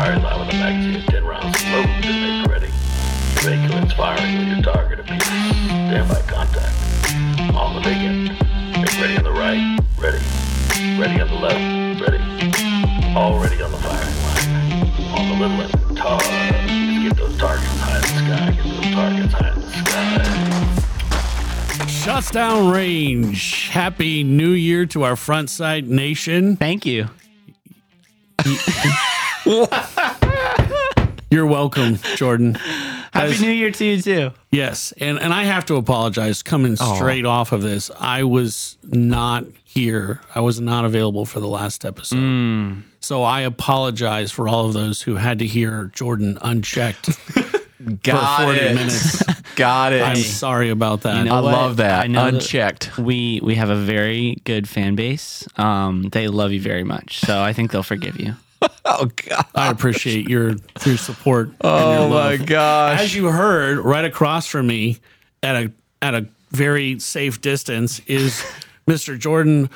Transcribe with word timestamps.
Fire 0.00 0.16
line 0.18 0.40
with 0.40 0.48
a 0.48 0.56
magazine 0.56 0.96
of 0.96 1.04
10 1.08 1.24
rounds 1.26 1.62
loaded 1.66 2.06
and 2.06 2.40
make 2.40 2.50
ready. 2.50 2.72
Your 3.44 3.68
vehicle 3.68 3.86
firing 3.90 4.38
with 4.38 4.48
your 4.48 4.62
target 4.62 5.00
appears. 5.00 5.22
Stand 5.24 6.08
by 6.08 6.22
contact. 6.22 6.74
On 7.54 7.74
the 7.74 7.82
big 7.82 7.98
end. 7.98 8.30
Make 8.80 8.98
ready 8.98 9.18
on 9.18 9.24
the 9.24 9.30
right. 9.30 9.78
Ready. 9.98 10.16
Ready 10.98 11.20
on 11.20 11.28
the 11.28 11.34
left. 11.34 12.00
Ready. 12.00 12.18
Already 13.14 13.60
on 13.60 13.72
the 13.72 13.76
firing 13.76 14.16
line. 14.24 14.48
On 15.18 15.28
the 15.28 15.34
little 15.34 15.60
end. 15.60 15.98
Tar. 15.98 16.18
Get 16.18 17.16
those 17.18 17.36
targets 17.36 17.76
high 17.76 17.96
in 17.96 18.00
the 18.00 18.08
sky. 18.08 18.52
Get 18.52 18.64
those 18.64 18.90
targets 18.94 19.34
high 19.34 19.52
in 19.52 19.60
the 19.60 19.68
sky. 21.76 21.86
Shuts 21.88 22.30
down 22.30 22.70
range. 22.70 23.68
Happy 23.68 24.24
New 24.24 24.52
Year 24.52 24.86
to 24.86 25.02
our 25.02 25.16
Front 25.16 25.50
Sight 25.50 25.84
nation. 25.84 26.56
Thank 26.56 26.86
you. 26.86 27.10
You're 31.30 31.46
welcome, 31.46 31.96
Jordan. 32.16 32.54
Happy 33.12 33.32
As- 33.32 33.40
New 33.40 33.50
Year 33.50 33.70
to 33.70 33.84
you 33.84 34.02
too. 34.02 34.30
Yes, 34.50 34.92
and 34.98 35.18
and 35.18 35.32
I 35.32 35.44
have 35.44 35.64
to 35.66 35.76
apologize. 35.76 36.42
Coming 36.42 36.76
straight 36.76 37.24
off 37.24 37.52
of 37.52 37.62
this, 37.62 37.90
I 38.00 38.24
was 38.24 38.76
not 38.84 39.44
here. 39.64 40.20
I 40.34 40.40
was 40.40 40.60
not 40.60 40.84
available 40.84 41.24
for 41.24 41.38
the 41.40 41.46
last 41.48 41.84
episode. 41.84 42.82
So 43.00 43.22
I 43.22 43.40
apologize 43.42 44.30
for 44.32 44.48
all 44.48 44.66
of 44.66 44.74
those 44.74 45.02
who 45.02 45.16
had 45.16 45.38
to 45.38 45.46
hear 45.46 45.90
Jordan 45.94 46.36
unchecked 46.42 47.08
Got 48.02 48.36
for 48.40 48.44
40 48.46 48.58
it. 48.60 48.74
minutes. 48.74 49.22
Got 49.56 49.92
it. 49.92 50.02
I'm 50.02 50.16
sorry 50.16 50.70
about 50.70 51.02
that. 51.02 51.18
You 51.18 51.24
know 51.24 51.34
I 51.36 51.40
what? 51.40 51.52
love 51.52 51.76
that. 51.78 52.04
I 52.04 52.06
know 52.08 52.24
that- 52.24 52.34
Unchecked. 52.34 52.98
We 52.98 53.40
we 53.42 53.54
have 53.54 53.70
a 53.70 53.76
very 53.76 54.36
good 54.44 54.68
fan 54.68 54.96
base. 54.96 55.46
Um, 55.56 56.08
they 56.10 56.28
love 56.28 56.52
you 56.52 56.60
very 56.60 56.84
much, 56.84 57.20
so 57.20 57.40
I 57.40 57.52
think 57.52 57.70
they'll 57.70 57.82
forgive 57.82 58.18
you. 58.20 58.34
Oh 58.84 59.08
God. 59.28 59.46
I 59.54 59.70
appreciate 59.70 60.28
your 60.28 60.54
your 60.84 60.96
support. 60.96 61.48
and 61.48 61.56
your 61.62 61.72
Oh 62.00 62.08
my 62.08 62.36
gosh. 62.36 63.00
As 63.00 63.14
you 63.14 63.26
heard, 63.26 63.78
right 63.78 64.04
across 64.04 64.46
from 64.46 64.66
me, 64.66 64.98
at 65.42 65.54
a 65.56 65.72
at 66.02 66.14
a 66.14 66.26
very 66.50 66.98
safe 66.98 67.40
distance, 67.40 68.00
is 68.06 68.44
Mr. 68.88 69.18
Jordan, 69.18 69.70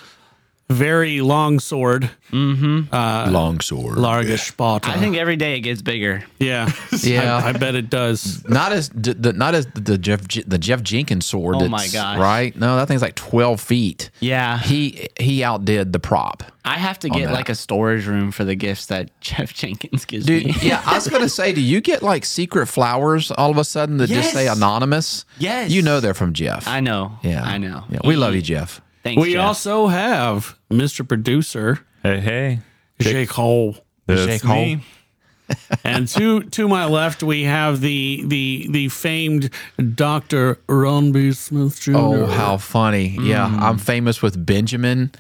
very 0.71 1.21
long 1.21 1.61
sword, 1.61 2.11
mm-hmm. 2.33 2.95
uh, 2.95 3.31
Longsword. 3.31 3.99
Larga 3.99 4.39
Spata. 4.39 4.89
I 4.89 4.99
think 4.99 5.17
every 5.17 5.37
day 5.37 5.57
it 5.57 5.61
gets 5.61 5.83
bigger. 5.83 6.25
yeah, 6.39 6.71
Yeah. 7.03 7.37
I, 7.37 7.51
I 7.51 7.53
bet 7.53 7.75
it 7.75 7.91
does. 7.91 8.47
not 8.49 8.73
as 8.73 8.89
the, 8.89 9.33
not 9.35 9.55
as 9.55 9.67
the 9.75 9.99
Jeff 9.99 10.27
the 10.47 10.59
Jeff 10.59 10.83
Jenkins 10.83 11.27
sword. 11.27 11.57
Oh 11.59 11.69
my 11.69 11.87
gosh. 11.89 12.19
Right? 12.19 12.57
No, 12.57 12.77
that 12.77 12.89
thing's 12.89 13.03
like 13.03 13.15
twelve 13.15 13.61
feet. 13.61 14.11
Yeah, 14.21 14.59
He 14.59 15.09
he 15.21 15.45
outdid 15.45 15.93
the 15.93 16.01
prop. 16.01 16.43
I 16.67 16.79
have 16.79 16.99
to 17.01 17.11
get 17.11 17.31
like 17.31 17.51
a 17.51 17.55
storage 17.55 18.07
room 18.07 18.31
for 18.31 18.45
the 18.45 18.55
gifts 18.55 18.87
that 18.87 19.11
Jeff 19.21 19.53
Jenkins 19.53 20.07
gives 20.07 20.25
Dude, 20.25 20.47
me. 20.47 20.55
yeah, 20.63 20.83
I 20.87 20.95
was 20.95 21.07
gonna 21.09 21.29
say, 21.29 21.53
do 21.53 21.61
you 21.61 21.83
get 21.83 22.03
like 22.03 22.25
secret 22.25 22.67
flowers 22.69 23.31
all 23.31 23.51
of 23.51 23.59
a 23.59 23.65
sudden 23.65 23.99
that 23.99 24.09
just 24.09 24.33
say 24.33 24.49
anonymous? 24.49 25.27
Yes. 25.39 25.71
You 25.71 25.83
know 25.83 26.01
they're 26.01 26.15
from 26.15 26.33
Jeff. 26.33 26.67
I 26.67 26.81
know. 26.81 27.19
yeah. 27.23 27.43
I 27.43 27.59
know. 27.59 27.85
Yeah. 27.91 27.99
We 28.05 28.17
love 28.17 28.35
you, 28.35 28.41
Jeff. 28.43 28.81
Thanks, 29.05 29.23
We 29.23 29.35
Jeff. 29.35 29.45
also 29.45 29.87
have 29.87 30.59
Mr. 30.71 31.07
Producer 31.07 31.79
Hey, 32.03 32.19
hey. 32.21 32.61
Jake 33.01 33.31
Hole. 33.31 33.77
That's 34.07 34.25
Jake 34.27 34.45
me. 34.45 34.83
And 35.85 36.09
to 36.09 36.43
to 36.45 36.67
my 36.69 36.87
left, 36.87 37.23
we 37.23 37.43
have 37.43 37.83
the 37.83 38.23
the 38.27 38.67
the 38.71 38.89
famed 38.89 39.51
Doctor 39.95 40.59
Ron 40.69 41.13
B. 41.13 41.33
Smith 41.33 41.79
Jr. 41.81 41.93
Oh, 41.97 42.27
how 42.27 42.57
funny. 42.57 43.09
Yeah. 43.21 43.51
Mm. 43.51 43.61
I'm 43.61 43.79
famous 43.79 44.23
with 44.23 44.45
Benjamin 44.47 45.13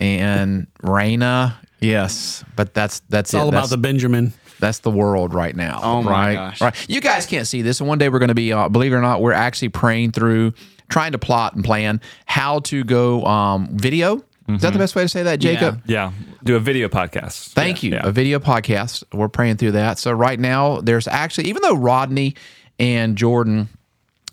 and 0.00 0.66
Raina. 0.82 1.54
Yes. 1.80 2.44
But 2.56 2.74
that's 2.74 3.00
that's 3.08 3.30
it's 3.30 3.34
all 3.34 3.42
about 3.48 3.52
That's- 3.52 3.70
the 3.70 3.76
Benjamin. 3.78 4.32
That's 4.58 4.80
the 4.80 4.90
world 4.90 5.32
right 5.32 5.54
now. 5.54 5.78
Oh 5.80 6.02
my 6.02 6.10
right? 6.10 6.34
gosh. 6.34 6.60
Right. 6.60 6.88
You 6.90 7.00
guys 7.00 7.26
can't 7.26 7.46
see 7.46 7.62
this, 7.62 7.78
and 7.78 7.88
one 7.88 7.98
day 7.98 8.08
we're 8.08 8.18
going 8.18 8.30
to 8.30 8.34
be, 8.34 8.52
uh, 8.52 8.68
believe 8.68 8.92
it 8.92 8.96
or 8.96 9.00
not, 9.00 9.20
we're 9.22 9.30
actually 9.32 9.68
praying 9.68 10.10
through, 10.10 10.52
trying 10.88 11.12
to 11.12 11.18
plot 11.18 11.54
and 11.54 11.64
plan 11.64 12.00
how 12.26 12.60
to 12.60 12.84
go 12.84 13.24
um, 13.24 13.68
video. 13.72 14.22
Is 14.48 14.62
that 14.62 14.72
the 14.72 14.78
best 14.78 14.96
way 14.96 15.02
to 15.02 15.08
say 15.08 15.22
that, 15.24 15.40
Jacob? 15.40 15.82
Yeah. 15.86 16.12
Do 16.42 16.56
a 16.56 16.60
video 16.60 16.88
podcast. 16.88 17.48
Thank 17.52 17.82
Yeah, 17.82 17.88
you. 17.90 17.94
yeah. 17.96 18.06
A 18.08 18.10
video 18.10 18.38
podcast. 18.38 19.04
We're 19.12 19.28
praying 19.28 19.58
through 19.58 19.72
that. 19.72 19.98
So 19.98 20.10
right 20.10 20.40
now, 20.40 20.80
there's 20.80 21.06
actually, 21.06 21.48
even 21.50 21.60
though 21.60 21.74
Rodney 21.76 22.34
and 22.78 23.14
Jordan 23.18 23.68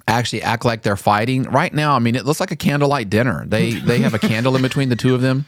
actually 0.08 0.42
act 0.44 0.64
like 0.64 0.84
they're 0.84 0.96
fighting, 0.96 1.44
right 1.44 1.74
now, 1.74 1.98
I 1.98 2.00
mean, 2.00 2.16
it 2.16 2.24
looks 2.26 2.40
like 2.40 2.52
a 2.52 2.56
candlelight 2.56 3.10
dinner. 3.10 3.44
They 3.46 3.72
they 3.74 4.00
have 4.00 4.14
a 4.14 4.20
candle 4.20 4.56
in 4.56 4.62
between 4.62 4.88
the 4.88 4.96
two 4.96 5.16
of 5.16 5.20
them, 5.22 5.46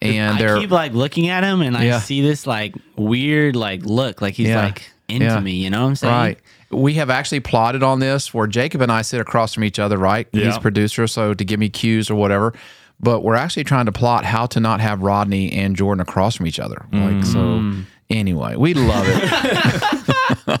and 0.00 0.36
I 0.36 0.38
they're 0.38 0.58
keep 0.58 0.70
like 0.70 0.92
looking 0.92 1.28
at 1.28 1.42
him 1.42 1.60
and 1.60 1.76
I 1.76 1.84
Yeah. 1.86 1.98
see 1.98 2.20
this 2.22 2.46
like 2.46 2.76
weird 2.94 3.56
like 3.56 3.84
look 3.84 4.22
like 4.22 4.34
he's 4.34 4.48
Yeah. 4.50 4.62
like 4.66 4.88
into 5.08 5.26
Yeah. 5.26 5.40
me. 5.40 5.54
You 5.64 5.70
know 5.70 5.82
what 5.82 5.88
I'm 5.88 5.96
saying? 5.96 6.14
Right. 6.14 6.38
We 6.70 6.94
have 6.94 7.10
actually 7.10 7.40
plotted 7.40 7.82
on 7.82 7.98
this 8.00 8.32
where 8.32 8.46
Jacob 8.46 8.80
and 8.80 8.92
I 8.92 9.02
sit 9.02 9.20
across 9.20 9.54
from 9.54 9.64
each 9.64 9.78
other, 9.78 9.98
right? 9.98 10.28
He's 10.32 10.42
Yeah. 10.42 10.56
a 10.56 10.60
producer, 10.60 11.06
so 11.06 11.34
to 11.34 11.44
give 11.44 11.58
me 11.58 11.68
cues 11.68 12.10
or 12.10 12.14
whatever. 12.14 12.54
But 13.00 13.22
we're 13.24 13.34
actually 13.34 13.64
trying 13.64 13.86
to 13.86 13.92
plot 13.92 14.24
how 14.24 14.46
to 14.46 14.60
not 14.60 14.80
have 14.80 15.00
Rodney 15.02 15.50
and 15.52 15.74
Jordan 15.74 16.00
across 16.02 16.36
from 16.36 16.46
each 16.46 16.60
other. 16.60 16.84
Like 16.92 17.24
so 17.24 17.38
Mm. 17.38 17.84
anyway, 18.10 18.56
we 18.56 18.74
love 18.74 19.06
it. 19.08 20.60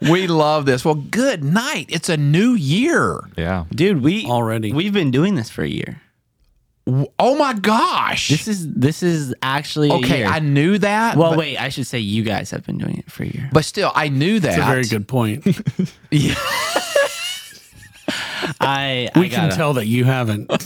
we 0.10 0.26
love 0.26 0.66
this. 0.66 0.84
Well, 0.84 0.94
good 0.96 1.44
night. 1.44 1.86
It's 1.88 2.08
a 2.08 2.16
new 2.16 2.52
year. 2.54 3.20
Yeah. 3.36 3.64
Dude, 3.74 4.02
we 4.02 4.26
Already. 4.26 4.72
we've 4.72 4.92
been 4.92 5.10
doing 5.10 5.36
this 5.36 5.48
for 5.50 5.62
a 5.62 5.68
year. 5.68 6.00
Oh 7.18 7.36
my 7.36 7.52
gosh. 7.54 8.28
This 8.28 8.46
is 8.46 8.72
this 8.72 9.02
is 9.02 9.34
actually 9.42 9.90
a 9.90 9.94
okay, 9.94 10.18
year. 10.18 10.28
I 10.28 10.38
knew 10.38 10.78
that. 10.78 11.16
well, 11.16 11.30
but, 11.30 11.38
wait, 11.40 11.56
I 11.58 11.68
should 11.68 11.86
say 11.86 11.98
you 11.98 12.22
guys 12.22 12.52
have 12.52 12.64
been 12.64 12.78
doing 12.78 12.98
it 12.98 13.10
for 13.10 13.24
a 13.24 13.26
year. 13.26 13.48
But 13.52 13.64
still, 13.64 13.90
I 13.94 14.08
knew 14.08 14.38
that. 14.38 14.56
That's 14.56 14.62
a 14.62 14.66
very 14.70 14.84
good 14.86 15.08
point. 15.08 15.44
Yeah. 16.12 16.34
I 18.60 19.08
We 19.16 19.22
I 19.26 19.28
can 19.28 19.48
gotta- 19.48 19.56
tell 19.56 19.72
that 19.74 19.86
you 19.86 20.04
haven't. 20.04 20.48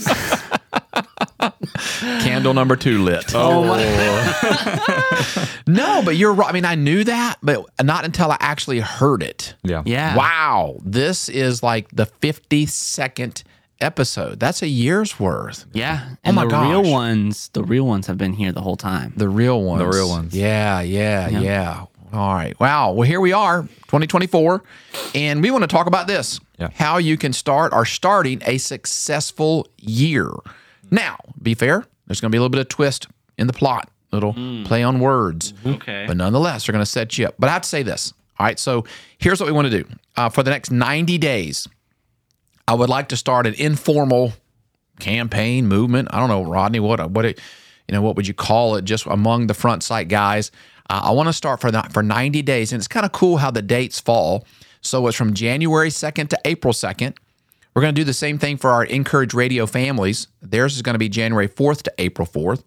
Candle 2.21 2.53
number 2.53 2.75
two 2.75 3.03
lit. 3.03 3.33
Oh 3.33 3.63
my 3.65 3.83
oh. 3.83 5.49
No, 5.67 6.01
but 6.03 6.15
you're 6.15 6.33
right. 6.33 6.49
I 6.49 6.51
mean, 6.51 6.65
I 6.65 6.75
knew 6.75 7.03
that, 7.03 7.37
but 7.41 7.65
not 7.81 8.05
until 8.05 8.31
I 8.31 8.37
actually 8.39 8.79
heard 8.79 9.23
it. 9.23 9.55
Yeah. 9.63 9.81
Yeah. 9.85 10.15
Wow, 10.15 10.77
this 10.83 11.29
is 11.29 11.63
like 11.63 11.89
the 11.91 12.05
52nd 12.05 13.43
episode. 13.81 14.39
That's 14.39 14.61
a 14.61 14.67
year's 14.67 15.19
worth. 15.19 15.65
Yeah. 15.73 16.15
And 16.23 16.35
my 16.35 16.43
god. 16.43 16.49
the 16.49 16.55
gosh. 16.55 16.69
real 16.83 16.91
ones, 16.91 17.49
the 17.53 17.63
real 17.63 17.85
ones 17.85 18.07
have 18.07 18.17
been 18.17 18.33
here 18.33 18.51
the 18.51 18.61
whole 18.61 18.75
time. 18.77 19.13
The 19.17 19.29
real 19.29 19.61
ones. 19.63 19.79
The 19.79 19.87
real 19.87 20.09
ones. 20.09 20.35
Yeah, 20.35 20.81
yeah, 20.81 21.27
yeah. 21.29 21.85
All 22.13 22.33
right. 22.33 22.59
Wow. 22.59 22.91
Well, 22.91 23.07
here 23.07 23.21
we 23.21 23.31
are, 23.31 23.61
2024, 23.63 24.63
and 25.15 25.41
we 25.41 25.49
want 25.49 25.63
to 25.63 25.67
talk 25.67 25.87
about 25.87 26.07
this 26.07 26.39
Yeah. 26.59 26.69
how 26.73 26.97
you 26.97 27.17
can 27.17 27.31
start 27.31 27.71
or 27.73 27.85
starting 27.85 28.41
a 28.45 28.57
successful 28.57 29.67
year. 29.77 30.29
Now, 30.89 31.17
be 31.41 31.53
fair, 31.53 31.85
there's 32.07 32.19
going 32.19 32.29
to 32.29 32.35
be 32.35 32.37
a 32.37 32.41
little 32.41 32.49
bit 32.49 32.59
of 32.59 32.67
twist 32.67 33.07
in 33.37 33.47
the 33.47 33.53
plot, 33.53 33.89
little 34.11 34.33
play 34.65 34.83
on 34.83 34.99
words. 34.99 35.53
Okay. 35.65 36.03
But 36.05 36.17
nonetheless, 36.17 36.65
they're 36.65 36.73
going 36.73 36.83
to 36.83 36.89
set 36.89 37.17
you 37.17 37.27
up. 37.27 37.35
But 37.39 37.49
I 37.49 37.53
have 37.53 37.61
to 37.61 37.69
say 37.69 37.81
this. 37.81 38.13
All 38.37 38.45
right. 38.45 38.59
So 38.59 38.83
here's 39.17 39.39
what 39.39 39.47
we 39.47 39.53
want 39.53 39.71
to 39.71 39.83
do 39.83 39.89
uh, 40.17 40.27
for 40.27 40.43
the 40.43 40.49
next 40.51 40.69
90 40.69 41.17
days. 41.17 41.65
I 42.67 42.73
would 42.73 42.89
like 42.89 43.09
to 43.09 43.17
start 43.17 43.47
an 43.47 43.53
informal 43.55 44.33
campaign 44.99 45.67
movement. 45.67 46.09
I 46.11 46.19
don't 46.19 46.29
know, 46.29 46.43
Rodney, 46.43 46.79
what 46.79 47.11
what 47.11 47.25
it, 47.25 47.39
you 47.87 47.93
know, 47.93 48.01
what 48.01 48.15
would 48.15 48.27
you 48.27 48.33
call 48.33 48.75
it? 48.75 48.85
Just 48.85 49.05
among 49.05 49.47
the 49.47 49.53
front 49.53 49.83
sight 49.83 50.07
guys. 50.07 50.51
Uh, 50.89 51.01
I 51.05 51.11
want 51.11 51.27
to 51.27 51.33
start 51.33 51.61
for 51.61 51.71
that 51.71 51.93
for 51.93 52.03
90 52.03 52.41
days, 52.41 52.73
and 52.73 52.79
it's 52.79 52.87
kind 52.87 53.05
of 53.05 53.11
cool 53.11 53.37
how 53.37 53.51
the 53.51 53.61
dates 53.61 53.99
fall. 53.99 54.45
So 54.81 55.07
it's 55.07 55.15
from 55.17 55.33
January 55.33 55.89
2nd 55.89 56.29
to 56.29 56.39
April 56.43 56.73
2nd. 56.73 57.15
We're 57.73 57.81
going 57.81 57.95
to 57.95 58.01
do 58.01 58.03
the 58.03 58.13
same 58.13 58.37
thing 58.37 58.57
for 58.57 58.71
our 58.71 58.83
Encourage 58.83 59.33
Radio 59.33 59.65
families. 59.65 60.27
Theirs 60.41 60.75
is 60.75 60.81
going 60.81 60.95
to 60.95 60.99
be 60.99 61.07
January 61.07 61.47
4th 61.47 61.83
to 61.83 61.93
April 61.97 62.27
4th. 62.27 62.63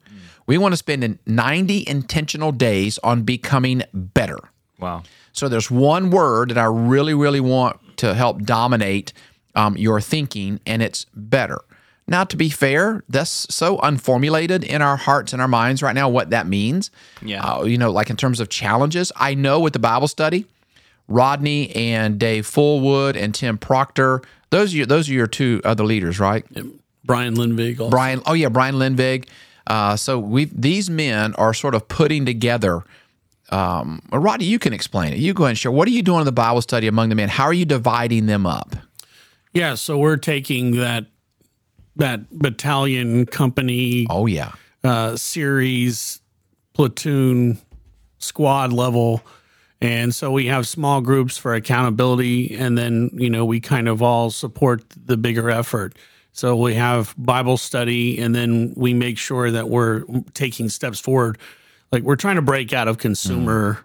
We 0.47 0.57
want 0.59 0.73
to 0.73 0.77
spend 0.77 1.19
90 1.27 1.85
intentional 1.87 2.53
days 2.53 2.99
on 2.99 3.23
becoming 3.23 3.83
better. 3.93 4.39
Wow. 4.79 5.03
So 5.33 5.49
there's 5.49 5.71
one 5.71 6.11
word 6.11 6.51
that 6.51 6.59
I 6.59 6.67
really, 6.67 7.15
really 7.15 7.41
want 7.41 7.99
to 7.99 8.15
help 8.15 8.43
dominate 8.43 9.13
um, 9.55 9.77
your 9.77 10.01
thinking, 10.01 10.61
and 10.67 10.83
it's 10.83 11.07
better. 11.15 11.61
Now, 12.07 12.25
to 12.25 12.37
be 12.37 12.51
fair, 12.51 13.03
that's 13.09 13.47
so 13.55 13.79
unformulated 13.79 14.63
in 14.63 14.83
our 14.83 14.97
hearts 14.97 15.33
and 15.33 15.41
our 15.41 15.49
minds 15.49 15.83
right 15.83 15.95
now 15.95 16.09
what 16.09 16.31
that 16.31 16.47
means. 16.47 16.91
Yeah. 17.23 17.43
Uh, 17.43 17.65
you 17.65 17.79
know, 17.79 17.91
like 17.91 18.11
in 18.11 18.17
terms 18.17 18.41
of 18.41 18.51
challenges, 18.51 19.11
I 19.17 19.35
know 19.35 19.59
with 19.61 19.73
the 19.73 19.79
Bible 19.79 20.09
study, 20.09 20.45
Rodney 21.09 21.75
and 21.75 22.19
Dave 22.19 22.47
Fullwood 22.47 23.17
and 23.17 23.35
Tim 23.35 23.57
Proctor, 23.57 24.21
those 24.51 24.75
are 24.75 24.79
your, 24.79 24.87
those 24.87 25.09
are 25.09 25.15
your 25.15 25.27
two 25.27 25.63
other 25.65 25.85
leaders, 25.85 26.21
right? 26.21 26.45
Brian 27.05 27.35
Lindvig. 27.37 27.81
Also. 27.81 27.91
Brian, 27.91 28.23
oh 28.27 28.35
yeah, 28.35 28.49
Brian 28.49 28.75
Lindvig. 28.75 29.27
Uh, 29.67 29.97
so 29.97 30.19
we 30.19 30.45
these 30.47 30.91
men 30.91 31.35
are 31.35 31.55
sort 31.55 31.75
of 31.75 31.89
putting 31.89 32.27
together. 32.27 32.83
Um, 33.51 34.03
Rodney, 34.11 34.47
you 34.47 34.59
can 34.59 34.73
explain 34.73 35.13
it. 35.13 35.19
You 35.19 35.33
go 35.33 35.45
ahead 35.45 35.51
and 35.51 35.59
share. 35.59 35.73
What 35.73 35.89
are 35.89 35.91
you 35.91 36.03
doing 36.03 36.21
in 36.21 36.27
the 36.27 36.33
Bible 36.33 36.61
study 36.61 36.87
among 36.87 37.09
the 37.09 37.15
men? 37.15 37.29
How 37.29 37.45
are 37.45 37.53
you 37.53 37.65
dividing 37.65 38.27
them 38.27 38.47
up? 38.47 38.77
Yeah, 39.55 39.77
so 39.77 39.97
we're 39.99 40.17
taking 40.17 40.73
that 40.73 41.07
that 41.97 42.29
battalion 42.37 43.25
company 43.27 44.07
Oh 44.11 44.27
yeah, 44.27 44.53
uh, 44.83 45.17
series 45.17 46.21
platoon 46.75 47.59
squad 48.19 48.73
level 48.73 49.23
And 49.81 50.15
so 50.15 50.33
we 50.33 50.47
have 50.47 50.67
small 50.67 51.03
groups 51.03 51.37
for 51.37 51.53
accountability, 51.55 52.57
and 52.57 52.79
then, 52.79 53.11
you 53.13 53.29
know, 53.29 53.45
we 53.45 53.61
kind 53.61 53.87
of 53.87 54.01
all 54.03 54.31
support 54.31 54.83
the 54.97 55.17
bigger 55.19 55.51
effort. 55.51 55.95
So 56.33 56.57
we 56.57 56.75
have 56.75 57.15
Bible 57.19 57.59
study, 57.59 58.19
and 58.19 58.35
then 58.35 58.73
we 58.77 58.95
make 58.95 59.19
sure 59.19 59.51
that 59.51 59.69
we're 59.69 60.05
taking 60.33 60.71
steps 60.71 60.99
forward. 61.01 61.37
Like 61.93 62.03
we're 62.03 62.17
trying 62.17 62.37
to 62.37 62.43
break 62.43 62.73
out 62.73 62.89
of 62.89 62.97
consumer, 62.99 63.85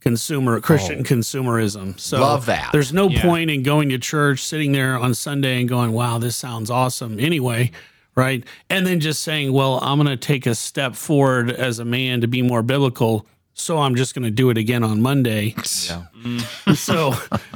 consumer 0.00 0.56
oh. 0.56 0.60
Christian 0.60 1.04
consumerism. 1.04 1.98
So 1.98 2.18
Oh. 2.18 2.20
Love 2.20 2.46
that. 2.46 2.70
There's 2.72 2.92
no 2.92 3.08
point 3.08 3.50
in 3.50 3.62
going 3.62 3.88
to 3.90 3.98
church, 3.98 4.42
sitting 4.42 4.72
there 4.72 4.96
on 4.98 5.14
Sunday, 5.14 5.60
and 5.60 5.68
going, 5.68 5.92
"Wow, 5.92 6.18
this 6.18 6.36
sounds 6.36 6.70
awesome." 6.70 7.18
Anyway, 7.20 7.70
right? 8.14 8.44
And 8.70 8.86
then 8.86 9.00
just 9.00 9.22
saying, 9.22 9.52
"Well, 9.52 9.78
I'm 9.82 9.98
going 9.98 10.08
to 10.08 10.16
take 10.16 10.46
a 10.46 10.54
step 10.54 10.94
forward 10.94 11.50
as 11.50 11.78
a 11.78 11.84
man 11.84 12.20
to 12.20 12.28
be 12.28 12.42
more 12.42 12.62
biblical." 12.62 13.26
So 13.58 13.78
I'm 13.78 13.94
just 13.96 14.14
going 14.14 14.24
to 14.24 14.30
do 14.30 14.50
it 14.50 14.58
again 14.58 14.84
on 14.84 15.02
Monday. 15.02 15.54
Yeah. 15.86 16.04
so 16.74 17.12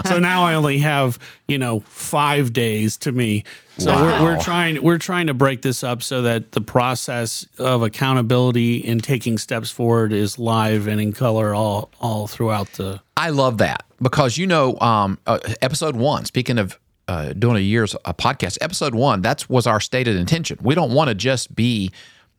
so 0.06 0.18
now 0.18 0.44
I 0.44 0.54
only 0.54 0.78
have 0.78 1.18
you 1.48 1.58
know 1.58 1.80
five 1.80 2.52
days 2.52 2.96
to 2.98 3.12
me. 3.12 3.44
So 3.78 3.94
we're, 3.94 4.22
we're 4.22 4.40
trying 4.40 4.82
we're 4.82 4.98
trying 4.98 5.28
to 5.28 5.34
break 5.34 5.62
this 5.62 5.82
up 5.82 6.02
so 6.02 6.22
that 6.22 6.52
the 6.52 6.60
process 6.60 7.46
of 7.58 7.82
accountability 7.82 8.86
and 8.86 9.02
taking 9.02 9.38
steps 9.38 9.70
forward 9.70 10.12
is 10.12 10.38
live 10.38 10.86
and 10.86 11.00
in 11.00 11.12
color 11.12 11.54
all 11.54 11.90
all 12.00 12.26
throughout 12.26 12.72
the. 12.72 13.00
I 13.16 13.30
love 13.30 13.58
that 13.58 13.84
because 14.00 14.36
you 14.36 14.46
know, 14.46 14.78
um, 14.80 15.18
uh, 15.26 15.38
episode 15.62 15.96
one. 15.96 16.24
Speaking 16.24 16.58
of 16.58 16.78
uh, 17.08 17.32
doing 17.32 17.56
a 17.56 17.60
year's 17.60 17.94
a 18.04 18.14
podcast, 18.14 18.58
episode 18.60 18.94
one. 18.94 19.22
That 19.22 19.48
was 19.48 19.66
our 19.66 19.80
stated 19.80 20.16
intention. 20.16 20.58
We 20.62 20.74
don't 20.74 20.92
want 20.92 21.08
to 21.08 21.14
just 21.14 21.54
be 21.54 21.90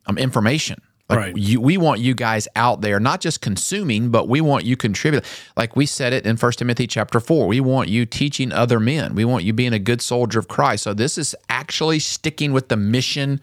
um, 0.05 0.17
information. 0.17 0.81
Like 1.09 1.19
Right. 1.19 1.37
you, 1.37 1.59
we 1.59 1.77
want 1.77 1.99
you 1.99 2.13
guys 2.15 2.47
out 2.55 2.79
there, 2.81 2.97
not 2.99 3.19
just 3.19 3.41
consuming, 3.41 4.09
but 4.09 4.29
we 4.29 4.39
want 4.39 4.63
you 4.63 4.77
contributing. 4.77 5.29
Like 5.57 5.75
we 5.75 5.85
said 5.85 6.13
it 6.13 6.25
in 6.25 6.37
First 6.37 6.59
Timothy 6.59 6.87
chapter 6.87 7.19
four. 7.19 7.47
We 7.47 7.59
want 7.59 7.89
you 7.89 8.05
teaching 8.05 8.53
other 8.53 8.79
men. 8.79 9.13
We 9.13 9.25
want 9.25 9.43
you 9.43 9.51
being 9.51 9.73
a 9.73 9.79
good 9.79 10.01
soldier 10.01 10.39
of 10.39 10.47
Christ. 10.47 10.83
So 10.83 10.93
this 10.93 11.17
is 11.17 11.35
actually 11.49 11.99
sticking 11.99 12.53
with 12.53 12.69
the 12.69 12.77
mission 12.77 13.41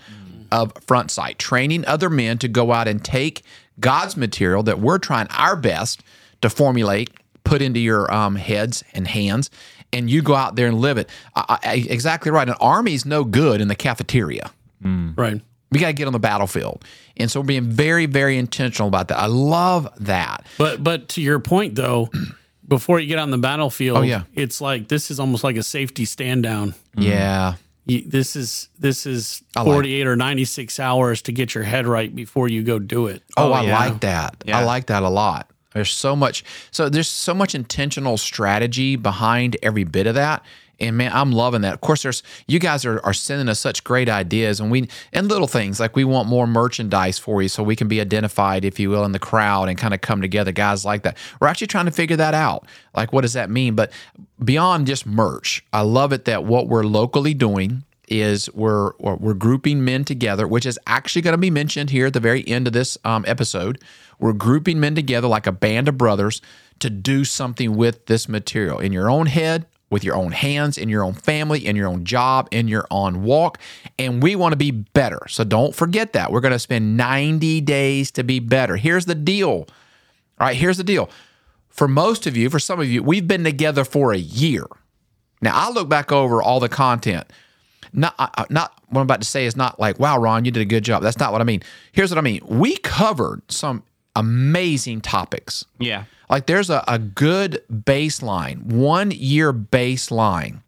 of 0.50 0.72
Front 0.86 1.10
Sight, 1.10 1.38
training 1.38 1.84
other 1.86 2.08
men 2.08 2.38
to 2.38 2.48
go 2.48 2.72
out 2.72 2.88
and 2.88 3.04
take 3.04 3.42
God's 3.78 4.16
material 4.16 4.62
that 4.64 4.80
we're 4.80 4.98
trying 4.98 5.28
our 5.28 5.54
best 5.54 6.02
to 6.40 6.48
formulate, 6.50 7.10
put 7.44 7.60
into 7.62 7.78
your 7.78 8.12
um, 8.12 8.36
heads 8.36 8.82
and 8.94 9.06
hands, 9.06 9.50
and 9.92 10.08
you 10.10 10.22
go 10.22 10.34
out 10.34 10.56
there 10.56 10.66
and 10.66 10.78
live 10.80 10.96
it. 10.96 11.08
I, 11.36 11.58
I, 11.62 11.74
exactly 11.90 12.32
right. 12.32 12.48
An 12.48 12.54
army's 12.60 13.04
no 13.04 13.22
good 13.22 13.60
in 13.60 13.68
the 13.68 13.76
cafeteria. 13.76 14.50
Right. 14.82 15.40
We 15.72 15.78
got 15.78 15.88
to 15.88 15.92
get 15.92 16.06
on 16.06 16.12
the 16.12 16.18
battlefield. 16.18 16.84
And 17.16 17.30
so 17.30 17.40
we're 17.40 17.46
being 17.46 17.70
very, 17.70 18.06
very 18.06 18.36
intentional 18.38 18.88
about 18.88 19.08
that. 19.08 19.18
I 19.18 19.26
love 19.26 19.88
that. 20.00 20.46
But 20.58 20.82
but 20.82 21.08
to 21.10 21.20
your 21.22 21.38
point 21.38 21.74
though, 21.76 22.08
before 22.68 22.98
you 23.00 23.06
get 23.06 23.18
on 23.18 23.30
the 23.30 23.38
battlefield, 23.38 23.98
Oh, 23.98 24.02
yeah. 24.02 24.22
it's 24.34 24.60
like 24.60 24.88
this 24.88 25.10
is 25.10 25.20
almost 25.20 25.44
like 25.44 25.56
a 25.56 25.62
safety 25.62 26.04
stand 26.04 26.42
down. 26.42 26.70
Mm-hmm. 26.72 27.02
Yeah. 27.02 27.54
You, 27.86 28.02
this 28.06 28.36
is 28.36 28.68
this 28.78 29.06
is 29.06 29.42
like- 29.56 29.64
48 29.64 30.06
or 30.06 30.16
96 30.16 30.78
hours 30.80 31.22
to 31.22 31.32
get 31.32 31.54
your 31.54 31.64
head 31.64 31.86
right 31.86 32.14
before 32.14 32.48
you 32.48 32.62
go 32.62 32.78
do 32.78 33.06
it. 33.06 33.22
Oh, 33.36 33.50
oh 33.50 33.52
I 33.52 33.62
yeah. 33.62 33.78
like 33.78 34.00
that. 34.00 34.44
I 34.48 34.64
like 34.64 34.86
that 34.86 35.02
a 35.02 35.08
lot. 35.08 35.50
There's 35.72 35.92
so 35.92 36.16
much. 36.16 36.42
So 36.72 36.88
there's 36.88 37.08
so 37.08 37.32
much 37.32 37.54
intentional 37.54 38.18
strategy 38.18 38.96
behind 38.96 39.56
every 39.62 39.84
bit 39.84 40.06
of 40.08 40.16
that. 40.16 40.44
And 40.80 40.96
man, 40.96 41.12
I'm 41.12 41.32
loving 41.32 41.60
that. 41.62 41.74
Of 41.74 41.80
course, 41.80 42.02
there's 42.02 42.22
you 42.46 42.58
guys 42.58 42.84
are, 42.84 43.00
are 43.04 43.12
sending 43.12 43.48
us 43.48 43.60
such 43.60 43.84
great 43.84 44.08
ideas, 44.08 44.60
and 44.60 44.70
we 44.70 44.88
and 45.12 45.28
little 45.28 45.46
things 45.46 45.78
like 45.80 45.96
we 45.96 46.04
want 46.04 46.28
more 46.28 46.46
merchandise 46.46 47.18
for 47.18 47.42
you, 47.42 47.48
so 47.48 47.62
we 47.62 47.76
can 47.76 47.88
be 47.88 48.00
identified, 48.00 48.64
if 48.64 48.80
you 48.80 48.90
will, 48.90 49.04
in 49.04 49.12
the 49.12 49.18
crowd 49.18 49.68
and 49.68 49.76
kind 49.78 49.94
of 49.94 50.00
come 50.00 50.20
together. 50.20 50.52
Guys 50.52 50.84
like 50.84 51.02
that. 51.02 51.16
We're 51.40 51.48
actually 51.48 51.68
trying 51.68 51.86
to 51.86 51.90
figure 51.90 52.16
that 52.16 52.34
out. 52.34 52.66
Like, 52.94 53.12
what 53.12 53.22
does 53.22 53.34
that 53.34 53.50
mean? 53.50 53.74
But 53.74 53.92
beyond 54.42 54.86
just 54.86 55.06
merch, 55.06 55.64
I 55.72 55.82
love 55.82 56.12
it 56.12 56.24
that 56.24 56.44
what 56.44 56.68
we're 56.68 56.84
locally 56.84 57.34
doing 57.34 57.84
is 58.10 58.52
we're 58.52 58.92
we're 58.98 59.34
grouping 59.34 59.84
men 59.84 60.04
together, 60.04 60.46
which 60.46 60.66
is 60.66 60.78
actually 60.86 61.22
going 61.22 61.32
to 61.32 61.38
be 61.38 61.50
mentioned 61.50 61.90
here 61.90 62.06
at 62.06 62.12
the 62.12 62.20
very 62.20 62.46
end 62.46 62.66
of 62.66 62.72
this 62.72 62.98
um, 63.04 63.24
episode. 63.26 63.78
We're 64.18 64.32
grouping 64.32 64.80
men 64.80 64.94
together 64.94 65.28
like 65.28 65.46
a 65.46 65.52
band 65.52 65.88
of 65.88 65.96
brothers 65.96 66.42
to 66.80 66.90
do 66.90 67.24
something 67.24 67.76
with 67.76 68.06
this 68.06 68.28
material 68.28 68.78
in 68.78 68.92
your 68.92 69.08
own 69.08 69.26
head, 69.26 69.66
with 69.90 70.04
your 70.04 70.14
own 70.14 70.32
hands, 70.32 70.78
in 70.78 70.88
your 70.88 71.02
own 71.02 71.12
family, 71.12 71.66
in 71.66 71.76
your 71.76 71.88
own 71.88 72.04
job, 72.04 72.48
in 72.50 72.68
your 72.68 72.86
own 72.90 73.22
walk. 73.22 73.58
And 73.98 74.22
we 74.22 74.36
want 74.36 74.52
to 74.52 74.56
be 74.56 74.70
better. 74.70 75.20
So 75.28 75.44
don't 75.44 75.74
forget 75.74 76.12
that. 76.12 76.32
We're 76.32 76.40
going 76.40 76.52
to 76.52 76.58
spend 76.58 76.96
90 76.96 77.60
days 77.62 78.10
to 78.12 78.22
be 78.22 78.38
better. 78.38 78.76
Here's 78.76 79.06
the 79.06 79.16
deal. 79.16 79.66
All 80.38 80.46
right, 80.46 80.56
here's 80.56 80.76
the 80.76 80.84
deal. 80.84 81.10
For 81.68 81.88
most 81.88 82.26
of 82.26 82.36
you, 82.36 82.48
for 82.50 82.58
some 82.58 82.80
of 82.80 82.86
you, 82.86 83.02
we've 83.02 83.26
been 83.26 83.44
together 83.44 83.84
for 83.84 84.12
a 84.12 84.18
year. 84.18 84.66
Now, 85.42 85.52
I 85.54 85.70
look 85.70 85.88
back 85.88 86.12
over 86.12 86.42
all 86.42 86.60
the 86.60 86.68
content. 86.68 87.26
Not, 87.92 88.14
uh, 88.18 88.44
not 88.50 88.72
what 88.88 89.00
I'm 89.00 89.06
about 89.06 89.20
to 89.20 89.26
say 89.26 89.46
is 89.46 89.56
not 89.56 89.80
like, 89.80 89.98
wow, 89.98 90.18
Ron, 90.18 90.44
you 90.44 90.50
did 90.50 90.60
a 90.60 90.66
good 90.66 90.84
job. 90.84 91.02
That's 91.02 91.18
not 91.18 91.32
what 91.32 91.40
I 91.40 91.44
mean. 91.44 91.62
Here's 91.92 92.10
what 92.10 92.18
I 92.18 92.22
mean. 92.22 92.40
We 92.46 92.76
covered 92.76 93.42
some 93.50 93.82
amazing 94.16 95.00
topics. 95.00 95.64
Yeah. 95.78 96.04
Like 96.28 96.46
there's 96.46 96.70
a, 96.70 96.84
a 96.86 96.98
good 96.98 97.62
baseline, 97.72 98.64
one 98.64 99.10
year 99.10 99.52
baseline 99.52 100.62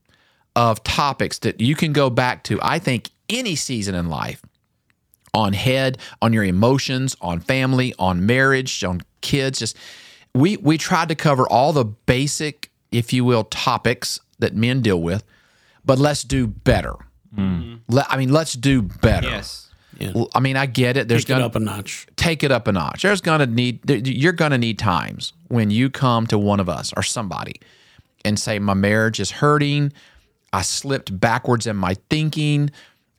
of 0.56 0.82
topics 0.82 1.38
that 1.40 1.60
you 1.60 1.74
can 1.74 1.92
go 1.92 2.10
back 2.10 2.44
to. 2.44 2.58
I 2.62 2.78
think 2.78 3.10
any 3.28 3.54
season 3.54 3.94
in 3.94 4.08
life 4.08 4.42
on 5.34 5.52
head, 5.52 5.98
on 6.20 6.32
your 6.32 6.44
emotions, 6.44 7.16
on 7.20 7.40
family, 7.40 7.94
on 7.98 8.26
marriage, 8.26 8.84
on 8.84 9.02
kids. 9.20 9.58
Just 9.58 9.76
we 10.34 10.56
we 10.58 10.78
tried 10.78 11.08
to 11.08 11.14
cover 11.14 11.48
all 11.48 11.72
the 11.72 11.84
basic, 11.84 12.70
if 12.90 13.12
you 13.12 13.24
will, 13.24 13.44
topics 13.44 14.20
that 14.38 14.54
men 14.54 14.82
deal 14.82 15.00
with, 15.00 15.24
but 15.84 15.98
let's 15.98 16.22
do 16.22 16.46
better. 16.46 16.94
Mm-hmm. 17.34 17.76
Let, 17.88 18.10
I 18.10 18.16
mean, 18.16 18.32
let's 18.32 18.54
do 18.54 18.82
better. 18.82 19.28
Yes. 19.28 19.61
Well, 20.14 20.28
I 20.34 20.40
mean, 20.40 20.56
I 20.56 20.66
get 20.66 20.96
it. 20.96 21.08
There's 21.08 21.24
Take 21.24 21.28
gonna 21.36 21.46
up 21.46 21.54
a 21.54 21.60
notch. 21.60 22.06
take 22.16 22.42
it 22.42 22.50
up 22.50 22.66
a 22.66 22.72
notch. 22.72 23.02
There's 23.02 23.20
gonna 23.20 23.46
need 23.46 23.80
you're 23.88 24.32
gonna 24.32 24.58
need 24.58 24.78
times 24.78 25.32
when 25.48 25.70
you 25.70 25.90
come 25.90 26.26
to 26.28 26.38
one 26.38 26.60
of 26.60 26.68
us 26.68 26.92
or 26.96 27.02
somebody 27.02 27.60
and 28.24 28.38
say, 28.38 28.58
"My 28.58 28.74
marriage 28.74 29.20
is 29.20 29.30
hurting. 29.30 29.92
I 30.52 30.62
slipped 30.62 31.18
backwards 31.18 31.66
in 31.66 31.76
my 31.76 31.94
thinking. 32.10 32.70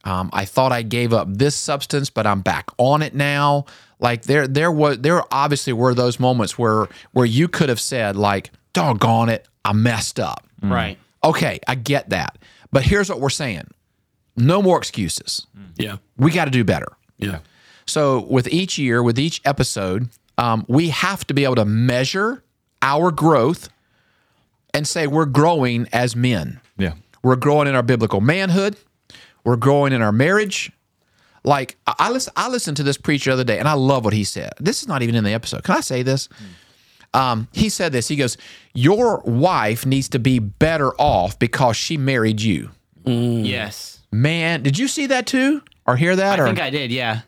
Um, 0.06 0.30
I 0.34 0.46
thought 0.46 0.72
I 0.72 0.82
gave 0.82 1.14
up 1.14 1.28
this 1.30 1.56
substance, 1.56 2.10
but 2.10 2.28
I'm 2.28 2.42
back 2.42 2.70
on 2.78 3.02
it 3.02 3.14
now." 3.16 3.66
Like 4.00 4.24
there, 4.24 4.48
there 4.48 4.72
was 4.72 5.00
there 5.00 5.24
obviously 5.34 5.72
were 5.74 5.94
those 5.94 6.20
moments 6.20 6.58
where 6.58 6.88
where 7.14 7.26
you 7.26 7.48
could 7.48 7.70
have 7.70 7.80
said, 7.80 8.16
like, 8.18 8.52
"Doggone 8.74 9.30
it, 9.30 9.48
I 9.64 9.72
messed 9.74 10.20
up." 10.20 10.46
Right. 10.62 10.98
Okay, 11.24 11.60
I 11.68 11.76
get 11.76 12.10
that, 12.10 12.38
but 12.72 12.84
here's 12.84 13.10
what 13.10 13.22
we're 13.22 13.30
saying: 13.30 13.66
no 14.36 14.62
more 14.62 14.78
excuses. 14.78 15.46
Yeah. 15.76 15.98
We 16.18 16.32
got 16.32 16.46
to 16.46 16.52
do 16.52 16.64
better. 16.64 16.92
Yeah. 17.18 17.40
So 17.86 18.22
with 18.22 18.48
each 18.48 18.78
year, 18.78 19.04
with 19.04 19.20
each 19.20 19.42
episode, 19.46 20.10
um, 20.38 20.66
we 20.68 20.90
have 20.90 21.26
to 21.28 21.34
be 21.34 21.44
able 21.44 21.56
to 21.56 21.66
measure 21.66 22.44
our 22.82 23.12
growth 23.12 23.70
and 24.74 24.88
say 24.88 25.08
we're 25.08 25.26
growing 25.26 25.88
as 25.94 26.16
men. 26.16 26.60
Yeah. 26.78 26.94
We're 27.22 27.36
growing 27.36 27.68
in 27.68 27.76
our 27.76 27.84
biblical 27.84 28.22
manhood. 28.22 28.76
We're 29.44 29.56
growing 29.58 29.94
in 29.94 30.02
our 30.02 30.12
marriage. 30.12 30.72
Like 31.44 31.78
I 31.86 31.94
I 32.00 32.12
listen, 32.12 32.34
I 32.36 32.48
listened 32.50 32.78
to 32.78 32.84
this 32.84 32.98
preacher 32.98 33.30
the 33.32 33.34
other 33.34 33.44
day, 33.44 33.60
and 33.60 33.68
I 33.68 33.74
love 33.74 34.06
what 34.06 34.14
he 34.14 34.24
said. 34.24 34.54
This 34.60 34.82
is 34.82 34.88
not 34.88 35.02
even 35.02 35.16
in 35.16 35.24
the 35.24 35.34
episode. 35.34 35.64
Can 35.64 35.76
I 35.76 35.82
say 35.82 36.02
this? 36.02 36.30
Um, 37.14 37.48
he 37.52 37.68
said 37.70 37.92
this. 37.92 38.08
He 38.08 38.16
goes, 38.16 38.38
"Your 38.74 39.20
wife 39.26 39.86
needs 39.86 40.08
to 40.10 40.20
be 40.20 40.40
better 40.40 40.94
off 40.96 41.38
because 41.38 41.76
she 41.76 41.98
married 41.98 42.42
you." 42.42 42.72
Yes. 43.06 43.93
Man, 44.14 44.64
did 44.64 44.78
you 44.78 44.88
see 44.88 45.08
that 45.08 45.26
too, 45.28 45.62
or 45.86 45.96
hear 45.98 46.16
that? 46.16 46.40
I 46.40 46.44
or 46.44 46.46
think 46.46 46.62
I 46.62 46.70
did. 46.70 46.92
Yeah. 46.92 47.22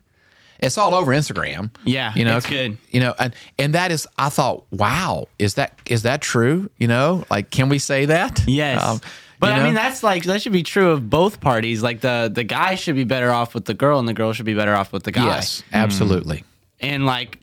it's 0.59 0.77
all 0.77 0.93
over 0.95 1.11
Instagram. 1.11 1.69
Yeah, 1.83 2.13
you 2.15 2.23
know, 2.25 2.37
it's 2.37 2.45
good. 2.47 2.77
You 2.91 3.01
know, 3.01 3.13
and 3.19 3.33
and 3.59 3.73
that 3.73 3.91
is, 3.91 4.07
I 4.17 4.29
thought, 4.29 4.65
wow, 4.71 5.27
is 5.39 5.55
that 5.55 5.77
is 5.85 6.03
that 6.03 6.21
true? 6.21 6.69
You 6.77 6.87
know, 6.87 7.25
like, 7.29 7.49
can 7.49 7.69
we 7.69 7.79
say 7.79 8.05
that? 8.05 8.43
Yes. 8.47 8.81
Um, 8.83 9.01
but 9.39 9.47
you 9.55 9.61
I 9.61 9.63
mean, 9.65 9.73
that's 9.73 10.01
like 10.01 10.23
that 10.23 10.41
should 10.41 10.53
be 10.53 10.63
true 10.63 10.91
of 10.91 11.09
both 11.09 11.41
parties. 11.41 11.83
Like 11.83 11.99
the 12.01 12.31
the 12.33 12.43
guy 12.45 12.75
should 12.75 12.95
be 12.95 13.03
better 13.03 13.31
off 13.31 13.53
with 13.53 13.65
the 13.65 13.73
girl, 13.73 13.99
and 13.99 14.07
the 14.07 14.13
girl 14.13 14.31
should 14.31 14.45
be 14.45 14.53
better 14.55 14.73
off 14.73 14.93
with 14.93 15.03
the 15.03 15.11
guy. 15.11 15.25
yes, 15.25 15.61
absolutely, 15.73 16.45
And 16.79 17.05
like, 17.05 17.39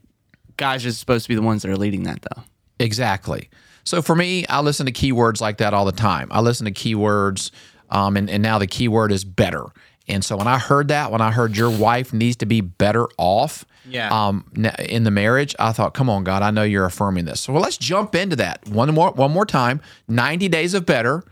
guys 0.57 0.87
are 0.87 0.93
supposed 0.93 1.25
to 1.25 1.29
be 1.29 1.35
the 1.35 1.43
ones 1.43 1.63
that 1.63 1.71
are 1.71 1.77
leading 1.77 2.05
that, 2.05 2.23
though. 2.23 2.43
exactly. 2.79 3.51
So 3.85 4.01
for 4.01 4.15
me, 4.15 4.47
I 4.47 4.61
listen 4.61 4.87
to 4.87 4.93
keywords 4.93 5.41
like 5.41 5.59
that 5.59 5.75
all 5.75 5.85
the 5.85 5.91
time. 5.93 6.29
I 6.31 6.41
listen 6.41 6.67
to 6.67 6.71
keywords, 6.73 7.51
um, 7.93 8.17
and 8.17 8.29
and 8.29 8.43
now 8.43 8.59
the 8.59 8.67
key 8.67 8.89
word 8.89 9.13
is 9.13 9.25
better. 9.25 9.67
And 10.09 10.25
so 10.25 10.37
when 10.37 10.49
I 10.49 10.59
heard 10.59 10.89
that, 10.89 11.13
when 11.13 11.21
I 11.21 11.31
heard 11.31 11.57
your 11.57 11.71
wife 11.71 12.13
needs 12.13 12.37
to 12.39 12.47
be 12.47 12.61
better 12.61 13.07
off, 13.19 13.65
Yeah. 13.89 14.09
um, 14.11 14.45
in 14.81 15.05
the 15.05 15.13
marriage, 15.13 15.55
I 15.61 15.71
thought, 15.73 15.95
come 15.95 16.11
on, 16.11 16.25
God, 16.25 16.43
I 16.43 16.51
know 16.51 16.65
you're 16.65 16.85
affirming 16.87 17.25
this. 17.25 17.41
So 17.43 17.53
well, 17.53 17.63
let's 17.63 17.79
jump 17.79 18.15
into 18.17 18.35
that 18.37 18.67
one 18.69 18.93
more 18.93 19.13
one 19.13 19.31
more 19.31 19.47
time. 19.47 19.81
Ninety 20.09 20.49
days 20.49 20.75
of 20.75 20.85
better, 20.87 21.23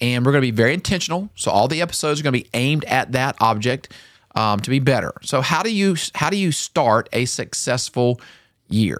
and 0.00 0.24
we're 0.24 0.30
going 0.32 0.42
to 0.42 0.46
be 0.52 0.56
very 0.56 0.74
intentional. 0.74 1.28
So 1.34 1.50
all 1.50 1.66
the 1.66 1.82
episodes 1.82 2.20
are 2.20 2.22
going 2.22 2.34
to 2.34 2.40
be 2.44 2.48
aimed 2.54 2.84
at 2.84 3.10
that 3.12 3.34
object 3.40 3.92
um, 4.36 4.60
to 4.60 4.70
be 4.70 4.78
better. 4.78 5.12
So 5.22 5.40
how 5.40 5.62
do 5.64 5.70
you 5.74 5.96
how 6.14 6.30
do 6.30 6.36
you 6.36 6.52
start 6.52 7.08
a 7.12 7.24
successful 7.24 8.20
year? 8.68 8.98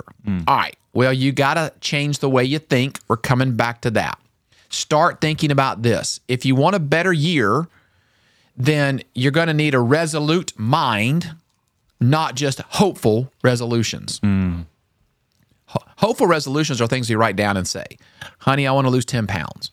All 0.49 0.56
right, 0.56 0.76
Well, 0.92 1.12
you 1.12 1.30
got 1.32 1.54
to 1.54 1.73
change 1.80 2.18
the 2.18 2.28
way 2.28 2.44
you 2.44 2.58
think. 2.58 2.99
We're 3.08 3.16
coming 3.16 3.54
back 3.56 3.80
to 3.82 3.90
that. 3.92 4.18
Start 4.74 5.20
thinking 5.20 5.50
about 5.52 5.82
this. 5.82 6.18
If 6.26 6.44
you 6.44 6.56
want 6.56 6.74
a 6.74 6.80
better 6.80 7.12
year, 7.12 7.68
then 8.56 9.02
you're 9.14 9.30
going 9.32 9.46
to 9.46 9.54
need 9.54 9.72
a 9.74 9.78
resolute 9.80 10.52
mind, 10.58 11.34
not 12.00 12.34
just 12.34 12.60
hopeful 12.60 13.30
resolutions. 13.42 14.18
Hmm. 14.18 14.62
Ho- 15.66 15.84
hopeful 15.98 16.26
resolutions 16.26 16.80
are 16.80 16.88
things 16.88 17.08
you 17.08 17.16
write 17.18 17.36
down 17.36 17.56
and 17.56 17.68
say, 17.68 17.84
honey, 18.38 18.66
I 18.66 18.72
want 18.72 18.86
to 18.86 18.90
lose 18.90 19.04
10 19.04 19.28
pounds. 19.28 19.70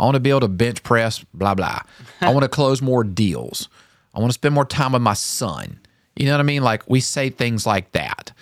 I 0.00 0.04
want 0.04 0.14
to 0.14 0.20
be 0.20 0.30
able 0.30 0.40
to 0.40 0.48
bench 0.48 0.82
press, 0.82 1.24
blah, 1.34 1.54
blah. 1.54 1.80
I 2.22 2.32
want 2.32 2.44
to 2.44 2.48
close 2.48 2.80
more 2.80 3.04
deals. 3.04 3.68
I 4.14 4.20
want 4.20 4.30
to 4.30 4.34
spend 4.34 4.54
more 4.54 4.64
time 4.64 4.92
with 4.92 5.02
my 5.02 5.14
son. 5.14 5.78
You 6.16 6.24
know 6.26 6.32
what 6.32 6.40
I 6.40 6.44
mean? 6.44 6.62
Like 6.62 6.88
we 6.88 7.00
say 7.00 7.28
things 7.30 7.66
like 7.66 7.92
that. 7.92 8.32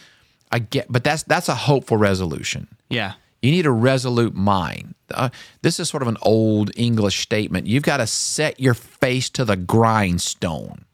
I 0.53 0.61
get, 0.61 0.87
but 0.89 1.03
that's 1.03 1.25
that's 1.25 1.49
a 1.49 1.55
hopeful 1.55 1.97
resolution. 1.97 2.69
Yeah. 2.89 3.15
You 3.47 3.53
need 3.53 3.65
a 3.67 3.71
resolute 3.71 4.35
mind. 4.35 4.97
Uh, 5.09 5.29
this 5.63 5.79
is 5.79 5.89
sort 5.89 6.03
of 6.03 6.09
an 6.09 6.17
old 6.23 6.73
English 6.77 7.21
statement. 7.21 7.69
You've 7.69 7.85
got 7.85 7.99
to 7.99 8.07
set 8.09 8.59
your 8.59 8.75
face 8.75 9.31
to 9.31 9.45
the 9.45 9.57
grindstone, 9.57 10.85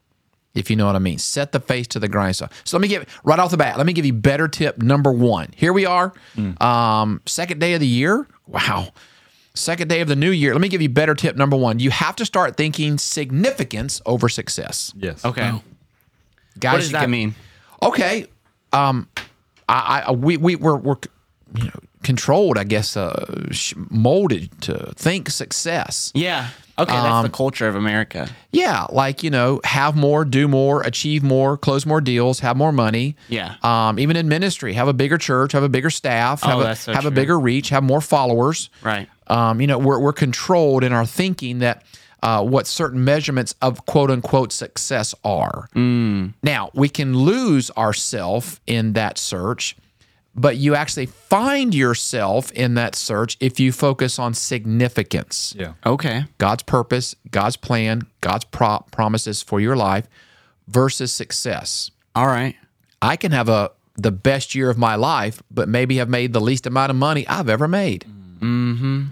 if 0.53 0.69
you 0.69 0.75
know 0.75 0.85
what 0.85 0.95
I 0.95 0.99
mean. 0.99 1.17
Set 1.17 1.51
the 1.51 1.59
face 1.59 1.87
to 1.87 1.99
the 1.99 2.07
grindstone. 2.07 2.49
So 2.63 2.77
let 2.77 2.81
me 2.83 2.87
give 2.89 3.07
right 3.23 3.39
off 3.39 3.49
the 3.49 3.57
bat. 3.57 3.77
Let 3.77 3.87
me 3.87 3.93
give 3.93 4.05
you 4.05 4.13
better 4.13 4.47
tip 4.47 4.77
number 4.83 5.11
one. 5.11 5.49
Here 5.55 5.73
we 5.73 5.87
are, 5.87 6.13
um, 6.61 7.21
second 7.25 7.59
day 7.59 7.73
of 7.73 7.79
the 7.79 7.87
year. 7.87 8.27
Wow, 8.45 8.89
second 9.55 9.87
day 9.87 10.01
of 10.01 10.07
the 10.07 10.15
new 10.15 10.29
year. 10.29 10.51
Let 10.53 10.61
me 10.61 10.69
give 10.69 10.81
you 10.83 10.89
better 10.89 11.15
tip 11.15 11.35
number 11.35 11.57
one. 11.57 11.79
You 11.79 11.89
have 11.89 12.15
to 12.17 12.25
start 12.25 12.55
thinking 12.55 12.99
significance 12.99 13.99
over 14.05 14.29
success. 14.29 14.93
Yes. 14.95 15.25
Okay. 15.25 15.51
Guys, 16.59 16.71
What 16.73 16.77
does 16.77 16.87
you 16.89 16.91
that 16.93 17.01
got- 17.01 17.09
mean? 17.09 17.33
okay 17.81 18.27
um 18.71 19.09
i 19.67 20.03
i 20.07 20.11
we, 20.11 20.37
we 20.37 20.55
we're, 20.55 20.77
we're 20.77 20.95
you 21.55 21.65
know 21.65 21.79
controlled 22.03 22.57
i 22.57 22.63
guess 22.63 22.95
uh 22.97 23.25
molded 23.89 24.49
to 24.61 24.91
think 24.95 25.29
success 25.29 26.11
Yeah. 26.15 26.49
Okay, 26.75 26.91
that's 26.91 27.05
Um, 27.05 27.23
the 27.23 27.29
culture 27.29 27.67
of 27.67 27.75
America. 27.75 28.27
yeah 28.51 28.87
like 28.89 29.21
you 29.23 29.29
know 29.29 29.61
have 29.63 29.95
more 29.95 30.25
do 30.25 30.47
more 30.47 30.81
achieve 30.81 31.21
more 31.23 31.55
close 31.55 31.85
more 31.85 32.01
deals 32.01 32.39
have 32.39 32.57
more 32.57 32.71
money 32.71 33.15
Yeah. 33.29 33.55
um 33.61 33.99
even 33.99 34.15
in 34.17 34.27
ministry 34.27 34.73
have 34.73 34.87
a 34.87 34.93
bigger 34.93 35.19
church 35.19 35.51
have 35.51 35.61
a 35.63 35.69
bigger 35.69 35.91
staff 35.91 36.41
have, 36.41 36.57
Oh, 36.57 36.61
a, 36.61 36.75
so 36.75 36.91
have 36.93 37.05
a 37.05 37.11
bigger 37.11 37.39
reach 37.39 37.69
have 37.69 37.83
more 37.83 38.01
followers 38.01 38.69
Right. 38.81 39.07
um, 39.27 39.61
you 39.61 39.67
know, 39.67 39.77
we're, 39.77 39.99
we're 39.99 40.13
controlled 40.13 40.83
in 40.83 40.91
our 40.93 41.05
thinking 41.05 41.59
that 41.59 41.83
uh, 42.23 42.41
what 42.43 42.65
certain 42.67 43.03
measurements 43.03 43.53
of 43.61 43.85
quote 43.85 44.09
unquote 44.09 44.51
success 44.53 45.13
are. 45.25 45.67
Mm. 45.75 46.33
Now, 46.41 46.71
we 46.73 46.87
can 46.89 47.17
lose 47.17 47.69
ourself 47.77 48.59
in 48.65 48.93
that 48.93 49.17
search, 49.17 49.75
but 50.35 50.57
you 50.57 50.75
actually 50.75 51.05
find 51.05 51.75
yourself 51.75 52.51
in 52.51 52.73
that 52.75 52.95
search 52.95 53.37
if 53.39 53.59
you 53.59 53.71
focus 53.71 54.17
on 54.17 54.33
significance. 54.33 55.53
Yeah. 55.57 55.73
Okay. 55.85 56.25
God's 56.37 56.63
purpose, 56.63 57.15
God's 57.31 57.55
plan, 57.55 58.03
God's 58.21 58.45
pro- 58.45 58.85
promises 58.91 59.41
for 59.41 59.59
your 59.59 59.75
life 59.75 60.07
versus 60.67 61.13
success. 61.13 61.91
All 62.15 62.27
right. 62.27 62.55
I 63.01 63.15
can 63.15 63.31
have 63.31 63.49
a 63.49 63.71
the 63.95 64.11
best 64.11 64.55
year 64.55 64.71
of 64.71 64.77
my 64.77 64.95
life, 64.95 65.43
but 65.51 65.69
maybe 65.69 65.97
have 65.97 66.09
made 66.09 66.33
the 66.33 66.41
least 66.41 66.65
amount 66.65 66.89
of 66.89 66.95
money 66.95 67.27
I've 67.27 67.49
ever 67.49 67.67
made. 67.67 68.05
Mm-hmm. 68.39 69.03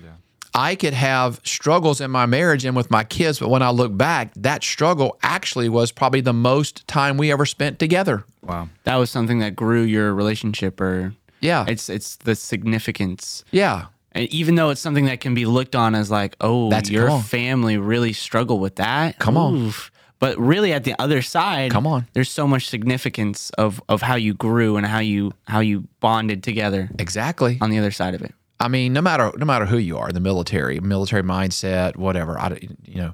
I 0.53 0.75
could 0.75 0.93
have 0.93 1.39
struggles 1.45 2.01
in 2.01 2.11
my 2.11 2.25
marriage 2.25 2.65
and 2.65 2.75
with 2.75 2.91
my 2.91 3.03
kids, 3.05 3.39
but 3.39 3.49
when 3.49 3.61
I 3.61 3.69
look 3.69 3.95
back, 3.95 4.33
that 4.35 4.63
struggle 4.63 5.17
actually 5.23 5.69
was 5.69 5.91
probably 5.91 6.21
the 6.21 6.33
most 6.33 6.85
time 6.87 7.17
we 7.17 7.31
ever 7.31 7.45
spent 7.45 7.79
together. 7.79 8.25
Wow. 8.43 8.67
That 8.83 8.97
was 8.97 9.09
something 9.09 9.39
that 9.39 9.55
grew 9.55 9.83
your 9.83 10.13
relationship 10.13 10.81
or 10.81 11.13
Yeah. 11.39 11.65
it's 11.67 11.87
it's 11.89 12.17
the 12.17 12.35
significance. 12.35 13.43
yeah. 13.51 13.85
And 14.13 14.27
even 14.27 14.55
though 14.55 14.71
it's 14.71 14.81
something 14.81 15.05
that 15.05 15.21
can 15.21 15.33
be 15.33 15.45
looked 15.45 15.73
on 15.73 15.95
as 15.95 16.11
like, 16.11 16.35
oh, 16.41 16.69
That's- 16.69 16.89
your 16.89 17.07
come 17.07 17.15
on. 17.19 17.23
family 17.23 17.77
really 17.77 18.11
struggled 18.11 18.59
with 18.59 18.75
that. 18.75 19.19
Come 19.19 19.37
on. 19.37 19.55
Oof. 19.55 19.89
But 20.19 20.37
really 20.37 20.73
at 20.73 20.83
the 20.83 20.95
other 20.99 21.21
side, 21.21 21.71
Come 21.71 21.87
on. 21.87 22.07
There's 22.11 22.29
so 22.29 22.45
much 22.45 22.67
significance 22.67 23.51
of 23.51 23.81
of 23.87 24.01
how 24.01 24.15
you 24.15 24.33
grew 24.33 24.75
and 24.75 24.85
how 24.85 24.99
you 24.99 25.31
how 25.47 25.61
you 25.61 25.87
bonded 26.01 26.43
together 26.43 26.89
Exactly. 26.99 27.57
on 27.61 27.69
the 27.69 27.79
other 27.79 27.91
side 27.91 28.13
of 28.13 28.21
it. 28.21 28.33
I 28.61 28.67
mean, 28.67 28.93
no 28.93 29.01
matter 29.01 29.31
no 29.37 29.45
matter 29.45 29.65
who 29.65 29.77
you 29.77 29.97
are, 29.97 30.11
the 30.11 30.19
military, 30.19 30.79
military 30.79 31.23
mindset, 31.23 31.95
whatever. 31.95 32.39
I, 32.39 32.59
you 32.85 33.01
know, 33.01 33.13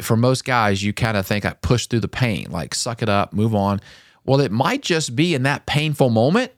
for 0.00 0.16
most 0.16 0.44
guys, 0.44 0.82
you 0.82 0.92
kind 0.92 1.16
of 1.16 1.26
think 1.26 1.44
I 1.44 1.52
push 1.54 1.86
through 1.86 2.00
the 2.00 2.08
pain, 2.08 2.50
like 2.50 2.74
suck 2.74 3.02
it 3.02 3.08
up, 3.08 3.32
move 3.32 3.54
on. 3.54 3.80
Well, 4.24 4.40
it 4.40 4.52
might 4.52 4.82
just 4.82 5.14
be 5.16 5.34
in 5.34 5.42
that 5.44 5.66
painful 5.66 6.10
moment 6.10 6.52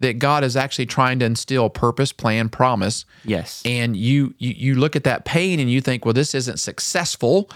that 0.00 0.18
God 0.18 0.44
is 0.44 0.56
actually 0.56 0.86
trying 0.86 1.18
to 1.18 1.26
instill 1.26 1.68
purpose, 1.68 2.12
plan, 2.12 2.48
promise. 2.48 3.04
Yes. 3.24 3.62
and 3.64 3.96
you, 3.96 4.34
you 4.38 4.54
you 4.56 4.74
look 4.74 4.96
at 4.96 5.04
that 5.04 5.24
pain 5.24 5.60
and 5.60 5.70
you 5.70 5.80
think, 5.80 6.04
well, 6.04 6.14
this 6.14 6.34
isn't 6.34 6.58
successful. 6.58 7.50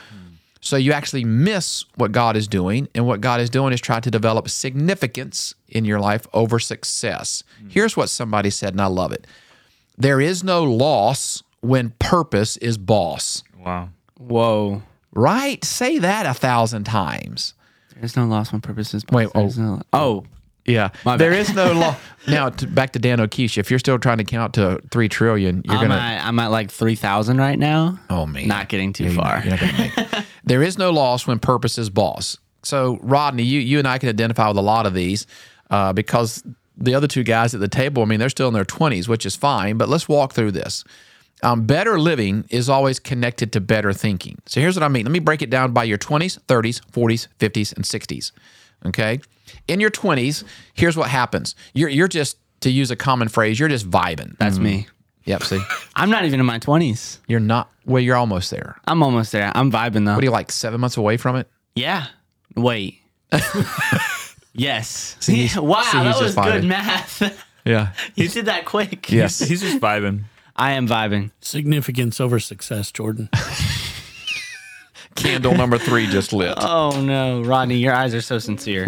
So 0.61 0.77
you 0.77 0.93
actually 0.93 1.25
miss 1.27 1.85
what 1.97 2.11
God 2.11 2.37
is 2.39 2.49
doing, 2.49 2.89
and 2.95 3.07
what 3.07 3.21
God 3.21 3.39
is 3.39 3.51
doing 3.51 3.75
is 3.75 3.83
trying 3.83 4.01
to 4.01 4.11
develop 4.11 4.49
significance 4.49 5.55
in 5.69 5.85
your 5.85 6.01
life 6.01 6.27
over 6.33 6.59
success. 6.59 7.45
Here's 7.69 7.99
what 7.99 8.09
somebody 8.09 8.49
said, 8.49 8.73
and 8.73 8.81
I 8.81 8.87
love 8.87 9.13
it: 9.13 9.27
there 9.97 10.21
is 10.21 10.43
no 10.45 10.65
loss 10.65 11.43
when 11.61 11.91
purpose 11.99 12.57
is 12.59 12.79
boss. 12.79 13.43
Wow. 13.59 13.91
Whoa. 14.19 14.83
Right? 15.13 15.65
Say 15.65 15.99
that 15.99 16.27
a 16.27 16.35
thousand 16.35 16.85
times. 16.85 17.55
There's 17.97 18.17
no 18.17 18.27
loss 18.27 18.53
when 18.53 18.61
purpose 18.61 18.93
is 18.95 19.05
boss. 19.05 19.15
Wait, 19.15 19.29
There's 19.35 19.59
no- 19.59 19.83
oh. 19.93 20.25
Yeah, 20.67 20.89
My 21.05 21.19
there 21.19 21.33
bad. 21.33 21.41
is 21.41 21.55
no 21.55 21.73
loss. 21.73 21.99
now, 22.27 22.49
to, 22.49 22.67
back 22.67 22.95
to 22.95 22.99
Dan 22.99 23.21
O'Keefe. 23.21 23.59
If 23.59 23.69
you're 23.69 23.79
still 23.79 23.99
trying 23.99 24.17
to 24.17 24.25
count 24.25 24.55
to 24.55 24.81
three 24.91 25.11
trillion, 25.11 25.61
you're 25.67 25.77
I'm, 25.77 25.83
gonna. 25.89 25.95
at, 26.01 26.27
I'm 26.27 26.39
at 26.39 26.47
like 26.51 26.71
3,000 26.71 27.37
right 27.37 27.59
now. 27.59 27.99
Oh 28.09 28.25
man, 28.25 28.49
Not 28.49 28.71
getting 28.71 28.95
too 28.95 29.05
You're 29.05 29.13
far. 29.13 29.45
not 29.45 29.61
gonna 29.61 29.73
make 29.79 30.25
there 30.45 30.63
is 30.63 30.79
no 30.79 30.91
loss 30.91 31.27
when 31.27 31.39
purpose 31.39 31.77
is 31.77 31.91
boss. 31.91 32.39
So 32.63 32.99
Rodney, 33.03 33.43
you 33.43 33.61
you 33.61 33.79
and 33.79 33.87
I 33.87 33.99
can 33.99 34.09
identify 34.09 34.49
with 34.49 34.57
a 34.57 34.63
lot 34.63 34.87
of 34.87 34.95
these 34.95 35.27
uh, 35.69 35.93
because 35.93 36.43
the 36.77 36.95
other 36.95 37.07
two 37.07 37.23
guys 37.23 37.55
at 37.55 37.61
the 37.61 37.69
table, 37.69 38.03
I 38.03 38.07
mean, 38.07 38.21
they're 38.21 38.29
still 38.29 38.49
in 38.49 38.55
their 38.55 38.65
twenties, 38.65 39.09
which 39.09 39.25
is 39.27 39.37
fine. 39.37 39.77
But 39.77 39.89
let's 39.89 40.09
walk 40.09 40.33
through 40.33 40.53
this. 40.53 40.85
Um, 41.43 41.67
better 41.67 41.99
living 42.01 42.47
is 42.49 42.69
always 42.71 42.99
connected 42.99 43.53
to 43.53 43.61
better 43.61 43.93
thinking. 43.93 44.41
So 44.47 44.61
here's 44.61 44.77
what 44.77 44.83
I 44.83 44.89
mean. 44.89 45.05
Let 45.05 45.13
me 45.13 45.19
break 45.19 45.43
it 45.43 45.51
down 45.51 45.73
by 45.73 45.85
your 45.85 45.99
20s, 45.99 46.39
30s, 46.47 46.81
40s, 46.91 47.29
50s, 47.39 47.75
and 47.77 47.85
60s. 47.85 48.33
Okay. 48.87 49.21
In 49.69 49.79
your 49.81 49.91
20s, 49.91 50.45
here's 50.73 50.97
what 50.97 51.11
happens. 51.11 51.55
You're 51.75 51.89
you're 51.91 52.09
just 52.09 52.39
to 52.61 52.71
use 52.71 52.91
a 52.91 52.97
common 52.97 53.29
phrase, 53.29 53.61
you're 53.61 53.69
just 53.69 53.91
vibing. 53.91 54.39
That's 54.39 54.59
me. 54.59 54.87
Yep. 55.25 55.43
See, 55.43 55.61
I'm 55.97 56.11
not 56.11 56.25
even 56.25 56.41
in 56.41 56.47
my 56.47 56.59
20s. 56.59 57.19
you're 57.27 57.41
not. 57.41 57.71
Well, 57.85 58.03
you're 58.03 58.17
almost 58.17 58.51
there. 58.51 58.77
I'm 58.87 59.03
almost 59.03 59.33
there. 59.33 59.53
I'm 59.55 59.71
vibing 59.71 60.07
though. 60.07 60.15
What 60.15 60.23
are 60.23 60.27
you 60.27 60.31
like? 60.31 60.51
Seven 60.51 60.81
months 60.81 60.97
away 60.97 61.17
from 61.19 61.37
it? 61.37 61.49
yeah. 61.75 62.07
Wait. 62.57 63.01
yes. 64.55 65.17
he's- 65.27 65.57
wow, 65.59 65.83
see, 65.83 65.99
he's 65.99 66.15
that 66.17 66.23
was 66.23 66.35
vibing. 66.35 66.53
good 66.53 66.65
math. 66.65 67.47
Yeah. 67.67 67.93
you 68.15 68.29
did 68.29 68.45
that 68.45 68.67
quick. 68.67 69.11
Yes. 69.11 69.39
He's 69.39 69.63
just 69.63 69.81
vibing. 69.81 70.25
I 70.55 70.73
am 70.73 70.87
vibing. 70.87 71.31
Significance 71.41 72.21
over 72.21 72.39
success, 72.39 72.93
Jordan. 72.93 73.31
Candle 75.15 75.55
number 75.55 75.79
three 75.79 76.07
just 76.07 76.35
lit. 76.35 76.55
Oh 76.61 77.01
no, 77.01 77.41
Rodney, 77.43 77.77
your 77.79 77.95
eyes 77.95 78.15
are 78.15 78.21
so 78.21 78.39
sincere. 78.39 78.85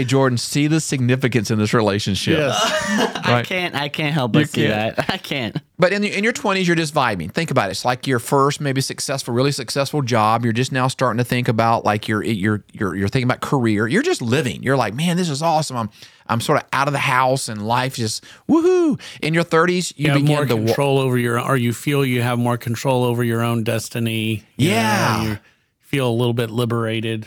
Hey, 0.00 0.04
Jordan, 0.06 0.38
see 0.38 0.66
the 0.66 0.80
significance 0.80 1.50
in 1.50 1.58
this 1.58 1.74
relationship. 1.74 2.38
I 2.54 3.22
Right. 3.26 3.46
can't. 3.46 3.74
I 3.74 3.90
can't 3.90 4.14
help 4.14 4.32
but 4.32 4.48
see 4.48 4.62
can't. 4.66 4.96
that. 4.96 5.10
I 5.10 5.18
can't. 5.18 5.56
But 5.78 5.92
in, 5.92 6.00
the, 6.00 6.16
in 6.16 6.24
your 6.24 6.32
20s, 6.32 6.66
you're 6.66 6.74
just 6.74 6.94
vibing. 6.94 7.30
Think 7.30 7.50
about 7.50 7.68
it. 7.68 7.72
It's 7.72 7.84
like 7.84 8.06
your 8.06 8.18
first, 8.18 8.62
maybe 8.62 8.80
successful, 8.80 9.34
really 9.34 9.52
successful 9.52 10.00
job. 10.00 10.42
You're 10.42 10.54
just 10.54 10.72
now 10.72 10.88
starting 10.88 11.18
to 11.18 11.24
think 11.24 11.48
about 11.48 11.84
like 11.84 12.08
your 12.08 12.22
you're 12.24 12.64
you're 12.72 12.94
you're 12.96 13.08
thinking 13.08 13.26
about 13.28 13.40
career. 13.42 13.86
You're 13.86 14.02
just 14.02 14.22
living. 14.22 14.62
You're 14.62 14.76
like, 14.78 14.94
man, 14.94 15.18
this 15.18 15.28
is 15.28 15.42
awesome. 15.42 15.76
I'm 15.76 15.90
I'm 16.28 16.40
sort 16.40 16.62
of 16.62 16.68
out 16.72 16.86
of 16.88 16.92
the 16.92 16.98
house 16.98 17.48
and 17.50 17.66
life 17.66 17.96
just 17.96 18.24
woohoo. 18.48 18.98
In 19.20 19.34
your 19.34 19.44
30s, 19.44 19.92
you, 19.98 20.06
You 20.06 20.10
have 20.12 20.22
more 20.22 20.42
begin 20.42 20.48
to 20.48 20.56
wa- 20.62 20.66
control 20.68 20.98
over 20.98 21.18
your, 21.18 21.38
or 21.40 21.56
you 21.58 21.72
feel 21.74 22.04
you 22.06 22.22
have 22.22 22.38
more 22.38 22.56
control 22.56 23.04
over 23.04 23.22
your 23.22 23.42
own 23.42 23.64
destiny. 23.64 24.44
You 24.56 24.70
Yeah. 24.70 25.22
know, 25.24 25.30
you 25.32 25.38
feel 25.90 26.08
a 26.08 26.16
little 26.20 26.32
bit 26.34 26.50
liberated. 26.50 27.26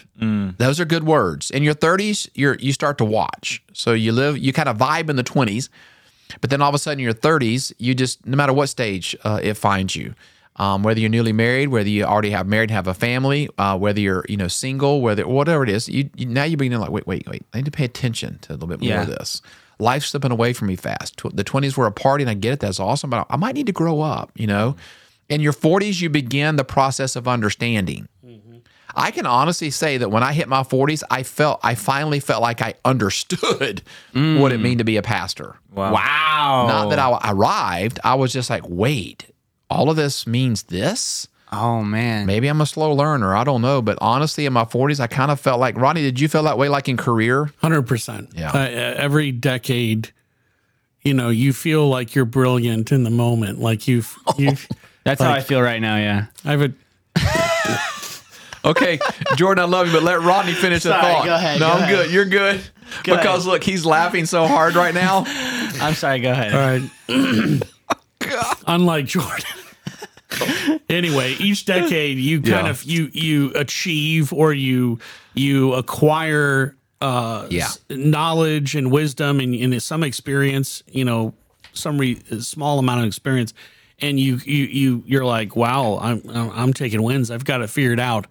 Those 0.58 0.80
are 0.80 0.86
good 0.86 1.04
words. 1.04 1.52
In 1.52 1.64
your 1.64 1.76
30s, 1.76 2.30
you're 2.34 2.56
you 2.56 2.72
start 2.72 2.98
to 3.00 3.06
watch. 3.06 3.62
So 3.74 3.92
you 3.92 4.12
live, 4.14 4.38
you 4.38 4.54
kind 4.54 4.70
of 4.70 4.78
vibe 4.78 5.10
in 5.10 5.18
the 5.18 5.24
20s, 5.24 5.68
but 6.42 6.50
then 6.50 6.62
all 6.62 6.70
of 6.70 6.76
a 6.76 6.78
sudden, 6.78 7.00
in 7.00 7.04
your 7.04 7.14
30s, 7.14 7.74
you 7.78 7.94
just 7.94 8.26
no 8.26 8.38
matter 8.38 8.54
what 8.54 8.68
stage 8.70 9.16
uh, 9.26 9.40
it 9.44 9.56
finds 9.56 9.96
you, 9.96 10.16
um, 10.56 10.82
whether 10.84 11.00
you're 11.02 11.10
newly 11.10 11.34
married, 11.34 11.68
whether 11.70 11.90
you 11.90 12.06
already 12.06 12.30
have 12.30 12.48
married 12.48 12.72
have 12.72 12.88
a 12.88 12.94
family, 12.94 13.50
uh, 13.58 13.78
whether 13.78 14.00
you're 14.00 14.24
you 14.30 14.38
know 14.38 14.48
single, 14.48 15.02
whether 15.02 15.28
whatever 15.28 15.64
it 15.64 15.70
is, 15.70 15.90
you, 15.90 16.10
you 16.16 16.26
now 16.26 16.44
you 16.46 16.56
begin 16.56 16.72
to 16.72 16.80
like 16.80 16.92
wait 16.92 17.06
wait 17.06 17.28
wait. 17.28 17.44
I 17.54 17.58
need 17.58 17.66
to 17.66 17.72
pay 17.72 17.86
attention 17.86 18.40
to 18.44 18.52
a 18.52 18.56
little 18.56 18.70
bit 18.70 18.80
more 18.80 18.90
Yeah. 18.90 19.02
of 19.02 19.08
this. 19.10 19.42
Life's 19.80 20.08
slipping 20.08 20.32
away 20.32 20.54
from 20.54 20.68
me 20.70 20.76
fast. 20.78 21.18
The 21.34 21.44
20s 21.44 21.76
were 21.76 21.88
a 21.88 21.92
party, 21.92 22.24
and 22.24 22.30
I 22.30 22.36
get 22.36 22.54
it. 22.54 22.60
That's 22.62 22.80
awesome, 22.80 23.10
but 23.10 23.26
I 23.30 23.36
might 23.36 23.56
need 23.56 23.66
to 23.66 23.74
grow 23.74 24.00
up. 24.02 24.32
You 24.36 24.48
know, 24.48 24.76
in 25.30 25.42
your 25.42 25.52
40s, 25.52 26.00
you 26.00 26.10
begin 26.10 26.56
the 26.56 26.64
process 26.64 27.16
of 27.18 27.28
understanding. 27.28 28.08
I 28.96 29.12
can 29.12 29.26
honestly 29.26 29.70
say 29.70 29.98
that 29.98 30.10
when 30.10 30.24
I 30.24 30.34
hit 30.34 30.48
my 30.48 30.62
40s, 30.62 31.04
I 31.10 31.24
felt 31.24 31.60
I 31.64 31.76
finally 31.76 32.20
felt 32.20 32.42
like 32.42 32.62
I 32.62 32.76
understood 32.86 33.82
what 34.14 34.52
it 34.52 34.60
meant 34.60 34.78
to 34.80 34.84
be 34.84 34.98
a 34.98 35.02
pastor. 35.02 35.56
Wow. 35.74 35.94
Wow. 35.94 36.68
Not 36.68 36.90
that 36.90 37.00
I 37.00 37.32
arrived, 37.32 38.00
I 38.04 38.16
was 38.16 38.32
just 38.32 38.50
like, 38.50 38.64
wait, 38.68 39.26
all 39.70 39.90
of 39.90 39.96
this 39.96 40.28
means 40.28 40.64
this? 40.64 41.28
Oh 41.52 41.84
man. 41.84 42.26
Maybe 42.26 42.48
I'm 42.48 42.62
a 42.62 42.66
slow 42.66 42.94
learner. 42.94 43.36
I 43.36 43.44
don't 43.44 43.62
know. 43.62 43.82
But 43.82 43.98
honestly, 44.02 44.46
in 44.46 44.54
my 44.54 44.66
40s, 44.66 45.00
I 45.00 45.08
kind 45.08 45.32
of 45.32 45.40
felt 45.40 45.60
like, 45.60 45.78
Ronnie, 45.78 46.02
did 46.02 46.20
you 46.20 46.28
feel 46.28 46.44
that 46.44 46.58
way 46.58 46.68
like 46.70 46.90
in 46.90 46.98
career? 46.98 47.52
Hundred 47.58 47.84
percent. 47.84 48.30
Yeah. 48.36 48.52
Uh, 48.52 48.58
every 48.98 49.32
decade, 49.32 50.12
you 51.04 51.14
know, 51.14 51.30
you 51.30 51.54
feel 51.54 51.88
like 51.88 52.16
you're 52.16 52.26
brilliant 52.26 52.92
in 52.92 53.04
the 53.04 53.12
moment. 53.12 53.60
Like 53.60 53.88
you've, 53.88 54.18
you've. 54.38 54.68
That's 55.04 55.22
how 55.22 55.32
I 55.32 55.42
feel 55.42 55.62
right 55.62 55.82
now. 55.82 55.98
Yeah. 55.98 56.26
I 56.44 56.52
have 56.52 56.62
a. 56.62 56.74
Okay, 58.66 58.98
Jordan, 59.36 59.64
I 59.64 59.68
love 59.68 59.88
you, 59.88 59.94
but 59.94 60.04
let 60.04 60.22
Rodney 60.22 60.54
finish 60.54 60.84
the 60.84 60.90
thought. 60.92 61.26
go 61.26 61.36
ahead, 61.36 61.60
No, 61.60 61.68
go 61.68 61.74
I'm 61.74 61.82
ahead. 61.84 61.96
good. 62.06 62.12
You're 62.12 62.26
good. 62.26 62.62
Go 63.04 63.16
because 63.18 63.46
look, 63.46 63.64
he's 63.64 63.86
laughing 63.86 64.26
so 64.26 64.48
hard 64.48 64.76
right 64.76 64.94
now. 64.94 65.24
I'm 65.28 65.94
sorry. 65.96 66.20
Go 66.20 66.32
ahead. 66.32 66.54
All 66.54 66.80
right. 67.10 67.64
Unlike 68.68 69.06
Jordan. 69.08 69.46
anyway, 70.90 71.34
each 71.40 71.66
decade 71.66 72.18
you 72.18 72.38
kind 72.42 72.66
Yeah. 72.66 72.70
of 72.70 72.84
you 72.84 73.10
you 73.14 73.52
achieve 73.56 74.32
or 74.34 74.54
you 74.54 75.00
you 75.34 75.74
acquire 75.74 76.76
uh 77.02 77.48
Yeah. 77.50 77.66
s- 77.66 77.80
knowledge 77.90 78.76
and 78.76 78.92
wisdom 78.92 79.40
and, 79.40 79.54
and 79.54 79.84
some 79.84 80.04
experience, 80.04 80.82
you 80.88 81.06
know, 81.06 81.34
some 81.74 81.98
re- 81.98 82.22
small 82.40 82.80
amount 82.80 83.02
of 83.02 83.06
experience 83.08 83.54
and 84.00 84.20
you 84.20 84.40
you 84.46 84.66
you 84.66 85.04
you're 85.06 85.26
like, 85.26 85.56
"Wow, 85.56 86.00
I'm 86.02 86.22
I'm 86.30 86.50
I'm 86.52 86.74
taking 86.74 87.04
wins. 87.04 87.30
I've 87.30 87.46
got 87.46 87.62
it 87.62 87.70
figured 87.70 88.00
out." 88.00 88.26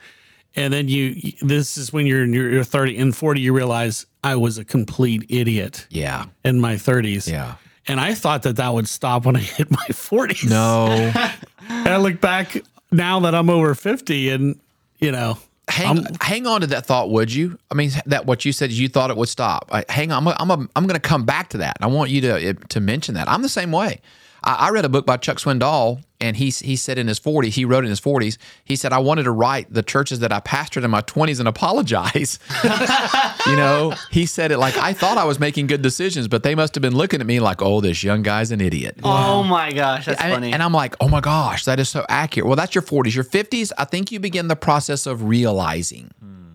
And 0.54 0.72
then 0.72 0.88
you 0.88 1.32
this 1.40 1.76
is 1.78 1.92
when 1.92 2.06
you're 2.06 2.24
in 2.24 2.32
your, 2.32 2.50
your 2.50 2.64
30 2.64 2.98
and 2.98 3.16
40 3.16 3.40
you 3.40 3.52
realize 3.52 4.06
I 4.22 4.36
was 4.36 4.58
a 4.58 4.64
complete 4.64 5.24
idiot 5.28 5.86
Yeah. 5.90 6.26
in 6.44 6.60
my 6.60 6.74
30s. 6.74 7.30
Yeah. 7.30 7.54
And 7.88 7.98
I 7.98 8.14
thought 8.14 8.42
that 8.42 8.56
that 8.56 8.72
would 8.72 8.86
stop 8.88 9.24
when 9.24 9.34
I 9.36 9.40
hit 9.58 9.70
my 9.70 9.86
40s. 9.88 10.48
No. 10.48 11.12
And 11.68 11.88
I 11.88 11.96
look 11.96 12.20
back 12.20 12.60
now 12.90 13.20
that 13.20 13.34
I'm 13.36 13.48
over 13.48 13.74
50 13.74 14.28
and, 14.30 14.58
you 14.98 15.10
know, 15.12 15.38
hang 15.68 16.04
hang 16.20 16.46
on 16.46 16.60
to 16.62 16.66
that 16.66 16.84
thought, 16.84 17.08
would 17.08 17.32
you? 17.32 17.56
I 17.70 17.74
mean, 17.74 17.90
that 18.06 18.26
what 18.26 18.44
you 18.44 18.52
said 18.52 18.72
you 18.72 18.88
thought 18.88 19.10
it 19.10 19.16
would 19.16 19.28
stop. 19.28 19.68
I, 19.72 19.84
hang 19.88 20.10
on, 20.12 20.26
I'm 20.26 20.34
I'm 20.38 20.50
I'm, 20.50 20.70
I'm 20.76 20.86
going 20.86 21.00
to 21.00 21.08
come 21.08 21.24
back 21.24 21.50
to 21.50 21.58
that. 21.58 21.76
I 21.80 21.86
want 21.86 22.10
you 22.10 22.20
to 22.22 22.48
eh, 22.48 22.52
to 22.70 22.80
mention 22.80 23.14
that. 23.14 23.28
I'm 23.28 23.42
the 23.42 23.48
same 23.48 23.70
way. 23.72 24.00
I, 24.44 24.54
I 24.54 24.70
read 24.70 24.84
a 24.84 24.88
book 24.88 25.06
by 25.06 25.16
Chuck 25.16 25.38
Swindoll, 25.38 26.02
and 26.20 26.36
he 26.36 26.50
he 26.50 26.76
said 26.76 26.98
in 26.98 27.08
his 27.08 27.18
40s, 27.20 27.48
he 27.52 27.64
wrote 27.64 27.84
in 27.84 27.90
his 27.90 28.00
40s, 28.00 28.38
he 28.64 28.76
said 28.76 28.92
I 28.92 28.98
wanted 28.98 29.24
to 29.24 29.30
write 29.30 29.72
the 29.72 29.82
churches 29.82 30.20
that 30.20 30.32
I 30.32 30.40
pastored 30.40 30.84
in 30.84 30.90
my 30.90 31.02
20s 31.02 31.38
and 31.38 31.48
apologize. 31.48 32.38
you 33.46 33.56
know, 33.56 33.94
he 34.10 34.26
said 34.26 34.52
it 34.52 34.58
like 34.58 34.76
I 34.76 34.92
thought 34.92 35.18
I 35.18 35.24
was 35.24 35.38
making 35.40 35.66
good 35.66 35.82
decisions, 35.82 36.28
but 36.28 36.42
they 36.42 36.54
must 36.54 36.74
have 36.74 36.82
been 36.82 36.94
looking 36.96 37.20
at 37.20 37.26
me 37.26 37.40
like, 37.40 37.60
oh, 37.62 37.80
this 37.80 38.02
young 38.02 38.22
guy's 38.22 38.50
an 38.50 38.60
idiot. 38.60 38.98
Oh 39.02 39.42
my 39.42 39.72
gosh, 39.72 40.06
that's 40.06 40.20
And, 40.20 40.32
funny. 40.32 40.52
and 40.52 40.62
I'm 40.62 40.72
like, 40.72 40.94
oh 41.00 41.08
my 41.08 41.20
gosh, 41.20 41.64
that 41.64 41.80
is 41.80 41.88
so 41.88 42.04
accurate. 42.08 42.46
Well, 42.46 42.56
that's 42.56 42.74
your 42.74 42.82
40s. 42.82 43.14
Your 43.14 43.24
50s, 43.24 43.72
I 43.78 43.84
think 43.84 44.12
you 44.12 44.20
begin 44.20 44.48
the 44.48 44.56
process 44.56 45.06
of 45.06 45.24
realizing. 45.24 46.10
Hmm, 46.20 46.52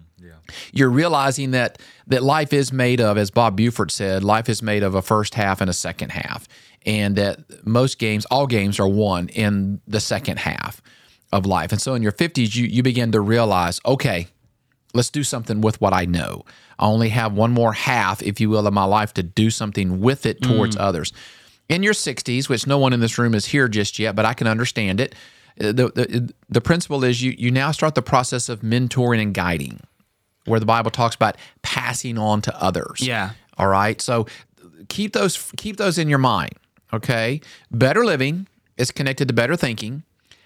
You're 0.72 0.89
realizing 0.89 1.51
that 1.51 1.79
that 2.08 2.24
life 2.24 2.53
is 2.53 2.72
made 2.72 3.01
of, 3.01 3.17
as 3.17 3.32
Bob 3.32 3.58
Buford 3.58 3.91
said, 3.91 4.24
life 4.24 4.48
is 4.48 4.62
made 4.62 4.82
of 4.82 4.96
a 4.96 5.01
first 5.01 5.36
half 5.36 5.60
and 5.60 5.70
a 5.70 5.74
second 5.74 6.12
half, 6.13 6.48
and 6.88 7.15
that 7.17 7.67
most 7.67 8.00
games, 8.00 8.25
all 8.32 8.48
games, 8.48 8.79
are 8.79 8.88
won 8.88 9.27
in 9.29 9.82
the 9.88 10.00
second 10.00 10.39
half 10.39 10.82
of 11.32 11.46
life. 11.46 11.72
And 11.72 11.79
so, 11.82 11.94
in 11.94 12.01
your 12.01 12.12
50s, 12.13 12.56
you 12.56 12.65
you 12.65 12.82
begin 12.82 13.12
to 13.12 13.22
realize, 13.22 13.79
okay, 13.86 14.27
let's 14.96 15.12
do 15.12 15.24
something 15.24 15.62
with 15.62 15.79
what 15.82 15.94
I 15.94 16.06
know. 16.06 16.44
I 16.79 16.86
only 16.86 17.10
have 17.10 17.34
one 17.34 17.51
more 17.51 17.74
half, 17.74 18.24
if 18.24 18.39
you 18.39 18.50
will, 18.50 18.65
of 18.65 18.74
my 18.74 18.86
life 18.86 19.13
to 19.15 19.24
do 19.24 19.50
something 19.50 20.00
with 20.00 20.25
it 20.25 20.41
towards 20.41 20.77
others. 20.77 21.12
In 21.69 21.84
your 21.84 21.93
60s, 21.93 22.47
which 22.47 22.65
no 22.65 22.78
one 22.78 22.93
in 22.93 23.00
this 23.02 23.17
room 23.17 23.36
is 23.36 23.47
here 23.47 23.67
just 23.67 24.00
yet, 24.00 24.15
but 24.15 24.26
I 24.26 24.34
can 24.34 24.47
understand 24.47 25.02
it. 25.02 25.13
uh, 25.60 25.73
The, 25.73 25.89
the, 25.89 26.34
the 26.50 26.62
principle 26.62 27.04
is 27.04 27.21
you, 27.21 27.36
you 27.38 27.52
now 27.52 27.71
start 27.71 27.95
the 27.95 28.02
process 28.02 28.47
of 28.47 28.62
mentoring 28.62 29.21
and 29.21 29.34
guiding, 29.34 29.82
where 30.45 30.60
the 30.62 30.65
Bible 30.65 30.91
talks 30.91 31.15
about 31.15 31.36
passing 31.63 32.17
on 32.17 32.41
to 32.43 32.63
others. 32.63 33.02
Yeah. 33.02 33.32
All 33.58 33.67
right. 33.67 34.00
So 34.00 34.28
keep 34.88 35.12
those 35.13 35.52
keep 35.58 35.76
those 35.78 35.97
in 35.97 36.08
your 36.08 36.19
mind. 36.19 36.54
Okay. 36.93 37.41
Better 37.71 38.06
living 38.06 38.47
is 38.78 38.91
connected 38.91 39.28
to 39.28 39.34
better 39.34 39.56
thinking. 39.56 40.04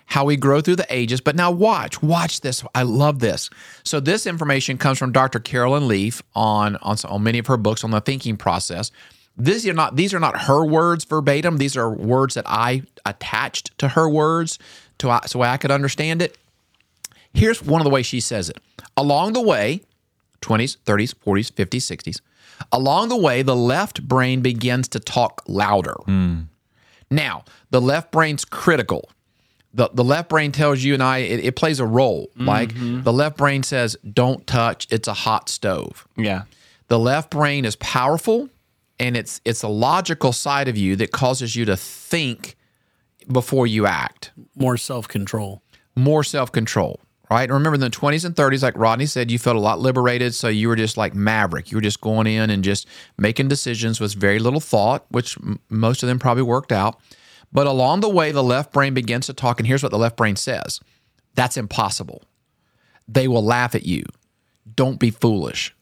How 0.08 0.26
we 0.26 0.36
grow 0.36 0.60
through 0.60 0.76
the 0.76 0.88
ages. 0.90 1.22
But 1.22 1.38
now 1.38 1.52
watch, 1.52 2.04
watch 2.04 2.42
this. 2.42 2.64
I 2.76 2.84
love 2.84 3.20
this. 3.20 3.50
So 3.84 4.02
this 4.02 4.28
information 4.28 4.78
comes 4.78 4.98
from 4.98 5.14
Dr. 5.14 5.40
Caroline 5.40 5.88
Leaf 5.88 6.22
on 6.36 6.76
on, 6.78 6.98
on 7.06 7.24
many 7.24 7.40
of 7.40 7.48
her 7.48 7.56
books 7.56 7.84
on 7.84 7.92
the 7.92 8.02
thinking 8.02 8.36
process. 8.36 8.92
These 9.38 9.66
are 9.68 9.74
not 9.74 9.96
these 9.96 10.14
are 10.14 10.20
not 10.20 10.42
her 10.42 10.66
words 10.66 11.06
verbatim. 11.06 11.58
These 11.58 11.78
are 11.78 11.90
words 11.90 12.34
that 12.34 12.44
I 12.46 12.84
attached 13.06 13.78
to 13.78 13.88
her 13.90 14.10
words 14.10 14.60
to 14.98 15.10
uh, 15.10 15.22
so 15.28 15.42
I 15.42 15.56
could 15.56 15.72
understand 15.72 16.22
it. 16.22 16.38
Here's 17.34 17.64
one 17.64 17.80
of 17.80 17.86
the 17.86 17.90
ways 17.90 18.06
she 18.06 18.20
says 18.20 18.50
it. 18.50 18.58
Along 18.98 19.32
the 19.32 19.42
way, 19.42 19.82
20s, 20.42 20.78
30s, 20.86 21.14
40s, 21.16 21.52
50s, 21.52 21.80
60s. 21.80 22.22
Along 22.72 23.10
the 23.10 23.18
way, 23.18 23.42
the 23.42 23.56
left 23.56 24.08
brain 24.08 24.42
begins 24.42 24.88
to 24.90 25.00
talk 25.00 25.44
louder. 25.48 25.96
Hmm. 26.06 26.42
Now, 27.10 27.44
the 27.72 27.82
left 27.82 28.12
brain's 28.12 28.46
critical. 28.46 29.10
The, 29.74 29.90
the 29.94 30.04
left 30.04 30.30
brain 30.30 30.52
tells 30.52 30.84
you 30.84 30.94
and 30.94 31.02
I, 31.04 31.20
it, 31.20 31.46
it 31.46 31.56
plays 31.56 31.80
a 31.80 31.86
role. 31.86 32.28
Mm-hmm. 32.36 32.46
Like 32.46 33.04
the 33.04 33.14
left 33.14 33.38
brain 33.38 33.64
says, 33.64 33.96
don't 34.12 34.46
touch, 34.46 34.88
it's 34.90 35.08
a 35.08 35.14
hot 35.14 35.50
stove. 35.50 36.08
yeah. 36.18 36.44
The 36.88 37.00
left 37.00 37.30
brain 37.32 37.64
is 37.64 37.78
powerful 37.78 38.50
and 39.00 39.16
it's 39.16 39.40
it's 39.46 39.64
a 39.64 39.70
logical 39.70 40.34
side 40.34 40.68
of 40.68 40.78
you 40.78 40.98
that 40.98 41.12
causes 41.12 41.56
you 41.56 41.64
to 41.66 41.78
think 41.78 42.58
before 43.32 43.66
you 43.66 43.86
act 43.86 44.32
more 44.58 44.76
self 44.76 45.08
control. 45.08 45.62
more 45.96 46.22
self 46.22 46.52
control, 46.52 47.00
right? 47.38 47.50
Remember, 47.50 47.76
in 47.76 47.82
the 47.82 47.90
20s 47.90 48.26
and 48.26 48.36
30s, 48.36 48.62
like 48.64 48.78
Rodney 48.78 49.06
said, 49.06 49.32
you 49.32 49.40
felt 49.40 49.56
a 49.56 49.60
lot 49.60 49.80
liberated. 49.80 50.34
So 50.34 50.48
you 50.48 50.68
were 50.68 50.76
just 50.76 50.98
like 50.98 51.14
maverick. 51.16 51.72
You 51.72 51.78
were 51.78 51.82
just 51.82 52.02
going 52.02 52.28
in 52.28 52.50
and 52.50 52.64
just 52.64 52.88
making 53.18 53.48
decisions 53.48 54.00
with 54.00 54.14
very 54.14 54.40
little 54.40 54.60
thought, 54.60 55.06
which 55.10 55.38
m- 55.38 55.60
most 55.70 56.04
of 56.04 56.08
them 56.10 56.20
probably 56.20 56.44
worked 56.44 56.72
out. 56.72 57.00
But 57.54 57.68
along 57.68 58.00
the 58.02 58.10
way, 58.10 58.32
the 58.32 58.44
left 58.44 58.72
brain 58.72 58.94
begins 58.94 59.26
to 59.28 59.34
talk. 59.34 59.60
And 59.60 59.68
here's 59.68 59.84
what 59.84 59.92
the 59.92 59.98
left 59.98 60.16
brain 60.18 60.36
says 60.36 60.80
that's 61.36 61.58
impossible. 61.58 62.24
They 63.08 63.28
will 63.28 63.44
laugh 63.44 63.76
at 63.76 63.86
you. 63.86 64.04
Don't 64.76 65.00
be 65.00 65.12
foolish. 65.12 65.76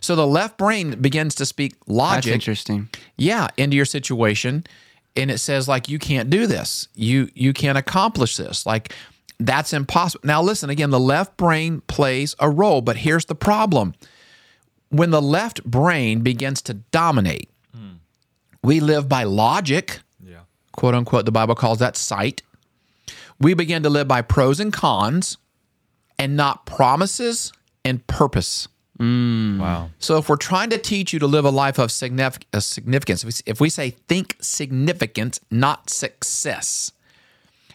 So 0.00 0.14
the 0.14 0.26
left 0.26 0.56
brain 0.58 1.00
begins 1.00 1.34
to 1.36 1.46
speak 1.46 1.72
That's 1.80 1.88
logic 1.88 2.32
interesting. 2.34 2.88
yeah 3.16 3.48
into 3.56 3.76
your 3.76 3.86
situation 3.86 4.64
and 5.16 5.30
it 5.30 5.38
says 5.38 5.66
like 5.66 5.88
you 5.88 5.98
can't 5.98 6.28
do 6.30 6.46
this 6.46 6.86
you 6.94 7.28
you 7.34 7.52
can't 7.52 7.78
accomplish 7.78 8.36
this 8.36 8.66
like 8.66 8.92
that's 9.38 9.72
impossible. 9.72 10.22
Now 10.26 10.42
listen 10.42 10.70
again 10.70 10.90
the 10.90 11.00
left 11.00 11.36
brain 11.36 11.82
plays 11.82 12.34
a 12.38 12.48
role 12.50 12.80
but 12.80 12.96
here's 12.98 13.26
the 13.26 13.34
problem. 13.34 13.94
When 14.88 15.10
the 15.10 15.20
left 15.22 15.64
brain 15.64 16.20
begins 16.20 16.62
to 16.62 16.74
dominate 16.74 17.50
we 18.62 18.80
live 18.80 19.08
by 19.08 19.22
logic 19.24 20.00
Yeah. 20.24 20.40
quote 20.72 20.94
unquote 20.94 21.24
the 21.24 21.32
bible 21.32 21.54
calls 21.54 21.78
that 21.78 21.96
sight. 21.96 22.42
We 23.38 23.54
begin 23.54 23.82
to 23.82 23.90
live 23.90 24.08
by 24.08 24.22
pros 24.22 24.58
and 24.60 24.72
cons 24.72 25.36
and 26.18 26.36
not 26.36 26.64
promises 26.66 27.52
and 27.84 28.04
purpose. 28.06 28.68
Wow. 28.98 29.90
so 29.98 30.16
if 30.16 30.30
we're 30.30 30.36
trying 30.36 30.70
to 30.70 30.78
teach 30.78 31.12
you 31.12 31.18
to 31.18 31.26
live 31.26 31.44
a 31.44 31.50
life 31.50 31.78
of 31.78 31.90
signif- 31.90 32.42
uh, 32.54 32.60
significance, 32.60 33.22
if 33.24 33.26
we, 33.26 33.52
if 33.52 33.60
we 33.60 33.68
say 33.68 33.90
think 34.08 34.36
significance, 34.40 35.38
not 35.50 35.90
success, 35.90 36.92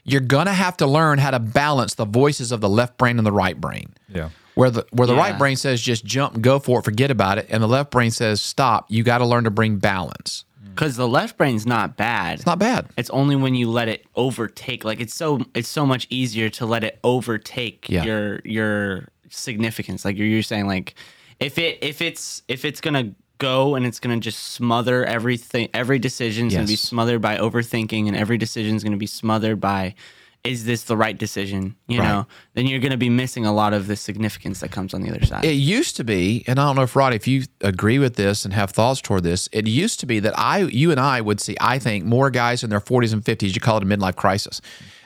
you're 0.04 0.22
gonna 0.22 0.54
have 0.54 0.78
to 0.78 0.88
learn 0.88 1.20
how 1.20 1.32
to 1.32 1.40
balance 1.40 1.96
the 1.96 2.06
voices 2.06 2.52
of 2.52 2.62
the 2.62 2.70
left 2.70 2.98
brain 2.98 3.18
and 3.18 3.26
the 3.26 3.32
right 3.32 3.60
brain. 3.60 3.94
Yeah. 4.08 4.30
Where 4.56 4.70
the 4.70 4.86
where 4.92 5.08
the 5.08 5.14
Yeah. 5.16 5.20
right 5.22 5.38
brain 5.38 5.56
says 5.56 5.82
just 5.82 6.04
jump, 6.06 6.42
go 6.42 6.60
for 6.60 6.80
it, 6.80 6.84
forget 6.86 7.10
about 7.12 7.38
it, 7.38 7.48
and 7.50 7.64
the 7.64 7.68
left 7.68 7.92
brain 7.92 8.12
says 8.12 8.42
stop. 8.42 8.86
You 8.90 9.04
got 9.04 9.20
to 9.20 9.26
learn 9.26 9.44
to 9.46 9.52
bring 9.52 9.78
balance. 9.78 10.44
Mm. 10.64 10.70
Because 10.76 10.96
the 10.98 11.08
left 11.08 11.38
brain's 11.38 11.66
not 11.66 11.96
bad. 11.98 12.40
It's 12.40 12.46
not 12.46 12.60
bad. 12.60 12.88
It's 12.98 13.10
only 13.12 13.36
when 13.36 13.56
you 13.56 13.70
let 13.70 13.88
it 13.88 14.06
overtake. 14.16 14.84
Like 14.84 15.00
it's 15.00 15.14
so 15.14 15.42
it's 15.56 15.70
so 15.70 15.86
much 15.86 16.06
easier 16.10 16.50
to 16.50 16.66
let 16.66 16.84
it 16.84 17.00
overtake 17.04 17.88
Yeah. 17.90 18.04
your 18.04 18.42
your 18.44 19.08
significance. 19.30 20.04
Like 20.06 20.18
you're, 20.18 20.28
you're 20.28 20.44
saying, 20.44 20.68
like 20.68 20.96
if 21.40 21.58
it 21.58 21.80
if 21.82 22.02
it's 22.02 22.44
if 22.48 22.66
it's 22.66 22.82
gonna 22.82 23.12
go 23.42 23.76
and 23.76 23.86
it's 23.86 24.00
gonna 24.00 24.20
just 24.20 24.40
smother 24.54 25.04
everything, 25.06 25.68
every 25.74 26.00
decision's 26.00 26.54
gonna 26.54 26.68
be 26.68 26.76
smothered 26.76 27.22
by 27.22 27.38
overthinking, 27.38 28.08
and 28.08 28.16
every 28.16 28.38
decision 28.38 28.76
is 28.76 28.84
gonna 28.84 28.98
be 28.98 29.08
smothered 29.08 29.60
by. 29.60 29.96
Is 30.44 30.66
this 30.66 30.82
the 30.86 30.98
right 30.98 31.16
decision? 31.16 31.76
You 31.88 32.00
Right. 32.00 32.08
know, 32.08 32.28
then 32.56 32.66
you're 32.66 32.80
going 32.80 32.98
to 32.98 32.98
be 32.98 33.12
missing 33.12 33.46
a 33.46 33.54
lot 33.54 33.74
of 33.74 33.86
the 33.86 33.96
significance 33.96 34.60
that 34.62 34.72
comes 34.72 34.92
on 34.96 35.04
the 35.04 35.10
other 35.12 35.24
side. 35.24 35.46
It 35.46 35.52
used 35.78 35.96
to 35.98 36.04
be, 36.04 36.44
and 36.48 36.58
I 36.60 36.66
don't 36.66 36.76
know 36.78 36.82
if 36.82 36.96
Rod, 36.96 37.14
if 37.14 37.28
you 37.28 37.44
agree 37.62 38.00
with 38.00 38.16
this 38.16 38.44
and 38.44 38.52
have 38.56 38.72
thoughts 38.72 39.02
toward 39.02 39.22
this, 39.22 39.48
it 39.52 39.68
used 39.68 40.00
to 40.00 40.08
be 40.08 40.20
that 40.20 40.34
I, 40.40 40.62
you 40.62 40.90
and 40.90 41.00
I 41.00 41.22
would 41.22 41.40
see, 41.40 41.56
I 41.62 41.78
think, 41.78 42.06
more 42.06 42.32
guys 42.32 42.64
in 42.64 42.72
their 42.72 42.82
40s 42.82 43.14
and 43.14 43.24
50s, 43.24 43.54
you 43.54 43.62
call 43.62 43.78
it 43.78 43.84
a 43.84 43.86
midlife 43.86 44.16
crisis, 44.16 44.62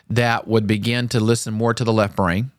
that 0.10 0.48
would 0.48 0.68
begin 0.68 1.10
to 1.10 1.20
listen 1.20 1.54
more 1.54 1.74
to 1.74 1.84
the 1.84 1.92
left 1.92 2.16
brain. 2.16 2.52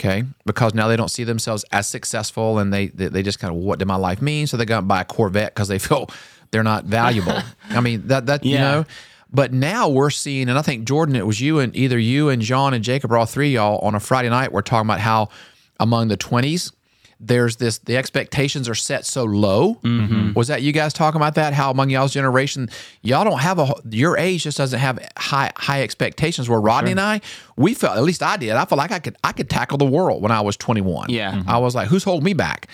Okay, 0.00 0.24
because 0.46 0.72
now 0.72 0.88
they 0.88 0.96
don't 0.96 1.10
see 1.10 1.24
themselves 1.24 1.62
as 1.72 1.86
successful, 1.86 2.58
and 2.58 2.72
they 2.72 2.86
they, 2.86 3.08
they 3.08 3.22
just 3.22 3.38
kind 3.38 3.54
of 3.54 3.60
what 3.60 3.78
did 3.78 3.86
my 3.86 3.96
life 3.96 4.22
mean? 4.22 4.46
So 4.46 4.56
they 4.56 4.64
go 4.64 4.78
and 4.78 4.88
buy 4.88 5.02
a 5.02 5.04
Corvette 5.04 5.54
because 5.54 5.68
they 5.68 5.78
feel 5.78 6.08
they're 6.50 6.62
not 6.62 6.84
valuable. 6.84 7.38
I 7.68 7.80
mean 7.80 8.06
that 8.06 8.26
that 8.26 8.44
you 8.44 8.56
know. 8.56 8.86
But 9.32 9.52
now 9.52 9.88
we're 9.88 10.10
seeing, 10.10 10.48
and 10.48 10.58
I 10.58 10.62
think 10.62 10.88
Jordan, 10.88 11.14
it 11.14 11.24
was 11.24 11.40
you 11.40 11.60
and 11.60 11.76
either 11.76 11.96
you 11.96 12.30
and 12.30 12.42
John 12.42 12.74
and 12.74 12.82
Jacob, 12.82 13.12
or 13.12 13.18
all 13.18 13.26
three 13.26 13.48
of 13.48 13.52
y'all 13.52 13.78
on 13.78 13.94
a 13.94 14.00
Friday 14.00 14.28
night, 14.28 14.52
we're 14.52 14.62
talking 14.62 14.88
about 14.88 14.98
how 14.98 15.28
among 15.78 16.08
the 16.08 16.16
twenties, 16.16 16.72
there's 17.22 17.56
this 17.56 17.78
the 17.78 17.96
expectations 17.98 18.66
are 18.68 18.74
set 18.74 19.04
so 19.04 19.24
low. 19.24 19.78
Was 20.34 20.48
that 20.48 20.62
you 20.62 20.72
guys 20.72 20.92
talking 20.94 21.20
about 21.20 21.34
that? 21.34 21.52
How 21.52 21.70
among 21.70 21.90
y'all's 21.90 22.12
generation, 22.14 22.70
y'all 23.02 23.24
don't 23.24 23.40
have 23.40 23.58
a 23.58 23.74
your 23.90 24.16
age 24.16 24.44
just 24.44 24.56
doesn't 24.58 24.78
have 24.80 24.98
high 25.18 25.52
high 25.56 25.82
expectations. 25.82 26.48
Where 26.48 26.60
Rodney 26.60 26.92
and 26.92 27.00
I, 27.00 27.20
we 27.56 27.74
felt 27.74 27.96
at 27.98 28.02
least 28.04 28.22
I 28.22 28.36
did. 28.38 28.52
I 28.52 28.64
felt 28.64 28.78
like 28.78 28.90
I 28.90 28.98
could 29.00 29.16
I 29.22 29.32
could 29.32 29.50
tackle 29.50 29.76
the 29.76 29.84
world 29.84 30.22
when 30.22 30.32
I 30.32 30.40
was 30.40 30.56
21. 30.56 31.10
Yeah. 31.10 31.32
Mhm. 31.32 31.46
I 31.46 31.58
was 31.58 31.74
like, 31.74 31.88
who's 31.88 32.04
holding 32.04 32.24
me 32.24 32.32
back? 32.32 32.68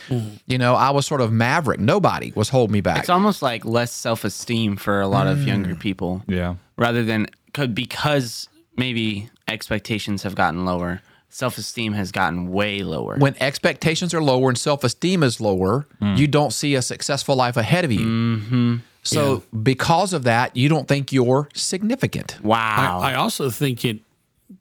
You 0.46 0.59
know, 0.59 0.74
I 0.76 0.90
was 0.90 1.06
sort 1.06 1.20
of 1.20 1.32
maverick. 1.32 1.80
Nobody 1.80 2.32
was 2.37 2.48
holding 2.50 2.72
me 2.72 2.80
back. 2.80 3.00
It's 3.00 3.09
almost 3.11 3.42
like 3.42 3.64
less 3.64 3.90
self 3.90 4.24
esteem 4.24 4.76
for 4.76 5.00
a 5.00 5.09
lot 5.09 5.26
of 5.26 5.42
younger 5.44 5.74
Mm. 5.74 5.80
people. 5.80 6.22
Yeah. 6.28 6.54
Rather 6.76 7.02
than 7.04 7.26
could 7.52 7.74
because 7.74 8.48
maybe 8.76 9.28
expectations 9.48 10.22
have 10.22 10.35
gotten 10.35 10.64
lower, 10.64 11.00
self 11.37 11.59
esteem 11.59 11.92
has 11.92 12.12
gotten 12.12 12.51
way 12.51 12.83
lower. 12.83 13.16
when 13.18 13.35
expectations 13.40 14.14
are 14.14 14.22
lower 14.22 14.49
and 14.49 14.57
self 14.57 14.83
esteem 14.83 15.22
is 15.22 15.38
lower, 15.38 15.87
you 16.01 16.27
don't 16.27 16.53
see 16.53 16.75
a 16.75 16.83
successful 16.83 17.37
life 17.37 17.59
ahead 17.59 17.85
of 17.85 17.92
you. 17.92 18.07
Mm-hmm. 18.07 18.77
So, 19.03 19.44
because 19.62 20.12
of 20.12 20.25
that, 20.25 20.57
you 20.57 20.68
don't 20.68 20.88
think 20.88 21.12
you're 21.12 21.49
significant. 21.55 22.38
wow. 22.42 22.99
I 23.01 23.14
also 23.14 23.51
think 23.51 23.85
it 23.85 24.01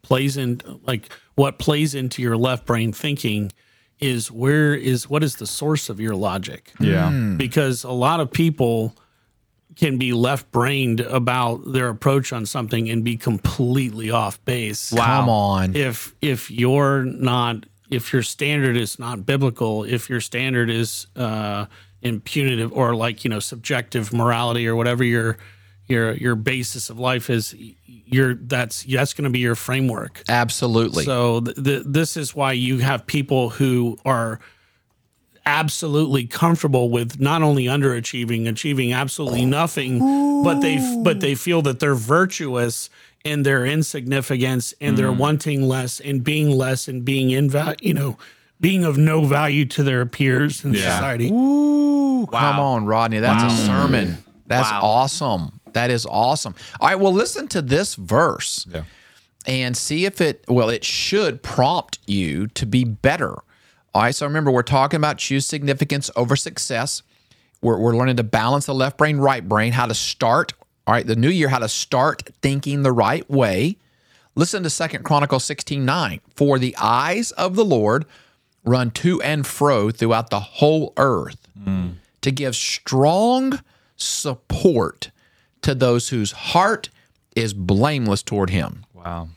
plays 0.02 0.38
in 0.38 0.62
like 0.86 1.10
what 1.36 1.58
plays 1.60 1.96
into 1.96 2.22
your 2.22 2.38
left 2.38 2.66
brain 2.66 2.92
thinking 2.92 3.52
is 4.00 4.30
where 4.30 4.76
is 4.76 5.10
what 5.10 5.24
is 5.24 5.38
the 5.38 5.48
source 5.48 5.90
of 5.90 6.00
your 6.00 6.16
logic? 6.16 6.74
Yeah. 6.80 7.10
Because 7.38 7.84
a 7.84 7.92
lot 7.92 8.20
of 8.20 8.32
people 8.32 8.96
can 9.76 9.98
be 9.98 10.14
left 10.14 10.52
brained 10.52 11.02
about 11.02 11.72
their 11.72 11.90
approach 11.90 12.32
on 12.32 12.46
something 12.46 12.90
and 12.90 13.04
be 13.04 13.18
completely 13.18 14.10
off 14.10 14.44
base. 14.46 14.94
Come 14.94 15.30
on. 15.30 15.76
If 15.76 16.16
if 16.22 16.50
you're 16.50 17.04
not 17.04 17.66
if 17.90 18.14
your 18.14 18.24
standard 18.24 18.78
is 18.78 18.98
not 18.98 19.26
biblical, 19.26 19.84
if 19.84 20.10
your 20.10 20.22
standard 20.22 20.70
is 20.70 21.08
uh 21.16 21.66
impunitive 22.02 22.72
or 22.72 22.96
like, 22.96 23.24
you 23.24 23.30
know, 23.30 23.40
subjective 23.40 24.14
morality 24.14 24.68
or 24.68 24.76
whatever 24.76 25.04
your 25.04 25.38
your 25.88 26.14
your 26.14 26.36
basis 26.36 26.90
of 26.90 27.00
life 27.00 27.30
is 27.30 27.56
you're 27.86 28.36
that's 28.36 28.84
that's 28.84 29.14
going 29.14 29.26
to 29.26 29.30
be 29.30 29.40
your 29.40 29.56
framework. 29.56 30.24
Absolutely. 30.30 31.04
So 31.04 31.42
th- 31.42 31.64
th- 31.64 31.84
this 31.86 32.18
is 32.18 32.36
why 32.36 32.54
you 32.54 32.80
have 32.80 33.06
people 33.06 33.50
who 33.50 33.98
are 34.06 34.40
absolutely 35.46 36.26
comfortable 36.26 36.90
with 36.90 37.20
not 37.20 37.42
only 37.42 37.66
underachieving, 37.66 38.48
achieving 38.48 38.94
absolutely 38.94 39.46
nothing, 39.46 40.00
but 40.44 40.60
they 40.62 40.78
but 41.04 41.20
they 41.20 41.36
feel 41.36 41.62
that 41.64 41.80
they're 41.80 41.96
virtuous 41.96 42.90
in 43.24 43.44
their 43.44 43.66
insignificance 43.66 44.74
and 44.80 44.98
they're 44.98 45.08
mm. 45.08 45.18
wanting 45.18 45.68
less 45.68 46.00
and 46.00 46.24
being 46.24 46.52
less 46.52 46.88
and 46.88 47.04
being 47.04 47.30
inval 47.30 47.76
you 47.82 47.92
know 47.92 48.16
being 48.62 48.86
of 48.86 48.98
no 48.98 49.26
value 49.26 49.66
to 49.66 49.84
their 49.84 50.06
peers 50.06 50.64
in 50.64 50.74
Yeah. 50.74 50.96
society. 50.96 51.30
Come 51.30 52.28
on, 52.32 52.86
Rodney. 52.86 53.20
That's 53.20 53.54
a 53.54 53.66
sermon. 53.66 54.24
That's 54.48 54.70
Wow. 54.72 54.80
awesome. 54.82 55.60
That 55.74 55.90
is 55.92 56.06
awesome. 56.10 56.56
All 56.80 56.88
right. 56.88 57.00
Well, 57.00 57.12
listen 57.12 57.48
to 57.50 57.62
this 57.62 57.96
verse 57.96 58.66
Yeah. 58.72 58.84
and 59.46 59.76
see 59.76 60.06
if 60.06 60.22
it, 60.22 60.46
well, 60.48 60.70
it 60.70 60.86
should 60.86 61.44
prompt 61.44 62.00
you 62.08 62.48
to 62.48 62.66
be 62.66 62.84
better. 62.86 63.36
All 63.96 64.02
right. 64.02 64.14
So 64.14 64.28
remember, 64.28 64.52
we're 64.52 64.62
talking 64.62 64.98
about 64.98 65.18
choose 65.18 65.48
significance 65.48 66.12
over 66.18 66.36
success. 66.36 67.02
We're, 67.62 67.80
we're 67.80 67.96
learning 67.96 68.18
to 68.18 68.24
balance 68.24 68.66
the 68.66 68.76
left 68.76 68.98
brain, 68.98 69.18
right 69.18 69.48
brain, 69.48 69.72
how 69.72 69.86
to 69.86 69.94
start. 69.94 70.52
All 70.86 70.94
right. 70.94 71.08
The 71.08 71.16
new 71.16 71.30
year, 71.30 71.48
how 71.48 71.60
to 71.60 71.70
start 71.70 72.24
thinking 72.42 72.84
the 72.84 72.92
right 72.92 73.28
way. 73.32 73.78
Listen 74.36 74.64
to 74.64 74.70
Second 74.70 75.06
Chronicles 75.06 75.46
16 75.46 75.86
9. 75.86 76.20
For 76.36 76.60
the 76.60 76.76
eyes 76.78 77.32
of 77.32 77.56
the 77.56 77.64
Lord 77.64 78.06
run 78.66 78.92
to 78.92 79.22
and 79.22 79.48
fro 79.48 79.92
throughout 79.92 80.30
the 80.30 80.42
whole 80.42 80.92
earth 80.98 81.48
hmm. 81.64 81.92
to 82.20 82.32
give 82.32 82.54
strong 82.54 83.62
support 83.96 85.10
to 85.62 85.74
those 85.74 86.10
whose 86.10 86.34
heart 86.34 86.90
is 87.34 87.54
blameless 87.54 88.24
toward 88.24 88.50
him. 88.50 88.86
Wow. 88.94 89.30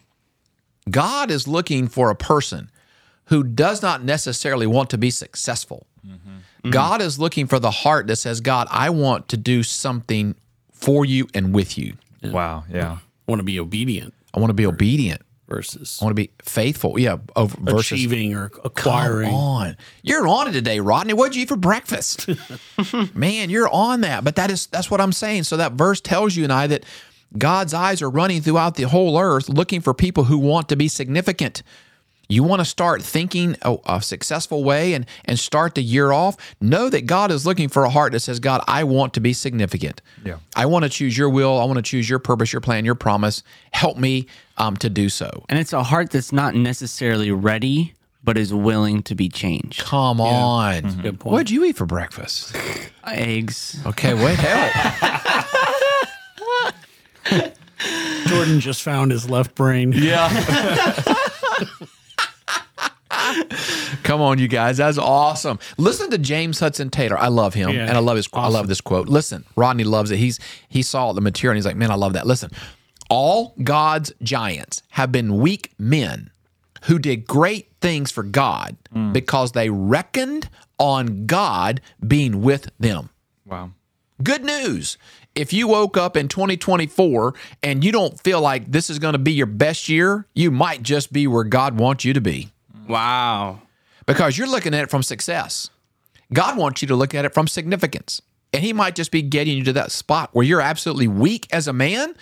God 0.91 1.31
is 1.31 1.47
looking 1.47 1.87
for 1.87 2.11
a 2.11 2.17
person 2.17 2.73
who 3.29 3.43
does 3.43 3.83
not 3.83 4.03
necessarily 4.05 4.67
want 4.67 4.91
to 4.91 4.99
be 4.99 5.11
successful. 5.11 5.87
Mm-hmm. 6.07 6.71
God 6.71 7.01
is 7.01 7.19
looking 7.19 7.47
for 7.47 7.59
the 7.59 7.71
heart 7.71 8.07
that 8.09 8.17
says, 8.17 8.41
God, 8.41 8.67
I 8.71 8.91
want 8.91 9.29
to 9.29 9.37
do 9.37 9.63
something 9.63 10.35
for 10.73 11.05
you 11.05 11.29
and 11.35 11.55
with 11.55 11.79
you. 11.79 11.95
Wow. 12.23 12.65
Yeah. 12.71 12.93
I 12.93 13.31
want 13.31 13.41
to 13.41 13.45
be 13.45 13.61
obedient 13.61 14.15
I 14.35 14.41
want 14.41 14.51
to 14.51 14.55
be 14.55 14.67
obedient. 14.67 15.23
versus 15.49 15.99
I 16.01 16.05
want 16.05 16.17
to 16.17 16.23
be 16.23 16.31
faithful. 16.43 16.99
Yeah. 16.99 17.19
Over, 17.37 17.57
versus 17.61 17.93
achieving 17.93 18.35
or 18.35 18.49
Come 18.51 18.63
acquiring. 18.65 19.31
on. 19.31 19.77
You're 20.03 20.27
on 20.29 20.49
it 20.49 20.53
today, 20.53 20.81
Rodney. 20.81 21.15
What'd 21.15 21.35
you 21.37 21.43
eat 21.43 21.49
for 21.49 21.57
breakfast? 21.57 22.29
Man, 23.15 23.51
you're 23.51 23.69
on 23.73 24.03
that. 24.03 24.25
But 24.25 24.37
that 24.37 24.51
is 24.51 24.67
that's 24.67 24.91
what 24.91 25.01
I'm 25.01 25.13
saying. 25.13 25.45
So 25.45 25.57
that 25.57 25.73
verse 25.73 26.01
tells 26.01 26.37
you 26.37 26.45
and 26.45 26.53
I 26.53 26.67
that 26.69 26.85
God's 27.37 27.75
eyes 27.75 28.01
are 28.03 28.11
running 28.11 28.41
throughout 28.43 28.75
the 28.77 28.85
whole 28.85 29.19
earth 29.19 29.49
looking 29.49 29.81
for 29.81 29.93
people 29.95 30.25
who 30.25 30.39
want 30.39 30.69
to 30.71 30.77
be 30.77 30.89
significant. 30.89 31.63
You 32.31 32.43
want 32.43 32.61
to 32.61 32.67
start 32.67 33.03
thinking 33.03 33.57
a, 33.63 33.79
a 33.87 34.03
successful 34.03 34.63
way 34.63 34.93
and, 34.93 35.07
and 35.25 35.39
start 35.39 35.75
the 35.75 35.83
year 35.83 36.13
off? 36.13 36.37
Know 36.61 36.91
that 36.91 37.07
God 37.07 37.31
is 37.31 37.47
looking 37.47 37.71
for 37.71 37.85
a 37.85 37.89
heart 37.91 38.13
that 38.13 38.21
says, 38.21 38.39
God, 38.39 38.63
I 38.69 38.85
want 38.85 39.15
to 39.15 39.21
be 39.21 39.33
significant. 39.33 40.03
Yeah. 40.27 40.37
I 40.55 40.67
want 40.67 40.83
to 40.83 40.91
choose 40.91 41.17
your 41.17 41.31
will. 41.31 41.59
I 41.59 41.65
want 41.65 41.77
to 41.79 41.83
choose 41.83 42.11
your 42.11 42.19
purpose, 42.19 42.53
your 42.53 42.61
plan, 42.61 42.85
your 42.85 42.95
promise. 42.95 43.43
Help 43.73 43.97
me 43.97 44.27
um, 44.59 44.77
to 44.77 44.91
do 44.91 45.09
so. 45.09 45.47
and 45.49 45.59
it's 45.59 45.73
a 45.73 45.83
heart 45.83 46.11
that's 46.11 46.31
not 46.31 46.55
necessarily 46.55 47.31
ready, 47.31 47.95
but 48.23 48.37
is 48.37 48.53
willing 48.53 49.03
to 49.05 49.15
be 49.15 49.31
changed. 49.31 49.81
Come 49.85 50.21
on. 50.21 50.83
Good 51.01 51.21
point. 51.21 51.33
What'd 51.33 51.51
you 51.51 51.65
eat 51.65 51.77
for 51.77 51.87
breakfast? 51.87 52.55
Eggs. 53.07 53.81
Okay, 53.87 54.13
wait, 54.13 54.39
help. 57.31 57.55
Jordan 58.27 58.61
just 58.61 58.83
found 58.83 59.13
his 59.13 59.31
left 59.31 59.55
brain. 59.55 59.95
Come 64.03 64.21
on, 64.21 64.39
you 64.39 64.49
guys. 64.49 64.77
That's 64.79 64.99
awesome. 64.99 65.59
Listen 65.77 66.11
to 66.11 66.19
James 66.19 66.61
Hudson 66.61 66.91
Taylor. 66.91 67.19
I 67.19 67.29
love 67.29 67.55
him, 67.55 67.71
Yeah. 67.71 67.87
and 67.87 67.97
I 67.97 68.01
love 68.01 68.17
his. 68.17 68.29
I 68.33 68.49
love 68.49 68.69
this 68.69 68.81
quote. 68.81 69.09
Listen, 69.09 69.45
Rodney 69.57 69.85
loves 69.85 70.11
it. 70.11 70.19
He's 70.19 70.39
he 70.69 70.83
saw 70.83 71.13
the 71.13 71.21
material, 71.21 71.53
and 71.53 71.59
he's 71.59 71.67
like, 71.67 71.77
man, 71.77 71.91
I 71.91 71.95
love 71.95 72.13
that. 72.15 72.27
Listen, 72.27 72.51
all 73.09 73.55
God's 73.63 74.13
giants 74.23 74.83
have 74.91 75.11
been 75.13 75.39
weak 75.39 75.73
men 75.79 76.31
who 76.85 76.99
did 76.99 77.27
great 77.27 77.69
things 77.81 78.11
for 78.11 78.23
God 78.23 78.77
mm. 78.95 79.13
because 79.13 79.53
they 79.53 79.71
reckoned 79.71 80.49
on 80.79 81.27
God 81.27 81.81
being 82.07 82.43
with 82.43 82.71
them. 82.79 83.11
Wow. 83.47 83.73
Good 84.23 84.45
news. 84.45 84.99
If 85.35 85.53
you 85.53 85.69
woke 85.69 85.97
up 85.97 86.17
in 86.17 86.29
2024 86.29 87.35
and 87.63 87.85
you 87.85 87.93
don't 87.93 88.19
feel 88.21 88.41
like 88.41 88.71
this 88.71 88.91
is 88.91 88.99
going 88.99 89.13
to 89.13 89.19
be 89.19 89.33
your 89.33 89.47
best 89.47 89.89
year, 89.89 90.27
you 90.35 90.51
might 90.51 90.83
just 90.83 91.13
be 91.13 91.27
where 91.27 91.45
God 91.45 91.79
wants 91.79 92.05
you 92.05 92.13
to 92.13 92.21
be 92.21 92.51
Wow. 92.89 93.63
because 94.07 94.39
you're 94.39 94.49
looking 94.49 94.75
at 94.75 94.83
it 94.85 94.91
from 94.91 95.03
success. 95.03 95.71
God 96.33 96.57
wants 96.57 96.83
you 96.83 96.89
to 96.89 96.97
look 96.97 97.15
at 97.15 97.25
it 97.25 97.35
from 97.35 97.47
significance. 97.47 98.21
And 98.53 98.63
He 98.63 98.73
might 98.73 98.95
just 98.95 99.11
be 99.11 99.23
getting 99.23 99.59
you 99.59 99.65
to 99.65 99.73
that 99.75 99.93
spot 99.93 100.31
where 100.33 100.45
you're 100.45 100.61
absolutely 100.61 101.09
weak 101.09 101.47
as 101.51 101.69
a 101.69 101.73
man. 101.73 102.15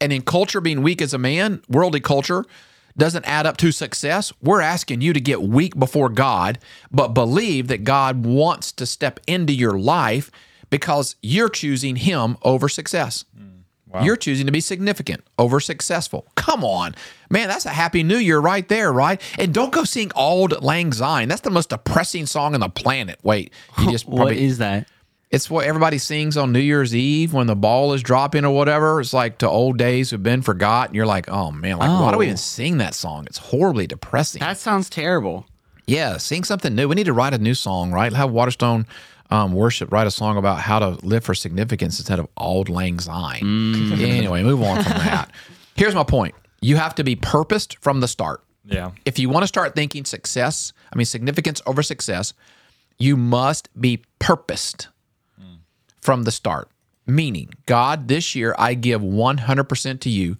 And 0.00 0.12
in 0.12 0.22
culture, 0.22 0.60
being 0.60 0.82
weak 0.82 1.02
as 1.02 1.12
a 1.14 1.18
man, 1.18 1.62
worldly 1.68 2.00
culture, 2.00 2.44
doesn't 2.96 3.24
add 3.26 3.46
up 3.46 3.56
to 3.58 3.72
success. 3.72 4.32
We're 4.42 4.60
asking 4.60 5.00
you 5.00 5.12
to 5.12 5.20
get 5.20 5.42
weak 5.42 5.78
before 5.78 6.08
God, 6.08 6.58
but 6.90 7.08
believe 7.08 7.68
that 7.68 7.84
God 7.84 8.24
wants 8.26 8.72
to 8.72 8.86
step 8.86 9.20
into 9.26 9.52
your 9.52 9.78
life 9.78 10.30
because 10.70 11.16
you're 11.22 11.48
choosing 11.48 11.96
Him 11.96 12.36
over 12.42 12.68
success. 12.68 13.24
Hmm. 13.36 13.59
You're 14.02 14.16
choosing 14.16 14.46
to 14.46 14.52
be 14.52 14.60
significant 14.60 15.24
over 15.38 15.60
successful. 15.60 16.26
Come 16.36 16.64
on, 16.64 16.94
man, 17.30 17.48
that's 17.48 17.66
a 17.66 17.70
happy 17.70 18.02
new 18.02 18.16
year 18.18 18.38
right 18.38 18.66
there, 18.68 18.92
right? 18.92 19.20
And 19.38 19.52
don't 19.52 19.72
go 19.72 19.84
sing 19.84 20.10
Auld 20.14 20.62
Lang 20.62 20.92
Syne. 20.92 21.28
That's 21.28 21.40
the 21.40 21.50
most 21.50 21.70
depressing 21.70 22.26
song 22.26 22.54
on 22.54 22.60
the 22.60 22.68
planet. 22.68 23.18
Wait, 23.22 23.52
you 23.78 23.90
just 23.90 24.06
probably 24.08 24.42
is 24.44 24.58
that? 24.58 24.88
it's 25.30 25.48
what 25.48 25.64
everybody 25.64 25.96
sings 25.96 26.36
on 26.36 26.50
New 26.52 26.58
Year's 26.58 26.92
Eve 26.92 27.32
when 27.32 27.46
the 27.46 27.54
ball 27.54 27.92
is 27.92 28.02
dropping 28.02 28.44
or 28.44 28.52
whatever. 28.52 29.00
It's 29.00 29.12
like 29.12 29.38
to 29.38 29.48
old 29.48 29.78
days 29.78 30.10
have 30.10 30.24
been 30.24 30.42
forgotten. 30.42 30.92
You're 30.94 31.06
like, 31.06 31.28
oh 31.28 31.52
man, 31.52 31.78
like 31.78 31.88
why 31.88 32.10
do 32.10 32.18
we 32.18 32.24
Oh. 32.24 32.28
even 32.28 32.36
sing 32.36 32.78
that 32.78 32.94
song? 32.94 33.26
It's 33.26 33.38
horribly 33.38 33.86
depressing. 33.86 34.40
That 34.40 34.58
sounds 34.58 34.90
terrible. 34.90 35.46
Yeah, 35.86 36.16
sing 36.16 36.42
something 36.42 36.74
new. 36.74 36.88
We 36.88 36.96
need 36.96 37.04
to 37.06 37.12
write 37.12 37.32
a 37.32 37.38
new 37.38 37.54
song, 37.54 37.92
right? 37.92 38.12
Have 38.12 38.30
Waterstone 38.32 38.86
um, 39.30 39.52
worship 39.52 39.92
write 39.92 40.06
a 40.06 40.10
song 40.10 40.36
about 40.36 40.58
how 40.60 40.78
to 40.78 40.88
live 41.06 41.24
for 41.24 41.34
significance 41.34 41.98
instead 41.98 42.18
of 42.18 42.26
Auld 42.36 42.68
Lang 42.68 42.98
Syne. 42.98 43.38
Anyway, 44.00 44.42
move 44.42 44.62
on 44.62 44.82
from 44.82 44.92
that. 44.98 45.30
Here's 45.76 45.94
my 45.94 46.04
point: 46.04 46.34
you 46.60 46.76
have 46.76 46.94
to 46.96 47.04
be 47.04 47.16
purposed 47.16 47.78
from 47.78 48.00
the 48.00 48.08
start. 48.08 48.42
Yeah. 48.66 48.90
if 49.04 49.18
you 49.18 49.28
want 49.30 49.42
to 49.42 49.48
start 49.48 49.74
thinking 49.74 50.04
success, 50.04 50.72
I 50.92 50.96
mean 50.96 51.06
significance 51.06 51.60
over 51.66 51.82
success, 51.82 52.34
you 52.98 53.16
must 53.16 53.68
be 53.80 54.02
purposed 54.18 54.88
from 56.00 56.24
the 56.24 56.30
start. 56.30 56.68
Meaning, 57.06 57.50
God, 57.66 58.06
this 58.08 58.34
year 58.36 58.54
I 58.58 58.74
give 58.74 59.00
100% 59.00 60.00
to 60.00 60.10
you. 60.10 60.36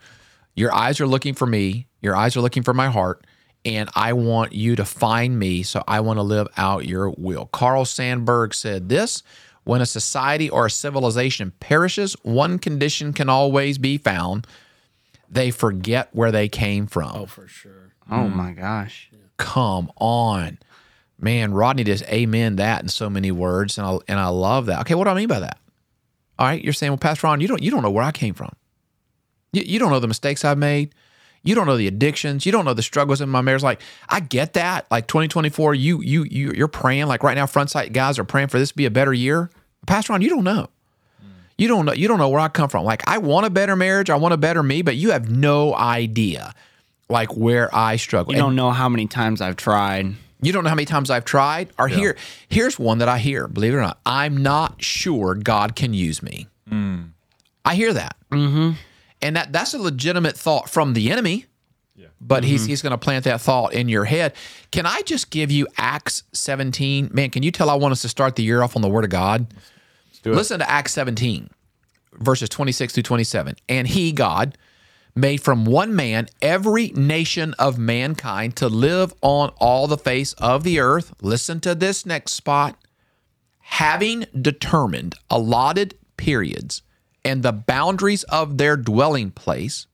Your 0.55 0.73
eyes 0.73 1.01
are 1.01 1.07
looking 1.07 1.35
for 1.35 1.47
me, 1.47 1.87
your 2.01 2.15
eyes 2.15 2.37
are 2.37 2.41
looking 2.41 2.63
for 2.63 2.75
my 2.75 2.89
heart, 2.89 3.27
and 3.65 3.91
I 3.95 4.13
want 4.13 4.53
you 4.53 4.77
to 4.77 4.85
find 4.85 5.39
me, 5.39 5.63
so 5.63 5.83
I 5.87 6.01
want 6.01 6.19
to 6.19 6.23
live 6.23 6.49
out 6.57 6.87
your 6.87 7.11
will. 7.11 7.47
Carl 7.47 7.85
Sandburg 7.85 8.55
said 8.55 8.89
this 8.89 9.23
when 9.65 9.81
a 9.81 9.87
society 9.87 10.49
or 10.49 10.67
a 10.67 10.71
civilization 10.71 11.53
perishes, 11.61 12.15
one 12.23 12.59
condition 12.59 13.13
can 13.13 13.29
always 13.29 13.79
be 13.79 13.99
found 13.99 14.47
they 15.31 15.51
forget 15.51 16.09
where 16.13 16.33
they 16.33 16.49
came 16.49 16.87
from. 16.87 17.13
Oh, 17.15 17.27
for 17.27 17.47
sure. 17.47 17.93
Oh 18.11 18.15
mm. 18.17 18.35
my 18.35 18.53
gosh. 18.53 19.11
Come 19.37 19.93
on. 19.97 20.59
Man, 21.19 21.55
Rodney 21.55 21.85
just 21.85 22.05
amen 22.05 22.57
that 22.57 22.83
in 22.83 22.89
so 22.89 23.09
many 23.09 23.31
words, 23.31 23.79
and 23.79 23.87
I 23.87 23.99
and 24.09 24.19
I 24.19 24.29
love 24.29 24.67
that. 24.67 24.81
Okay, 24.81 24.95
what 24.95 25.05
do 25.05 25.11
I 25.11 25.15
mean 25.15 25.29
by 25.29 25.41
that? 25.41 25.59
All 26.39 26.47
right, 26.47 26.63
you're 26.63 26.73
saying, 26.73 26.93
well, 26.93 26.99
Pastor 26.99 27.27
Ron, 27.27 27.41
you 27.41 27.49
don't 27.49 27.63
you 27.63 27.71
don't 27.71 27.83
know 27.83 27.91
where 27.91 28.05
I 28.05 28.11
came 28.11 28.35
from. 28.35 28.53
You, 29.53 29.63
you 29.65 29.79
don't 29.79 29.91
know 29.91 30.01
the 30.01 30.09
mistakes 30.09 30.45
I've 30.45 30.59
made. 30.59 30.95
You 31.43 31.55
don't 31.55 31.67
know 31.67 31.77
the 31.77 31.87
addictions. 31.87 32.45
You 32.45 32.53
don't 32.53 32.65
know 32.67 32.75
the 32.75 32.83
struggles 32.83 33.21
in 33.21 33.29
my 33.29 33.41
marriage. 33.41 33.63
Like 33.63 33.81
I 34.09 34.21
get 34.21 34.53
that. 34.55 34.87
Like 34.91 35.07
2024, 35.07 35.75
you 35.75 36.01
you 36.03 36.25
you 36.25 36.53
you're 36.55 36.69
praying. 36.69 37.07
Like 37.07 37.23
right 37.23 37.35
now, 37.35 37.47
Front 37.47 37.71
Sight 37.71 37.93
guys 37.93 38.19
are 38.19 38.25
praying 38.25 38.49
for 38.49 38.59
this 38.59 38.71
to 38.71 38.77
be 38.77 38.85
a 38.87 38.91
better 38.91 39.13
year. 39.13 39.51
Pastor 39.87 40.13
Ron, 40.13 40.21
you 40.23 40.29
don't 40.29 40.45
know. 40.45 40.69
You 41.57 41.69
don't 41.69 41.85
know. 41.87 41.93
You 41.93 42.09
don't 42.09 42.19
know 42.19 42.29
where 42.29 42.41
I 42.41 42.49
come 42.49 42.69
from. 42.69 42.85
Like 42.85 43.03
I 43.09 43.19
want 43.19 43.47
a 43.47 43.51
better 43.51 43.77
marriage. 43.77 44.11
I 44.11 44.17
want 44.17 44.35
a 44.35 44.37
better 44.39 44.63
me, 44.63 44.83
but 44.83 44.97
you 44.97 45.11
have 45.13 45.31
no 45.31 45.75
idea, 45.75 46.55
like 47.09 47.37
where 47.37 47.75
I 47.75 47.97
struggle. 47.97 48.33
You 48.33 48.39
And- 48.41 48.47
don't 48.49 48.57
know 48.57 48.71
how 48.71 48.89
many 48.89 49.07
times 49.07 49.41
I've 49.41 49.57
tried. 49.57 50.15
you 50.43 50.53
don't 50.53 50.65
know 50.65 50.71
how 50.71 50.75
many 50.77 50.87
times 50.87 51.11
I've 51.11 51.27
tried. 51.27 51.69
Or 51.79 51.87
here, 51.87 52.17
here's 52.49 52.79
one 52.79 52.97
that 52.99 53.09
I 53.11 53.19
hear. 53.19 53.47
Believe 53.47 53.75
it 53.75 53.77
or 53.77 53.83
not, 53.83 53.99
I'm 54.07 54.39
not 54.39 54.83
sure 54.83 55.35
God 55.35 55.77
can 55.77 55.93
use 55.93 56.23
me. 56.23 56.47
I 57.65 57.75
hear 57.75 57.93
that, 57.93 58.17
mm-hmm. 58.31 58.71
And 59.23 59.37
that 59.37 59.53
that's 59.53 59.75
a 59.75 59.79
legitimate 59.79 60.37
thought 60.37 60.69
from 60.69 60.95
the 60.95 61.11
enemy. 61.11 61.47
But 62.21 62.45
he's 62.45 62.63
mm-hmm. 62.63 62.71
he's 62.71 62.83
going 62.83 62.93
to 62.93 62.99
plant 62.99 63.25
that 63.25 63.41
thought 63.41 63.75
in 63.75 63.89
your 63.89 64.05
head. 64.05 64.35
Can 64.71 64.87
I 64.87 65.03
just 65.03 65.31
give 65.31 65.51
you 65.51 65.67
Acts 65.77 66.23
17? 66.33 67.11
Man, 67.13 67.31
can 67.31 67.43
you 67.43 67.51
tell 67.51 67.69
I 67.69 67.75
want 67.75 67.93
us 67.93 68.03
to 68.03 68.09
start 68.09 68.37
the 68.37 68.43
year 68.43 68.63
off 68.63 68.77
on 68.77 68.83
the 68.83 68.89
Word 68.89 69.05
of 69.05 69.11
God? 69.11 69.53
Listen 70.25 70.59
to 70.59 70.71
Acts 70.71 70.93
17, 70.93 71.49
verses 72.15 72.49
26 72.49 72.95
through 72.95 73.03
27. 73.03 73.57
And 73.69 73.89
he, 73.89 74.13
God, 74.13 74.57
made 75.15 75.39
from 75.43 75.65
one 75.65 75.95
man 75.95 76.29
every 76.43 76.89
nation 76.89 77.55
of 77.59 77.79
mankind 77.79 78.57
to 78.57 78.69
live 78.69 79.15
on 79.23 79.51
all 79.57 79.87
the 79.87 79.99
face 79.99 80.35
of 80.35 80.63
the 80.63 80.79
earth. 80.79 81.15
Listen 81.23 81.61
to 81.61 81.75
this 81.75 82.05
next 82.05 82.33
spot. 82.33 82.77
Having 83.61 84.27
determined 84.41 85.15
allotted 85.31 85.95
periods 86.17 86.83
and 87.25 87.43
the 87.43 87.53
boundaries 87.53 88.23
of 88.25 88.59
their 88.59 88.77
dwelling 88.77 89.31
place, 89.31 89.87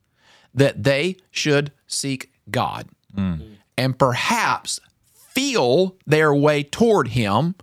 that 0.54 0.82
they 0.82 1.16
should 1.30 1.72
seek 1.86 2.30
God 2.50 2.88
mm. 3.16 3.56
and 3.76 3.98
perhaps 3.98 4.80
feel 5.12 5.96
their 6.06 6.34
way 6.34 6.62
toward 6.62 7.08
Him. 7.08 7.54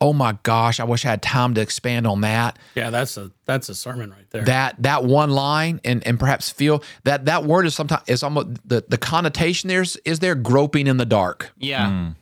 Oh 0.00 0.12
my 0.12 0.38
gosh, 0.44 0.78
I 0.78 0.84
wish 0.84 1.04
I 1.04 1.08
had 1.10 1.22
time 1.22 1.54
to 1.54 1.60
expand 1.60 2.06
on 2.06 2.20
that 2.20 2.56
Yeah, 2.76 2.90
that's 2.90 3.16
a 3.16 3.32
that's 3.46 3.68
a 3.68 3.74
sermon 3.74 4.10
right 4.10 4.30
there. 4.30 4.42
that 4.44 4.80
that 4.82 5.04
one 5.04 5.30
line 5.30 5.80
and 5.84 6.06
and 6.06 6.20
perhaps 6.20 6.50
feel 6.50 6.84
that 7.02 7.24
that 7.24 7.44
word 7.44 7.66
is 7.66 7.74
sometimes 7.74 8.02
is 8.06 8.22
almost 8.22 8.48
the 8.64 8.84
the 8.88 8.98
connotation 8.98 9.66
there 9.66 9.82
is, 9.82 9.96
is 10.04 10.20
there 10.20 10.36
groping 10.36 10.86
in 10.86 10.98
the 10.98 11.04
dark 11.06 11.50
Yeah. 11.58 11.86
Mm. 11.88 12.14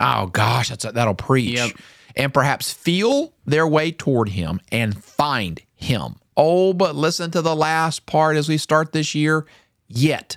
oh 0.00 0.26
gosh 0.26 0.70
that's 0.70 0.84
a, 0.84 0.90
that'll 0.90 1.14
preach 1.14 1.50
Yep. 1.58 1.70
and 2.16 2.34
perhaps 2.34 2.72
feel 2.72 3.32
their 3.46 3.68
way 3.68 3.92
toward 3.92 4.30
him 4.30 4.60
and 4.72 5.00
find 5.04 5.60
him 5.82 6.16
oh 6.36 6.72
but 6.72 6.94
listen 6.94 7.30
to 7.30 7.42
the 7.42 7.56
last 7.56 8.06
part 8.06 8.36
as 8.36 8.48
we 8.48 8.56
start 8.56 8.92
this 8.92 9.14
year 9.14 9.46
yet 9.88 10.36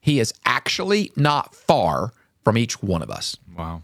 he 0.00 0.20
is 0.20 0.32
actually 0.44 1.10
not 1.16 1.54
far 1.54 2.12
from 2.44 2.56
each 2.56 2.82
one 2.82 3.02
of 3.02 3.10
us 3.10 3.36
Wow. 3.56 3.82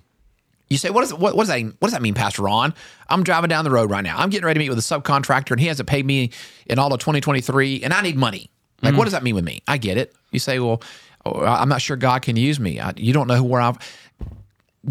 you 0.68 0.76
say, 0.76 0.90
what, 0.90 1.04
is, 1.04 1.12
what, 1.14 1.34
what, 1.34 1.46
does 1.46 1.48
that, 1.48 1.62
what 1.78 1.88
does 1.88 1.92
that 1.92 2.02
mean, 2.02 2.14
Pastor 2.14 2.42
Ron? 2.42 2.74
I'm 3.08 3.24
driving 3.24 3.48
down 3.48 3.64
the 3.64 3.70
road 3.70 3.90
right 3.90 4.04
now. 4.04 4.18
I'm 4.18 4.30
getting 4.30 4.44
ready 4.44 4.58
to 4.58 4.64
meet 4.64 4.68
with 4.68 4.78
a 4.78 4.82
subcontractor, 4.82 5.52
and 5.52 5.60
he 5.60 5.66
hasn't 5.66 5.88
paid 5.88 6.04
me 6.04 6.30
in 6.66 6.78
all 6.78 6.92
of 6.92 7.00
2023, 7.00 7.82
and 7.82 7.92
I 7.92 8.02
need 8.02 8.16
money. 8.16 8.50
Like, 8.82 8.90
mm-hmm. 8.90 8.98
what 8.98 9.04
does 9.04 9.12
that 9.12 9.22
mean 9.22 9.34
with 9.34 9.44
me? 9.44 9.62
I 9.66 9.78
get 9.78 9.96
it. 9.96 10.14
You 10.30 10.38
say, 10.38 10.58
well, 10.58 10.82
oh, 11.24 11.44
I'm 11.44 11.68
not 11.68 11.80
sure 11.80 11.96
God 11.96 12.22
can 12.22 12.36
use 12.36 12.58
me. 12.60 12.80
I, 12.80 12.92
you 12.96 13.12
don't 13.12 13.28
know 13.28 13.42
where 13.42 13.60
I'm. 13.60 13.76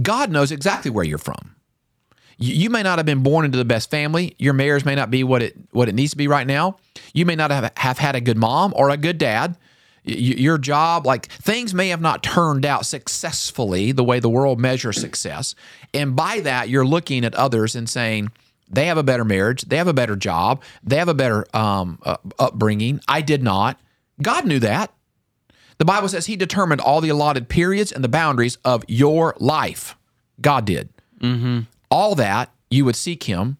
God 0.01 0.31
knows 0.31 0.51
exactly 0.51 0.89
where 0.89 1.03
you're 1.03 1.17
from. 1.17 1.55
You, 2.41 2.53
you 2.55 2.69
may 2.69 2.83
not 2.83 2.99
have 2.99 3.05
been 3.05 3.23
born 3.23 3.45
into 3.45 3.57
the 3.57 3.65
best 3.65 3.89
family. 3.89 4.35
Your 4.37 4.53
marriage 4.53 4.83
may 4.83 4.95
not 4.95 5.09
be 5.09 5.23
what 5.23 5.41
it 5.41 5.55
what 5.71 5.87
it 5.87 5.95
needs 5.95 6.11
to 6.11 6.17
be 6.17 6.27
right 6.27 6.45
now. 6.47 6.77
You 7.13 7.25
may 7.25 7.35
not 7.35 7.51
have, 7.51 7.71
have 7.77 7.97
had 7.99 8.15
a 8.15 8.21
good 8.21 8.37
mom 8.37 8.73
or 8.75 8.89
a 8.89 8.97
good 8.97 9.17
dad. 9.17 9.55
Y- 10.05 10.13
Your 10.13 10.57
job, 10.57 11.05
like 11.05 11.27
things 11.27 11.73
may 11.73 11.89
have 11.89 12.01
not 12.01 12.23
turned 12.23 12.65
out 12.65 12.85
successfully 12.85 13.91
the 13.91 14.03
way 14.03 14.19
the 14.19 14.29
world 14.29 14.59
measures 14.59 14.99
success. 14.99 15.55
And 15.93 16.15
by 16.15 16.39
that, 16.41 16.69
you're 16.69 16.85
looking 16.85 17.23
at 17.23 17.35
others 17.35 17.75
and 17.75 17.87
saying, 17.89 18.29
they 18.67 18.85
have 18.87 18.97
a 18.97 19.03
better 19.03 19.25
marriage, 19.25 19.61
they 19.63 19.77
have 19.77 19.87
a 19.89 19.93
better 19.93 20.15
job, 20.15 20.63
they 20.83 20.95
have 20.95 21.09
a 21.09 21.13
better 21.13 21.45
um, 21.55 21.99
uh, 22.03 22.17
upbringing. 22.39 22.99
I 23.07 23.21
did 23.21 23.43
not. 23.43 23.79
God 24.21 24.45
knew 24.47 24.59
that. 24.59 24.91
The 25.77 25.85
Bible 25.85 26.07
says 26.09 26.25
He 26.27 26.35
determined 26.35 26.79
all 26.81 27.01
the 27.01 27.09
allotted 27.09 27.49
periods 27.49 27.91
and 27.91 28.03
the 28.03 28.07
boundaries 28.09 28.57
of 28.63 28.83
your 28.87 29.35
life. 29.39 29.95
God 30.39 30.65
did. 30.65 30.89
All 31.91 32.15
that 32.15 32.51
you 32.69 32.85
would 32.85 32.95
seek 32.95 33.23
Him 33.23 33.57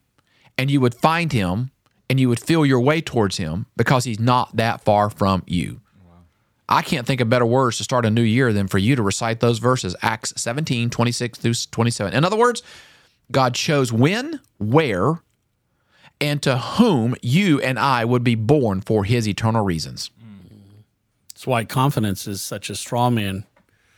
and 0.57 0.71
you 0.71 0.81
would 0.81 0.95
find 0.95 1.31
Him 1.31 1.69
and 2.09 2.19
you 2.19 2.29
would 2.29 2.39
feel 2.39 2.65
your 2.65 2.79
way 2.79 3.01
towards 3.01 3.37
Him 3.37 3.67
because 3.77 4.05
He's 4.05 4.19
not 4.19 4.55
that 4.55 4.81
far 4.81 5.09
from 5.09 5.43
you. 5.45 5.81
I 6.67 6.81
can't 6.81 7.05
think 7.05 7.19
of 7.19 7.29
better 7.29 7.45
words 7.45 7.77
to 7.77 7.83
start 7.83 8.05
a 8.05 8.09
new 8.09 8.21
year 8.21 8.53
than 8.53 8.67
for 8.67 8.77
you 8.77 8.95
to 8.95 9.03
recite 9.03 9.41
those 9.41 9.59
verses, 9.59 9.93
Acts 10.01 10.33
17, 10.37 10.89
26 10.89 11.37
through 11.37 11.53
27. 11.69 12.13
In 12.13 12.23
other 12.23 12.37
words, 12.37 12.63
God 13.29 13.53
chose 13.53 13.91
when, 13.91 14.39
where, 14.57 15.21
and 16.21 16.41
to 16.43 16.57
whom 16.57 17.15
you 17.21 17.59
and 17.59 17.77
I 17.77 18.05
would 18.05 18.23
be 18.23 18.35
born 18.35 18.79
for 18.79 19.03
His 19.03 19.27
eternal 19.27 19.65
reasons. 19.65 20.11
That's 21.29 21.45
why 21.45 21.65
confidence 21.65 22.27
is 22.27 22.41
such 22.41 22.69
a 22.69 22.75
straw 22.75 23.09
man. 23.09 23.45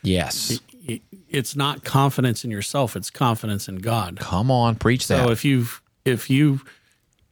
Yes. 0.02 0.60
It- 0.86 1.02
It's 1.30 1.56
not 1.56 1.84
confidence 1.84 2.44
in 2.46 2.52
yourself; 2.52 2.96
it's 2.96 3.10
confidence 3.10 3.68
in 3.68 3.78
God. 3.78 4.20
Come 4.20 4.52
on, 4.52 4.76
preach 4.76 5.08
that. 5.08 5.26
So 5.26 5.32
if 5.32 5.44
you 5.46 5.66
if 6.06 6.30
you 6.30 6.62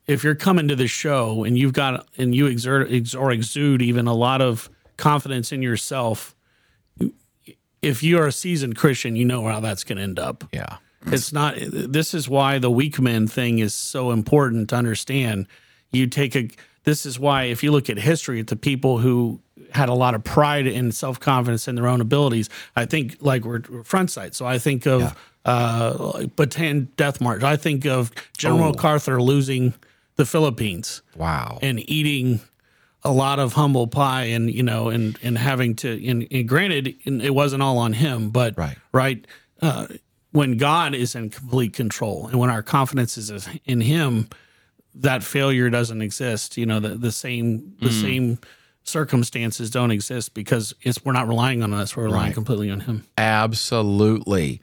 if 0.07 0.23
you're 0.23 0.35
coming 0.35 0.67
to 0.69 0.75
the 0.75 0.87
show 0.87 1.43
and 1.43 1.57
you've 1.57 1.73
got 1.73 2.07
and 2.17 2.33
you 2.33 2.47
exert 2.47 2.91
ex, 2.91 3.13
or 3.13 3.31
exude 3.31 3.81
even 3.81 4.07
a 4.07 4.13
lot 4.15 4.41
of 4.41 4.69
confidence 4.97 5.51
in 5.51 5.61
yourself, 5.61 6.35
if 7.81 8.03
you're 8.03 8.27
a 8.27 8.31
seasoned 8.31 8.75
Christian, 8.75 9.15
you 9.15 9.25
know 9.25 9.47
how 9.47 9.59
that's 9.59 9.83
going 9.83 9.97
to 9.97 10.03
end 10.03 10.19
up. 10.19 10.43
yeah. 10.51 10.77
It's 11.07 11.33
not. 11.33 11.55
This 11.59 12.13
is 12.13 12.29
why 12.29 12.59
the 12.59 12.69
weak 12.69 12.99
men 12.99 13.27
thing 13.27 13.57
is 13.57 13.73
so 13.73 14.11
important 14.11 14.69
to 14.69 14.75
understand. 14.75 15.47
You 15.91 16.05
take 16.05 16.35
a. 16.35 16.47
This 16.83 17.07
is 17.07 17.17
why 17.19 17.45
if 17.45 17.63
you 17.63 17.71
look 17.71 17.89
at 17.89 17.97
history, 17.97 18.39
at 18.39 18.47
the 18.47 18.55
people 18.55 18.99
who 18.99 19.41
had 19.71 19.89
a 19.89 19.93
lot 19.93 20.15
of 20.15 20.23
pride 20.23 20.67
and 20.67 20.93
self 20.93 21.19
confidence 21.19 21.67
in 21.67 21.75
their 21.75 21.87
own 21.87 22.01
abilities, 22.01 22.49
I 22.75 22.85
think 22.85 23.17
like 23.21 23.45
we're, 23.45 23.61
we're 23.69 23.83
front 23.83 24.11
sight. 24.11 24.35
So 24.35 24.45
I 24.45 24.57
think 24.59 24.85
of 24.85 25.15
uh, 25.45 26.11
like 26.15 26.35
Bataan 26.35 26.87
Death 26.97 27.19
March. 27.21 27.43
I 27.43 27.55
think 27.57 27.85
of 27.85 28.11
General 28.37 28.71
MacArthur 28.71 29.21
losing 29.21 29.73
the 30.15 30.25
Philippines 30.25 31.01
Wow. 31.15 31.57
and 31.61 31.79
eating 31.89 32.41
a 33.03 33.11
lot 33.11 33.39
of 33.39 33.53
humble 33.53 33.87
pie 33.87 34.25
and 34.25 34.51
you 34.53 34.61
know 34.61 34.89
and 34.89 35.17
and 35.23 35.35
having 35.37 35.75
to 35.77 36.07
and, 36.07 36.27
and 36.29 36.47
granted 36.47 36.93
it 37.05 37.33
wasn't 37.33 37.63
all 37.63 37.79
on 37.79 37.93
him 37.93 38.29
but 38.29 38.55
Right. 38.55 38.77
right 38.91 39.25
uh, 39.63 39.87
when 40.31 40.57
god 40.57 40.93
is 40.93 41.15
in 41.15 41.31
complete 41.31 41.73
control 41.73 42.27
and 42.27 42.37
when 42.39 42.51
our 42.51 42.61
confidence 42.61 43.17
is 43.17 43.49
in 43.65 43.81
him 43.81 44.27
that 44.93 45.23
failure 45.23 45.71
doesn't 45.71 46.03
exist 46.03 46.57
you 46.57 46.67
know 46.67 46.79
the, 46.79 46.89
the 46.89 47.11
same 47.11 47.73
the 47.81 47.89
same 47.91 48.37
circumstances 48.83 49.69
don't 49.69 49.91
exist 49.91 50.33
because 50.33 50.73
it's 50.81 51.03
we're 51.05 51.13
not 51.13 51.27
relying 51.27 51.61
on 51.63 51.73
us 51.73 51.95
we're 51.95 52.03
relying 52.05 52.25
Right. 52.27 52.33
completely 52.33 52.69
on 52.71 52.81
him 52.81 53.03
Absolutely. 53.17 54.61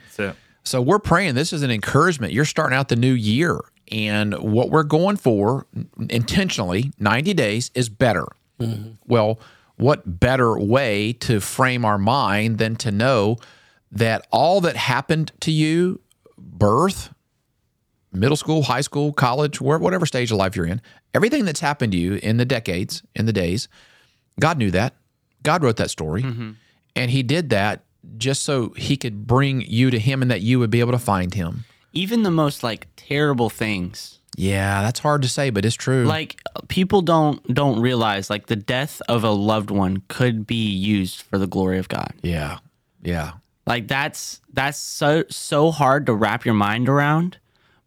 So 0.64 0.83
we're 0.83 0.98
praying. 0.98 1.35
This 1.35 1.52
is 1.54 1.62
an 1.62 1.70
encouragement. 1.70 2.33
You're 2.35 2.44
starting 2.44 2.76
out 2.76 2.88
the 2.88 2.96
new 2.96 3.12
year, 3.14 3.59
and 3.90 4.35
what 4.38 4.68
we're 4.70 4.83
going 4.83 5.16
for 5.16 5.66
intentionally, 6.11 6.92
90 6.98 7.33
days, 7.33 7.70
is 7.74 7.88
better. 7.88 8.26
Mm-hmm. 8.61 8.90
Well, 9.07 9.40
what 9.76 10.20
better 10.20 10.59
way 10.59 11.14
to 11.20 11.40
frame 11.40 11.87
our 11.87 11.96
mind 11.96 12.59
than 12.59 12.76
to 12.76 12.90
know 12.90 13.37
that 13.92 14.26
all 14.31 14.61
that 14.61 14.76
happened 14.76 15.33
to 15.40 15.50
you, 15.52 16.00
birth, 16.37 17.14
middle 18.12 18.37
school, 18.37 18.64
high 18.64 18.83
school, 18.83 19.14
college, 19.14 19.62
whatever 19.62 20.04
stage 20.04 20.31
of 20.31 20.37
life 20.37 20.54
you're 20.54 20.66
in, 20.66 20.83
everything 21.14 21.46
that's 21.46 21.61
happened 21.61 21.92
to 21.92 21.98
you 21.98 22.14
in 22.16 22.37
the 22.37 22.44
decades, 22.44 23.02
in 23.14 23.24
the 23.24 23.33
days, 23.33 23.68
God 24.38 24.59
knew 24.59 24.70
that. 24.70 24.94
God 25.42 25.62
wrote 25.62 25.77
that 25.77 25.90
story. 25.90 26.22
Mm-hmm. 26.22 26.53
And 26.96 27.11
he 27.11 27.22
did 27.22 27.51
that 27.51 27.85
just 28.16 28.42
so 28.42 28.70
he 28.77 28.96
could 28.96 29.27
bring 29.27 29.61
you 29.62 29.90
to 29.90 29.98
him 29.98 30.22
and 30.22 30.31
that 30.31 30.40
you 30.40 30.59
would 30.59 30.70
be 30.70 30.81
able 30.81 30.92
to 30.92 30.98
find 30.98 31.35
him. 31.35 31.64
Even 31.92 32.22
the 32.22 32.31
most 32.31 32.62
like 32.62 32.87
terrible 32.96 33.51
things. 33.51 34.18
Yeah, 34.37 34.83
that's 34.83 35.01
hard 35.01 35.22
to 35.22 35.29
say, 35.29 35.51
but 35.51 35.64
it's 35.64 35.74
true. 35.74 36.05
Like 36.05 36.40
people 36.68 37.03
don't 37.03 37.42
don't 37.53 37.81
realize 37.81 38.31
like 38.31 38.46
the 38.46 38.57
death 38.57 39.03
of 39.09 39.24
a 39.24 39.31
loved 39.31 39.70
one 39.70 40.03
could 40.09 40.46
be 40.46 40.68
used 40.70 41.22
for 41.22 41.38
the 41.38 41.46
glory 41.46 41.79
of 41.79 41.88
God. 41.88 42.12
yeah. 42.22 42.59
Yeah. 43.03 43.33
Like 43.66 43.87
that's 43.87 44.40
that's 44.53 44.79
so 44.79 45.24
so 45.29 45.70
hard 45.70 46.07
to 46.07 46.14
wrap 46.14 46.44
your 46.44 46.55
mind 46.55 46.88
around, 46.88 47.38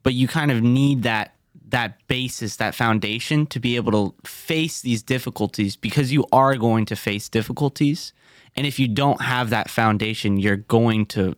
but 0.03 0.13
you 0.13 0.27
kind 0.27 0.51
of 0.51 0.61
need 0.61 1.03
that 1.03 1.35
that 1.71 2.05
basis, 2.07 2.55
that 2.57 2.75
foundation 2.75 3.45
to 3.47 3.59
be 3.59 3.75
able 3.75 3.91
to 3.91 4.27
face 4.27 4.81
these 4.81 5.01
difficulties 5.03 5.75
because 5.75 6.11
you 6.13 6.25
are 6.31 6.55
going 6.55 6.85
to 6.85 6.95
face 6.95 7.27
difficulties. 7.27 8.13
And 8.55 8.67
if 8.67 8.79
you 8.79 8.87
don't 8.87 9.21
have 9.21 9.49
that 9.49 9.69
foundation, 9.69 10.37
you're 10.37 10.57
going 10.57 11.05
to 11.07 11.35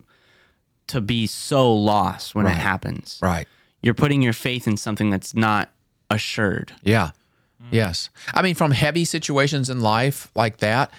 to 0.88 1.00
be 1.00 1.26
so 1.28 1.74
lost 1.74 2.36
when 2.36 2.46
it 2.46 2.50
happens. 2.50 3.18
Right. 3.22 3.48
You're 3.82 3.94
putting 3.94 4.22
your 4.22 4.34
faith 4.34 4.68
in 4.68 4.76
something 4.76 5.10
that's 5.10 5.34
not 5.34 5.70
assured. 6.10 6.74
Yeah. 6.84 7.12
Yes. 7.72 8.10
I 8.34 8.42
mean, 8.42 8.56
from 8.56 8.72
heavy 8.72 9.06
situations 9.06 9.70
in 9.70 9.80
life 9.80 10.30
like 10.36 10.58
that 10.58 10.92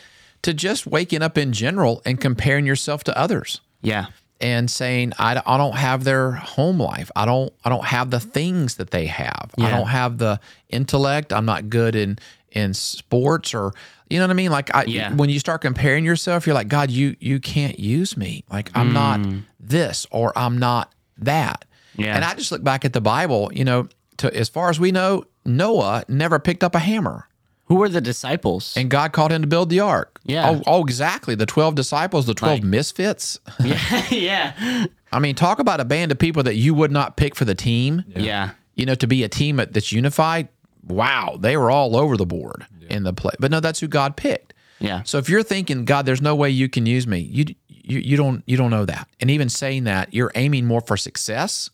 to 0.43 0.55
just 0.55 0.87
waking 0.87 1.23
up 1.23 1.37
in 1.37 1.53
general 1.53 2.01
and 2.07 2.21
comparing 2.21 2.67
yourself 2.67 3.05
to 3.05 3.19
others 3.19 3.61
Yeah. 3.83 4.07
And 4.45 4.71
saying, 4.71 5.15
I, 5.19 5.41
I 5.47 5.57
don't 5.57 5.75
have 5.75 6.05
their 6.05 6.33
home 6.33 6.79
life. 6.79 7.11
I 7.17 7.25
don't, 7.25 7.51
I 7.65 7.71
don't 7.71 7.87
have 7.87 8.11
the 8.11 8.21
things 8.21 8.75
that 8.75 8.91
they 8.91 9.07
have. 9.07 9.55
I 9.59 9.71
don't 9.71 9.87
have 9.87 10.19
the 10.19 10.39
intellect. 10.69 11.33
I'm 11.33 11.47
not 11.47 11.71
good 11.71 11.97
in, 11.97 12.19
in 12.53 12.75
sports 12.75 13.55
or, 13.55 13.73
you 14.11 14.19
know 14.19 14.25
what 14.25 14.33
I 14.33 14.35
mean? 14.35 14.51
Like 14.51 14.75
I, 14.75 14.85
Yeah. 14.85 15.15
when 15.15 15.31
you 15.31 15.39
start 15.39 15.63
comparing 15.63 16.05
yourself, 16.05 16.47
you're 16.47 16.53
like, 16.53 16.69
God, 16.69 16.91
you, 16.91 17.17
you 17.21 17.41
can't 17.41 17.81
use 17.81 18.19
me. 18.19 18.45
Like 18.51 18.71
I'm 18.75 18.93
not 18.93 19.21
mm. 19.21 19.45
this 19.59 20.07
or 20.11 20.31
I'm 20.37 20.59
not 20.59 20.93
that. 21.17 21.65
Yeah. 21.97 22.15
And 22.15 22.23
I 22.23 22.35
just 22.35 22.53
look 22.53 22.63
back 22.63 22.85
at 22.85 22.93
the 22.93 23.01
Bible, 23.01 23.51
you 23.55 23.65
know, 23.65 23.89
to 24.19 24.37
as 24.37 24.51
far 24.51 24.69
as 24.69 24.79
we 24.79 24.93
know, 24.93 25.25
Noah 25.47 26.05
never 26.07 26.39
picked 26.39 26.63
up 26.63 26.75
a 26.75 26.81
hammer. 26.81 27.27
Who 27.75 27.81
were 27.81 27.89
the 27.89 28.01
disciples? 28.01 28.73
And 28.77 28.89
God 28.89 29.13
called 29.13 29.33
him 29.33 29.43
to 29.43 29.49
build 29.49 29.69
the 29.69 29.81
ark. 29.81 30.21
Yeah. 30.23 30.49
Oh, 30.49 30.63
oh 30.65 30.85
exactly. 30.85 31.35
The 31.35 31.45
12 31.45 31.75
disciples, 31.75 32.25
the 32.27 32.35
12 32.35 32.61
Like- 32.61 32.63
misfits. 32.63 33.41
yeah. 33.65 34.07
yeah. 34.11 34.87
I 35.11 35.19
mean, 35.19 35.35
talk 35.35 35.59
about 35.59 35.81
a 35.81 35.85
band 35.85 36.13
of 36.13 36.19
people 36.21 36.45
that 36.45 36.55
you 36.55 36.73
would 36.73 36.93
not 36.93 37.17
pick 37.17 37.35
for 37.35 37.45
the 37.45 37.57
team. 37.57 38.05
Yeah. 38.07 38.51
You 38.77 38.87
know, 38.87 38.95
to 38.95 39.09
be 39.09 39.25
a 39.25 39.29
team 39.29 39.57
that's 39.57 39.91
unified. 39.91 40.51
Wow. 40.87 41.37
They 41.41 41.57
were 41.57 41.69
all 41.69 41.97
over 41.97 42.17
the 42.17 42.27
board 42.27 42.65
in 42.89 43.03
the 43.03 43.13
play. 43.13 43.35
But 43.41 43.51
no, 43.51 43.59
that's 43.59 43.81
who 43.81 43.89
God 43.89 44.17
picked. 44.17 44.55
Yeah. 44.79 45.03
So 45.03 45.19
if 45.19 45.29
you're 45.29 45.43
thinking, 45.43 45.85
God, 45.85 46.07
there's 46.07 46.23
no 46.23 46.37
way 46.37 46.51
you 46.51 46.69
can 46.69 46.87
use 46.87 47.09
me, 47.09 47.19
you, 47.19 47.57
you 47.69 47.99
you 47.99 48.17
don't 48.17 48.45
you 48.47 48.57
don't 48.57 48.71
know 48.71 48.85
that. 48.85 49.09
And 49.19 49.31
even 49.31 49.49
saying 49.49 49.85
that, 49.85 50.15
you're 50.15 50.33
aiming 50.37 50.67
more 50.67 50.81
for 50.81 50.97
success 50.97 51.71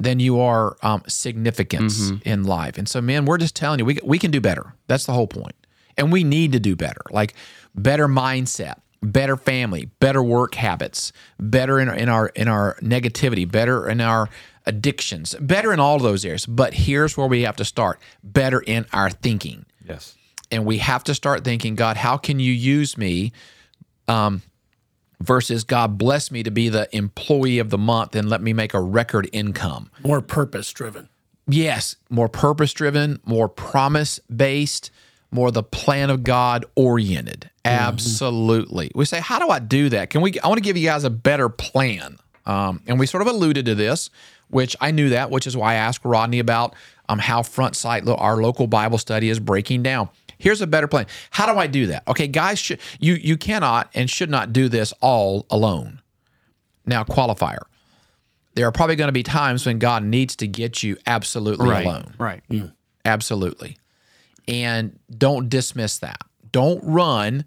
than 0.00 0.18
you 0.18 0.40
are 0.40 0.76
um, 0.82 1.02
significance 1.06 2.10
in 2.24 2.44
life. 2.44 2.78
And 2.78 2.88
so, 2.88 3.00
man, 3.00 3.26
we're 3.26 3.38
just 3.38 3.54
telling 3.54 3.78
you, 3.78 3.84
we 3.84 3.98
we 4.02 4.18
can 4.18 4.30
do 4.30 4.40
better. 4.40 4.74
That's 4.86 5.06
the 5.06 5.12
whole 5.12 5.26
point. 5.26 5.54
And 5.96 6.10
we 6.10 6.24
need 6.24 6.52
to 6.52 6.60
do 6.60 6.74
better, 6.76 7.02
like 7.10 7.34
better 7.74 8.08
mindset, 8.08 8.80
better 9.02 9.36
family, 9.36 9.90
better 10.00 10.22
work 10.22 10.54
habits, 10.54 11.12
better 11.38 11.78
in, 11.78 11.88
in 11.90 12.08
our 12.08 12.28
in 12.28 12.48
our 12.48 12.76
negativity, 12.80 13.50
better 13.50 13.88
in 13.88 14.00
our 14.00 14.28
addictions, 14.66 15.34
better 15.40 15.72
in 15.72 15.80
all 15.80 15.96
of 15.96 16.02
those 16.02 16.24
areas. 16.24 16.46
But 16.46 16.72
here's 16.74 17.16
where 17.16 17.26
we 17.26 17.42
have 17.42 17.56
to 17.56 17.64
start: 17.64 18.00
better 18.22 18.60
in 18.60 18.86
our 18.92 19.10
thinking 19.10 19.66
Yes. 19.86 20.16
and 20.50 20.64
we 20.64 20.78
have 20.78 21.04
to 21.04 21.14
start 21.14 21.44
thinking, 21.44 21.74
God, 21.74 21.96
how 21.98 22.16
can 22.16 22.40
you 22.40 22.52
use 22.52 22.96
me? 22.96 23.32
Um, 24.08 24.42
versus 25.20 25.64
God 25.64 25.98
bless 25.98 26.30
me 26.30 26.42
to 26.42 26.50
be 26.50 26.68
the 26.68 26.94
employee 26.96 27.58
of 27.58 27.70
the 27.70 27.78
month 27.78 28.14
and 28.16 28.28
let 28.28 28.40
me 28.42 28.52
make 28.52 28.74
a 28.74 28.80
record 28.80 29.28
income. 29.32 29.90
More 30.02 30.20
purpose 30.20 30.72
driven. 30.72 31.08
Yes, 31.46 31.96
more 32.08 32.28
purpose 32.28 32.72
driven, 32.72 33.20
more 33.24 33.48
promise 33.48 34.18
based, 34.34 34.90
more 35.30 35.50
the 35.50 35.62
plan 35.62 36.10
of 36.10 36.22
God 36.24 36.64
oriented. 36.74 37.50
Absolutely. 37.64 38.90
We 38.94 39.04
say, 39.04 39.20
how 39.20 39.38
do 39.38 39.48
I 39.48 39.58
do 39.58 39.88
that? 39.90 40.10
Can 40.10 40.22
we? 40.22 40.38
I 40.40 40.48
want 40.48 40.58
to 40.58 40.62
give 40.62 40.76
you 40.76 40.86
guys 40.86 41.04
a 41.04 41.10
better 41.10 41.48
plan. 41.48 42.18
Um, 42.46 42.82
and 42.86 42.98
we 42.98 43.06
sort 43.06 43.22
of 43.22 43.28
alluded 43.28 43.66
to 43.66 43.74
this, 43.74 44.10
which 44.48 44.74
I 44.80 44.90
knew 44.90 45.10
that, 45.10 45.30
which 45.30 45.46
is 45.46 45.56
why 45.56 45.72
I 45.72 45.74
asked 45.74 46.04
Rodney 46.04 46.38
about 46.38 46.74
um, 47.08 47.18
how 47.18 47.42
Front 47.42 47.76
Sight, 47.76 48.08
our 48.08 48.36
local 48.38 48.66
Bible 48.66 48.98
study, 48.98 49.28
is 49.28 49.38
breaking 49.38 49.82
down. 49.82 50.08
Here's 50.40 50.60
a 50.60 50.66
better 50.66 50.88
plan. 50.88 51.06
How 51.30 51.52
do 51.52 51.58
I 51.58 51.66
do 51.66 51.86
that? 51.88 52.02
Okay, 52.08 52.26
guys, 52.26 52.58
should, 52.58 52.80
you 52.98 53.14
you 53.14 53.36
cannot 53.36 53.90
and 53.94 54.08
should 54.10 54.30
not 54.30 54.52
do 54.52 54.68
this 54.68 54.92
all 55.00 55.46
alone. 55.50 56.00
Now, 56.86 57.04
qualifier. 57.04 57.60
There 58.54 58.66
are 58.66 58.72
probably 58.72 58.96
going 58.96 59.08
to 59.08 59.12
be 59.12 59.22
times 59.22 59.64
when 59.64 59.78
God 59.78 60.02
needs 60.02 60.34
to 60.36 60.48
get 60.48 60.82
you 60.82 60.96
absolutely 61.06 61.68
Right. 61.68 61.86
alone. 61.86 62.14
Right. 62.18 62.42
Absolutely. 63.04 63.76
And 64.48 64.98
don't 65.16 65.48
dismiss 65.48 65.98
that. 65.98 66.18
Don't 66.50 66.82
run 66.82 67.44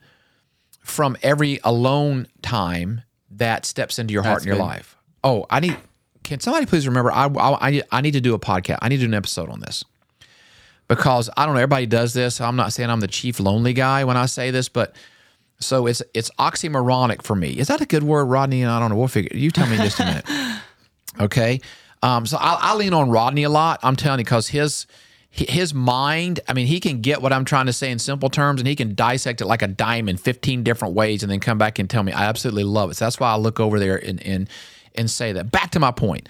from 0.82 1.17
every 1.21 1.60
alone 1.63 2.27
time 2.41 3.01
that 3.32 3.65
steps 3.65 3.99
into 3.99 4.13
your 4.13 4.23
heart 4.23 4.36
That's 4.36 4.43
and 4.45 4.47
your 4.47 4.56
good. 4.58 4.63
life. 4.63 4.95
Oh, 5.23 5.45
I 5.49 5.60
need, 5.60 5.75
can 6.23 6.39
somebody 6.39 6.65
please 6.65 6.88
remember? 6.88 7.12
I, 7.12 7.25
I, 7.25 7.67
I- 7.69 7.84
I 7.91 8.01
need 8.01 8.12
to 8.12 8.21
do 8.21 8.34
a 8.34 8.39
podcast. 8.39 8.77
I 8.82 8.88
need 8.89 8.97
to 8.97 9.01
do 9.03 9.08
an 9.08 9.13
episode 9.13 9.49
on 9.49 9.60
this 9.60 9.84
because 10.95 11.29
I 11.36 11.45
don't 11.45 11.56
know, 11.56 11.62
everybody 11.62 11.86
does 11.86 12.13
this. 12.13 12.39
I'm 12.39 12.56
not 12.56 12.73
saying 12.73 12.89
I'm 12.89 12.99
the 12.99 13.08
chief 13.08 13.39
lonely 13.39 13.73
guy 13.73 14.03
when 14.03 14.17
I 14.17 14.25
say 14.25 14.51
this, 14.51 14.69
but 14.69 14.95
so 15.60 15.88
it's 15.88 16.01
it's 16.13 16.29
oxymoronic 16.39 17.23
for 17.23 17.36
me. 17.36 17.51
Is 17.51 17.67
that 17.67 17.82
a 17.82 17.86
good 17.86 18.03
word, 18.03 18.25
Rodney? 18.25 18.65
I 18.65 18.79
don't 18.79 18.89
know. 18.89 18.95
We'll 18.95 19.08
figure. 19.08 19.36
You 19.36 19.51
tell 19.51 19.67
me 19.67 19.75
in 19.75 19.82
just 19.82 19.99
a 19.99 20.06
minute. 20.06 20.25
Okay. 21.19 21.62
Um, 22.01 22.25
so 22.25 22.38
I, 22.38 22.58
I 22.60 22.75
lean 22.75 22.91
on 22.91 23.12
Rodney 23.12 23.43
a 23.43 23.49
lot. 23.49 23.79
I'm 23.84 23.95
telling 23.95 24.17
you, 24.17 24.25
because 24.25 24.47
his 24.47 24.88
his 25.29 25.75
mind, 25.75 26.39
I 26.47 26.53
mean, 26.53 26.65
he 26.65 26.79
can 26.79 27.01
get 27.01 27.21
what 27.21 27.32
I'm 27.32 27.45
trying 27.45 27.67
to 27.67 27.73
say 27.73 27.91
in 27.91 27.99
simple 27.99 28.32
terms, 28.32 28.60
and 28.60 28.67
he 28.67 28.75
can 28.75 28.95
dissect 28.95 29.39
it 29.39 29.45
like 29.45 29.62
a 29.62 29.67
diamond, 29.67 30.19
15 30.19 30.63
different 30.63 30.95
ways, 30.95 31.21
and 31.21 31.32
then 31.32 31.39
come 31.39 31.60
back 31.60 31.77
and 31.77 31.88
tell 31.88 32.01
me. 32.01 32.12
I 32.12 32.25
absolutely 32.25 32.63
love 32.63 32.89
it. 32.89 32.95
So 32.95 33.06
that's 33.06 33.19
why 33.19 33.32
I 33.32 33.36
look 33.36 33.60
over 33.60 33.79
there 33.79 33.95
and 33.95 34.19
and 34.25 34.49
and 34.95 35.08
say 35.08 35.34
that. 35.34 35.51
Back 35.51 35.69
to 35.71 35.79
my 35.79 35.91
point. 35.91 36.27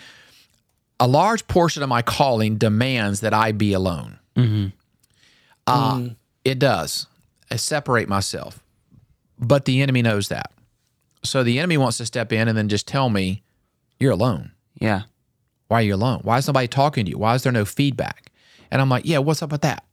A 0.99 1.07
large 1.07 1.47
portion 1.47 1.81
of 1.81 1.87
my 1.87 2.01
calling 2.01 2.57
demands 2.57 3.21
that 3.21 3.33
I 3.33 3.53
be 3.53 3.71
alone. 3.71 4.19
Uh, 4.35 6.09
It 6.43 6.59
does. 6.59 7.07
I 7.49 7.55
separate 7.55 8.09
myself, 8.09 8.61
but 9.39 9.65
the 9.65 9.81
enemy 9.81 10.01
knows 10.01 10.27
that. 10.29 10.51
So 11.23 11.43
the 11.43 11.59
enemy 11.59 11.77
wants 11.77 11.97
to 11.97 12.05
step 12.05 12.33
in 12.33 12.47
and 12.47 12.57
then 12.57 12.67
just 12.67 12.87
tell 12.87 13.09
me, 13.09 13.43
"You're 13.99 14.11
alone." 14.11 14.51
Yeah. 14.79 15.03
Why 15.67 15.79
are 15.79 15.83
you 15.83 15.95
alone? 15.95 16.19
Why 16.23 16.37
is 16.37 16.47
nobody 16.47 16.67
talking 16.67 17.05
to 17.05 17.11
you? 17.11 17.17
Why 17.17 17.35
is 17.35 17.43
there 17.43 17.51
no 17.51 17.65
feedback? 17.65 18.31
And 18.69 18.81
I'm 18.81 18.89
like, 18.89 19.05
yeah, 19.05 19.19
what's 19.19 19.41
up 19.41 19.51
with 19.51 19.61
that? 19.61 19.83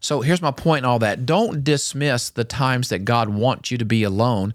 So 0.00 0.20
here's 0.20 0.40
my 0.42 0.52
point 0.52 0.80
in 0.80 0.84
all 0.84 0.98
that. 1.00 1.26
Don't 1.26 1.64
dismiss 1.64 2.30
the 2.30 2.44
times 2.44 2.88
that 2.90 3.04
God 3.04 3.28
wants 3.30 3.70
you 3.70 3.78
to 3.78 3.84
be 3.84 4.04
alone. 4.04 4.54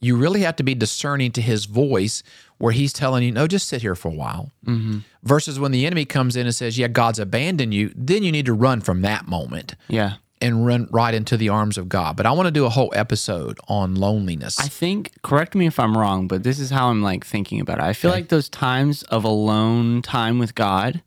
You 0.00 0.16
really 0.16 0.42
have 0.42 0.56
to 0.56 0.62
be 0.62 0.74
discerning 0.74 1.32
to 1.32 1.42
his 1.42 1.64
voice 1.64 2.22
where 2.58 2.72
he's 2.72 2.92
telling 2.92 3.22
you, 3.24 3.32
no, 3.32 3.46
just 3.46 3.68
sit 3.68 3.82
here 3.82 3.94
for 3.94 4.08
a 4.08 4.14
while. 4.14 4.50
Mm-hmm. 4.66 4.98
Versus 5.22 5.58
when 5.58 5.72
the 5.72 5.84
enemy 5.86 6.04
comes 6.04 6.36
in 6.36 6.46
and 6.46 6.54
says, 6.54 6.78
yeah, 6.78 6.88
God's 6.88 7.18
abandoned 7.18 7.74
you, 7.74 7.92
then 7.96 8.22
you 8.22 8.30
need 8.32 8.46
to 8.46 8.52
run 8.54 8.80
from 8.80 9.02
that 9.02 9.26
moment 9.26 9.74
Yeah. 9.88 10.14
and 10.40 10.64
run 10.66 10.86
right 10.90 11.14
into 11.14 11.36
the 11.36 11.48
arms 11.48 11.76
of 11.78 11.88
God. 11.88 12.16
But 12.16 12.26
I 12.26 12.32
want 12.32 12.46
to 12.46 12.52
do 12.52 12.64
a 12.64 12.70
whole 12.70 12.92
episode 12.94 13.58
on 13.68 13.94
loneliness. 13.96 14.58
I 14.60 14.68
think, 14.68 15.12
correct 15.22 15.54
me 15.54 15.66
if 15.66 15.80
I'm 15.80 15.96
wrong, 15.98 16.28
but 16.28 16.42
this 16.44 16.58
is 16.60 16.70
how 16.70 16.88
I'm 16.90 17.02
like 17.02 17.24
thinking 17.26 17.60
about 17.60 17.78
it. 17.78 17.84
I 17.84 17.92
feel 17.92 18.10
like 18.10 18.28
those 18.28 18.48
times 18.48 19.02
of 19.04 19.24
alone 19.24 20.00
time 20.02 20.38
with 20.38 20.54
God 20.54 21.02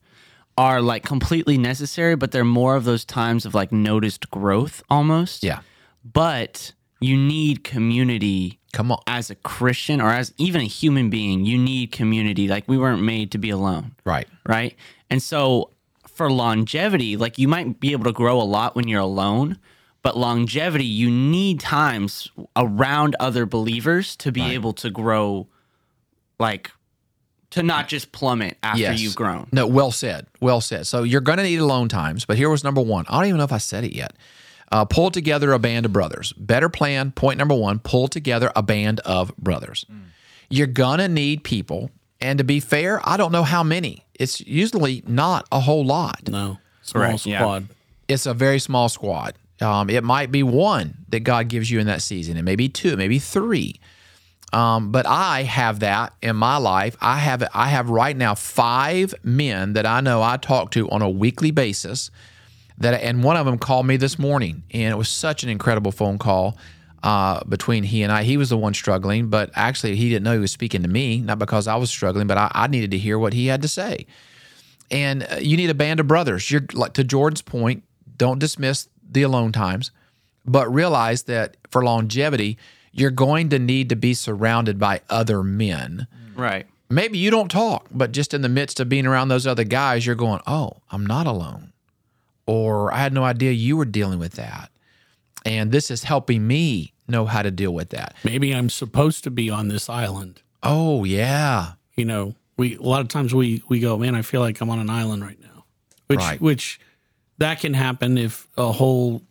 are 0.57 0.81
like 0.81 1.03
completely 1.03 1.57
necessary, 1.57 2.15
but 2.15 2.31
they're 2.31 2.43
more 2.43 2.75
of 2.75 2.83
those 2.83 3.05
times 3.05 3.45
of 3.45 3.53
like 3.53 3.71
noticed 3.71 4.29
growth 4.31 4.83
almost. 4.89 5.43
yeah. 5.43 5.59
But 6.03 6.73
you 6.99 7.17
need 7.17 7.63
community 7.63 8.59
Come 8.73 8.91
on. 8.91 8.99
as 9.07 9.29
a 9.29 9.35
Christian 9.35 10.01
or 10.01 10.09
as 10.09 10.33
even 10.37 10.61
a 10.61 10.65
human 10.65 11.09
being. 11.09 11.45
You 11.45 11.57
need 11.57 11.91
community. 11.91 12.47
Like 12.47 12.67
we 12.67 12.77
weren't 12.77 13.01
made 13.01 13.31
to 13.31 13.37
be 13.37 13.49
alone. 13.49 13.95
Right. 14.03 14.27
right? 14.47 14.75
And 15.09 15.21
so 15.21 15.71
for 16.07 16.31
longevity, 16.31 17.17
like 17.17 17.37
you 17.37 17.47
might 17.47 17.79
be 17.79 17.91
able 17.91 18.05
to 18.05 18.11
grow 18.11 18.41
a 18.41 18.43
lot 18.43 18.75
when 18.75 18.87
you're 18.87 19.01
alone, 19.01 19.59
but 20.01 20.17
longevity, 20.17 20.85
you 20.85 21.09
need 21.09 21.59
times 21.59 22.29
around 22.55 23.15
other 23.19 23.45
believers 23.45 24.15
to 24.17 24.31
be 24.31 24.41
able 24.53 24.73
to 24.73 24.89
grow, 24.89 25.47
like 26.39 26.71
to 27.51 27.63
not 27.63 27.87
just 27.87 28.11
plummet 28.11 28.57
after 28.63 28.93
you've 28.93 29.15
grown. 29.15 29.47
No, 29.51 29.67
well 29.67 29.91
said. 29.91 30.27
Well 30.41 30.61
said. 30.61 30.87
So 30.87 31.03
you're 31.03 31.21
going 31.21 31.37
to 31.37 31.43
need 31.43 31.59
alone 31.59 31.89
times, 31.89 32.25
but 32.25 32.37
here 32.37 32.49
was 32.49 32.63
number 32.63 32.81
one. 32.81 33.05
I 33.07 33.19
don't 33.19 33.27
even 33.27 33.37
know 33.37 33.43
if 33.43 33.51
I 33.51 33.57
said 33.57 33.83
it 33.83 33.93
yet. 33.93 34.13
Uh, 34.71 34.83
pull 34.83 35.11
together 35.11 35.53
a 35.53 35.59
band 35.59 35.85
of 35.85 35.93
brothers. 35.93 36.33
Better 36.33 36.67
plan. 36.67 37.11
Point 37.11 37.37
number 37.37 37.55
one 37.55 37.79
pull 37.79 38.07
together 38.07 38.51
a 38.55 38.61
band 38.61 38.99
of 39.01 39.35
brothers. 39.37 39.85
You're 40.49 40.67
going 40.67 40.99
to 40.99 41.07
need 41.07 41.43
people. 41.43 41.89
And 42.19 42.37
to 42.37 42.43
be 42.43 42.59
fair, 42.59 42.99
I 43.07 43.17
don't 43.17 43.31
know 43.31 43.43
how 43.43 43.63
many. 43.63 44.05
It's 44.15 44.41
usually 44.41 45.03
not 45.07 45.47
a 45.51 45.59
whole 45.59 45.85
lot. 45.85 46.27
No. 46.27 46.57
Small 46.81 47.03
Correct, 47.03 47.25
yeah. 47.25 47.39
squad. 47.39 47.67
It's 48.07 48.25
a 48.25 48.33
very 48.33 48.59
small 48.59 48.89
squad. 48.89 49.35
Um, 49.61 49.89
it 49.89 50.03
might 50.03 50.31
be 50.31 50.43
one 50.43 51.05
that 51.09 51.21
God 51.21 51.47
gives 51.47 51.69
you 51.69 51.79
in 51.79 51.87
that 51.87 52.01
season. 52.01 52.37
It 52.37 52.43
may 52.43 52.55
be 52.55 52.69
two, 52.69 52.95
maybe 52.95 53.19
three. 53.19 53.79
Um, 54.53 54.91
but 54.91 55.05
I 55.05 55.43
have 55.43 55.81
that 55.81 56.13
in 56.21 56.35
my 56.35 56.57
life. 56.57 56.95
I 57.01 57.17
have 57.17 57.43
I 57.53 57.67
have 57.67 57.89
right 57.89 58.15
now 58.15 58.33
five 58.33 59.13
men 59.23 59.73
that 59.73 59.85
I 59.85 59.99
know 59.99 60.21
I 60.21 60.37
talk 60.37 60.71
to 60.71 60.89
on 60.89 61.01
a 61.01 61.09
weekly 61.09 61.51
basis. 61.51 62.11
That 62.79 63.01
and 63.01 63.23
one 63.23 63.37
of 63.37 63.45
them 63.45 63.57
called 63.57 63.87
me 63.87 63.97
this 63.97 64.19
morning, 64.19 64.63
and 64.71 64.91
it 64.93 64.97
was 64.97 65.09
such 65.09 65.43
an 65.43 65.49
incredible 65.49 65.91
phone 65.91 66.19
call 66.19 66.57
uh, 67.03 67.43
between 67.45 67.83
he 67.83 68.03
and 68.03 68.11
I. 68.11 68.23
He 68.23 68.37
was 68.37 68.49
the 68.49 68.57
one 68.57 68.73
struggling, 68.73 69.29
but 69.29 69.51
actually 69.55 69.95
he 69.95 70.09
didn't 70.09 70.23
know 70.23 70.33
he 70.33 70.39
was 70.39 70.51
speaking 70.51 70.83
to 70.83 70.87
me, 70.87 71.19
not 71.19 71.39
because 71.39 71.67
I 71.67 71.75
was 71.75 71.89
struggling, 71.89 72.27
but 72.27 72.37
I, 72.37 72.51
I 72.53 72.67
needed 72.67 72.91
to 72.91 72.97
hear 72.97 73.17
what 73.17 73.33
he 73.33 73.47
had 73.47 73.61
to 73.61 73.67
say. 73.67 74.05
And 74.91 75.27
uh, 75.29 75.35
you 75.41 75.57
need 75.57 75.69
a 75.69 75.75
band 75.75 75.99
of 75.99 76.07
brothers. 76.07 76.49
You're 76.51 76.65
like 76.73 76.93
to 76.93 77.03
Jordan's 77.03 77.41
point. 77.41 77.83
Don't 78.17 78.39
dismiss 78.39 78.89
the 79.09 79.21
alone 79.21 79.51
times, 79.51 79.91
but 80.45 80.71
realize 80.73 81.23
that 81.23 81.57
for 81.71 81.83
longevity, 81.83 82.57
you're 82.91 83.11
going 83.11 83.49
to 83.49 83.59
need 83.59 83.89
to 83.89 83.95
be 83.95 84.13
surrounded 84.13 84.79
by 84.79 85.01
other 85.09 85.43
men. 85.43 86.07
Right. 86.35 86.65
Maybe 86.89 87.17
you 87.17 87.29
don't 87.29 87.49
talk, 87.49 87.87
but 87.91 88.11
just 88.11 88.33
in 88.33 88.41
the 88.41 88.49
midst 88.49 88.79
of 88.79 88.87
being 88.87 89.05
around 89.05 89.27
those 89.27 89.45
other 89.45 89.65
guys, 89.65 90.05
you're 90.05 90.15
going, 90.15 90.39
"Oh, 90.47 90.77
I'm 90.89 91.05
not 91.05 91.27
alone," 91.27 91.73
or 92.47 92.91
"I 92.93 92.97
had 92.97 93.13
no 93.13 93.23
idea 93.23 93.51
you 93.51 93.77
were 93.77 93.85
dealing 93.85 94.17
with 94.17 94.33
that," 94.33 94.71
and 95.45 95.71
this 95.71 95.91
is 95.91 96.03
helping 96.03 96.47
me 96.47 96.93
know 97.07 97.25
how 97.25 97.41
to 97.41 97.51
deal 97.51 97.73
with 97.73 97.89
that. 97.89 98.15
Maybe 98.23 98.53
I'm 98.53 98.69
supposed 98.69 99.23
to 99.25 99.31
be 99.31 99.49
on 99.49 99.67
this 99.67 99.89
island. 99.89 100.41
Oh 100.63 101.03
yeah, 101.03 101.73
You 101.95 102.05
know, 102.05 102.35
we 102.57 102.75
a 102.75 102.81
lot 102.81 103.01
of 103.01 103.07
times 103.07 103.33
we 103.33 103.61
we 103.69 103.79
go, 103.79 103.97
man, 103.97 104.15
I 104.15 104.21
feel 104.21 104.41
like 104.41 104.59
I'm 104.61 104.69
on 104.69 104.79
an 104.79 104.89
island 104.89 105.23
right 105.23 105.39
now. 105.41 105.65
Which 106.07 106.19
Right. 106.19 106.41
which 106.41 106.79
that 107.37 107.59
can 107.59 107.73
happen 107.73 108.17
if 108.17 108.47
a 108.57 108.71
whole 108.71 109.21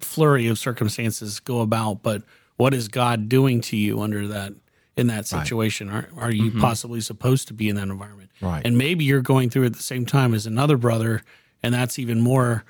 flurry 0.00 0.48
of 0.48 0.58
circumstances 0.58 1.40
go 1.40 1.60
about, 1.60 2.02
but 2.02 2.22
what 2.56 2.74
is 2.74 2.88
God 2.88 3.28
doing 3.28 3.60
to 3.62 3.76
you 3.76 4.00
under 4.00 4.26
that 4.28 4.54
in 4.96 5.06
that 5.08 5.26
situation? 5.26 5.90
Are 5.90 6.08
are 6.16 6.32
you 6.32 6.50
mm-hmm. 6.50 6.60
possibly 6.60 7.00
supposed 7.00 7.48
to 7.48 7.54
be 7.54 7.68
in 7.68 7.76
that 7.76 7.88
environment? 7.88 8.30
Right. 8.40 8.64
And 8.64 8.76
maybe 8.76 9.04
you're 9.04 9.22
going 9.22 9.50
through 9.50 9.64
it 9.64 9.66
at 9.66 9.74
the 9.74 9.82
same 9.82 10.06
time 10.06 10.34
as 10.34 10.46
another 10.46 10.76
brother, 10.76 11.22
and 11.64 11.74
that's 11.74 11.98
even 11.98 12.20
more, 12.20 12.64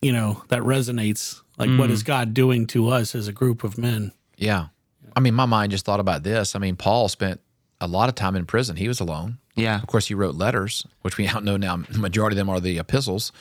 you 0.00 0.12
know, 0.12 0.42
that 0.48 0.62
resonates. 0.62 1.40
Like 1.58 1.70
what 1.78 1.90
is 1.90 2.02
God 2.02 2.34
doing 2.34 2.66
to 2.68 2.90
us 2.90 3.14
as 3.14 3.28
a 3.28 3.32
group 3.32 3.64
of 3.64 3.78
men? 3.78 4.12
yeah. 4.36 4.66
I 5.14 5.20
mean, 5.20 5.32
my 5.32 5.46
mind 5.46 5.72
just 5.72 5.86
thought 5.86 5.98
about 5.98 6.24
this. 6.24 6.54
I 6.54 6.58
mean, 6.58 6.76
Paul 6.76 7.08
spent 7.08 7.40
a 7.80 7.86
lot 7.86 8.10
of 8.10 8.14
time 8.14 8.36
in 8.36 8.44
prison. 8.44 8.76
He 8.76 8.86
was 8.86 9.00
alone. 9.00 9.38
Yeah. 9.54 9.80
Of 9.80 9.86
course, 9.86 10.08
he 10.08 10.14
wrote 10.14 10.34
letters, 10.34 10.86
which 11.00 11.16
we 11.16 11.24
now 11.32 11.38
know 11.38 11.56
now. 11.56 11.78
The 11.78 11.98
majority 11.98 12.34
of 12.34 12.36
them 12.36 12.50
are 12.50 12.60
the 12.60 12.78
epistles 12.78 13.32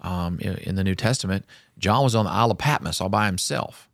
um, 0.00 0.38
in, 0.38 0.54
in 0.58 0.74
the 0.76 0.84
New 0.84 0.94
Testament. 0.94 1.44
John 1.76 2.04
was 2.04 2.14
on 2.14 2.24
the 2.24 2.30
Isle 2.30 2.52
of 2.52 2.58
Patmos 2.58 3.00
all 3.00 3.08
by 3.08 3.26
himself. 3.26 3.88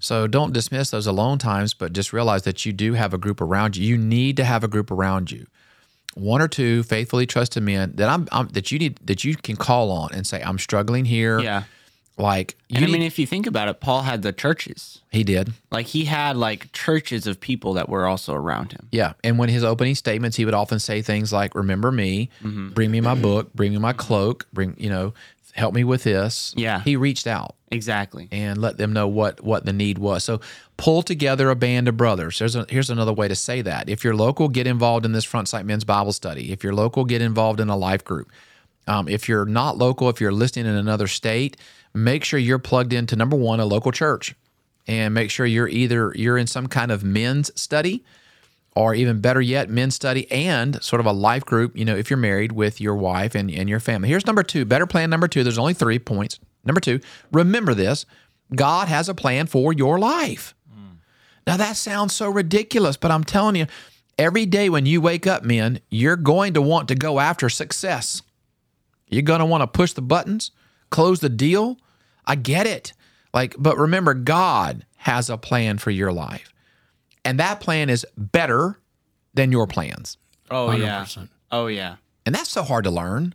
So 0.00 0.26
don't 0.26 0.52
dismiss 0.52 0.90
those 0.90 1.06
alone 1.06 1.38
times, 1.38 1.74
but 1.74 1.92
just 1.92 2.12
realize 2.12 2.42
that 2.42 2.66
you 2.66 2.72
do 2.72 2.94
have 2.94 3.14
a 3.14 3.18
group 3.18 3.40
around 3.40 3.76
you. 3.76 3.86
You 3.86 3.98
need 3.98 4.36
to 4.38 4.44
have 4.44 4.64
a 4.64 4.68
group 4.68 4.90
around 4.90 5.30
you, 5.30 5.46
one 6.14 6.42
or 6.42 6.48
two 6.48 6.82
faithfully 6.82 7.26
trusted 7.26 7.62
men 7.62 7.92
that 7.96 8.08
I'm, 8.08 8.26
I'm 8.32 8.48
that 8.48 8.70
you 8.72 8.78
need 8.78 8.98
that 9.04 9.24
you 9.24 9.36
can 9.36 9.56
call 9.56 9.90
on 9.90 10.10
and 10.12 10.26
say, 10.26 10.42
"I'm 10.42 10.58
struggling 10.58 11.04
here." 11.04 11.38
Yeah. 11.40 11.64
like 12.18 12.54
you 12.68 12.76
And 12.76 12.84
I 12.84 12.86
need- 12.86 12.92
mean, 12.92 13.02
if 13.02 13.18
you 13.18 13.26
think 13.26 13.46
about 13.46 13.68
it, 13.68 13.80
Paul 13.80 14.02
had 14.02 14.20
the 14.22 14.32
churches. 14.32 15.00
he 15.10 15.24
did. 15.24 15.54
Like 15.70 15.86
he 15.86 16.04
had 16.04 16.36
like 16.36 16.70
churches 16.72 17.26
of 17.26 17.40
people 17.40 17.72
that 17.74 17.88
were 17.88 18.06
also 18.06 18.34
around 18.34 18.72
him. 18.72 18.88
Yeah. 18.92 19.14
And 19.24 19.38
when 19.38 19.48
his 19.48 19.64
opening 19.64 19.94
statements, 19.94 20.36
he 20.36 20.44
would 20.44 20.52
often 20.52 20.78
say 20.80 21.00
things 21.00 21.32
like, 21.32 21.54
Remember 21.54 21.90
me, 21.90 22.28
Mm-hmm. 22.44 22.70
bring 22.70 22.90
me 22.90 23.00
my 23.00 23.14
book, 23.14 23.54
bring 23.54 23.72
me 23.72 23.78
my 23.78 23.94
cloak, 23.94 24.46
bring, 24.52 24.74
you 24.78 24.90
know, 24.90 25.14
help 25.54 25.74
me 25.74 25.84
with 25.84 26.04
this. 26.04 26.54
Yeah. 26.56 26.80
He 26.80 26.96
reached 26.96 27.26
out 27.26 27.56
Exactly. 27.70 28.28
and 28.32 28.58
let 28.58 28.76
them 28.76 28.92
know 28.92 29.08
what 29.08 29.42
what 29.42 29.64
the 29.64 29.72
need 29.72 29.98
was. 29.98 30.24
So 30.24 30.40
pull 30.76 31.02
together 31.02 31.50
a 31.50 31.56
band 31.56 31.88
of 31.88 31.96
brothers. 31.96 32.38
There's 32.38 32.56
a, 32.56 32.66
here's 32.68 32.90
another 32.90 33.12
way 33.12 33.28
to 33.28 33.34
say 33.34 33.62
that. 33.62 33.88
If 33.88 34.04
you're 34.04 34.16
local, 34.16 34.48
get 34.48 34.66
involved 34.66 35.04
in 35.04 35.12
this 35.12 35.24
Front 35.24 35.48
Sight 35.48 35.66
Men's 35.66 35.84
Bible 35.84 36.12
Study. 36.12 36.52
If 36.52 36.64
you're 36.64 36.74
local, 36.74 37.04
get 37.04 37.22
involved 37.22 37.60
in 37.60 37.68
a 37.68 37.76
life 37.76 38.04
group. 38.04 38.30
Um, 38.86 39.08
if 39.08 39.28
you're 39.28 39.44
not 39.44 39.76
local, 39.76 40.08
if 40.08 40.20
you're 40.20 40.32
listening 40.32 40.66
in 40.66 40.74
another 40.74 41.06
state, 41.06 41.56
make 41.94 42.24
sure 42.24 42.38
you're 42.40 42.58
plugged 42.58 42.92
into 42.92 43.14
number 43.14 43.36
one 43.36 43.60
a 43.60 43.64
local 43.66 43.92
church, 43.92 44.34
and 44.86 45.14
make 45.14 45.30
sure 45.30 45.46
you're 45.46 45.68
either 45.68 46.12
you're 46.16 46.38
in 46.38 46.46
some 46.46 46.66
kind 46.66 46.90
of 46.90 47.04
men's 47.04 47.50
study 47.60 48.02
or 48.76 48.94
even 48.94 49.20
better 49.20 49.40
yet, 49.40 49.68
men's 49.68 49.94
study 49.94 50.30
and 50.30 50.82
sort 50.82 51.00
of 51.00 51.06
a 51.06 51.12
life 51.12 51.44
group, 51.44 51.76
you 51.76 51.84
know, 51.84 51.96
if 51.96 52.08
you're 52.08 52.16
married 52.16 52.52
with 52.52 52.80
your 52.80 52.94
wife 52.94 53.34
and, 53.34 53.50
and 53.50 53.68
your 53.68 53.80
family. 53.80 54.08
Here's 54.08 54.26
number 54.26 54.42
two 54.42 54.64
better 54.64 54.86
plan 54.86 55.10
number 55.10 55.28
two. 55.28 55.42
There's 55.42 55.58
only 55.58 55.74
three 55.74 55.98
points. 55.98 56.38
Number 56.64 56.80
two, 56.80 57.00
remember 57.32 57.74
this 57.74 58.06
God 58.54 58.88
has 58.88 59.08
a 59.08 59.14
plan 59.14 59.46
for 59.46 59.72
your 59.72 59.98
life. 59.98 60.54
Now, 61.46 61.56
that 61.56 61.76
sounds 61.76 62.14
so 62.14 62.28
ridiculous, 62.30 62.96
but 62.96 63.10
I'm 63.10 63.24
telling 63.24 63.56
you, 63.56 63.66
every 64.18 64.46
day 64.46 64.68
when 64.68 64.86
you 64.86 65.00
wake 65.00 65.26
up, 65.26 65.42
men, 65.42 65.80
you're 65.90 66.16
going 66.16 66.54
to 66.54 66.62
want 66.62 66.88
to 66.88 66.94
go 66.94 67.18
after 67.18 67.48
success. 67.48 68.22
You're 69.08 69.22
going 69.22 69.40
to 69.40 69.46
want 69.46 69.62
to 69.62 69.66
push 69.66 69.92
the 69.92 70.02
buttons, 70.02 70.52
close 70.90 71.20
the 71.20 71.28
deal. 71.28 71.78
I 72.26 72.36
get 72.36 72.66
it. 72.66 72.92
Like, 73.32 73.56
but 73.58 73.78
remember, 73.78 74.14
God 74.14 74.84
has 74.98 75.30
a 75.30 75.38
plan 75.38 75.78
for 75.78 75.90
your 75.90 76.12
life. 76.12 76.52
And 77.24 77.38
that 77.40 77.60
plan 77.60 77.90
is 77.90 78.06
better 78.16 78.78
than 79.34 79.52
your 79.52 79.66
plans. 79.66 80.16
Oh 80.50 80.72
yeah. 80.72 81.02
100%. 81.04 81.28
Oh 81.52 81.66
yeah. 81.66 81.96
And 82.26 82.34
that's 82.34 82.50
so 82.50 82.62
hard 82.62 82.84
to 82.84 82.90
learn. 82.90 83.34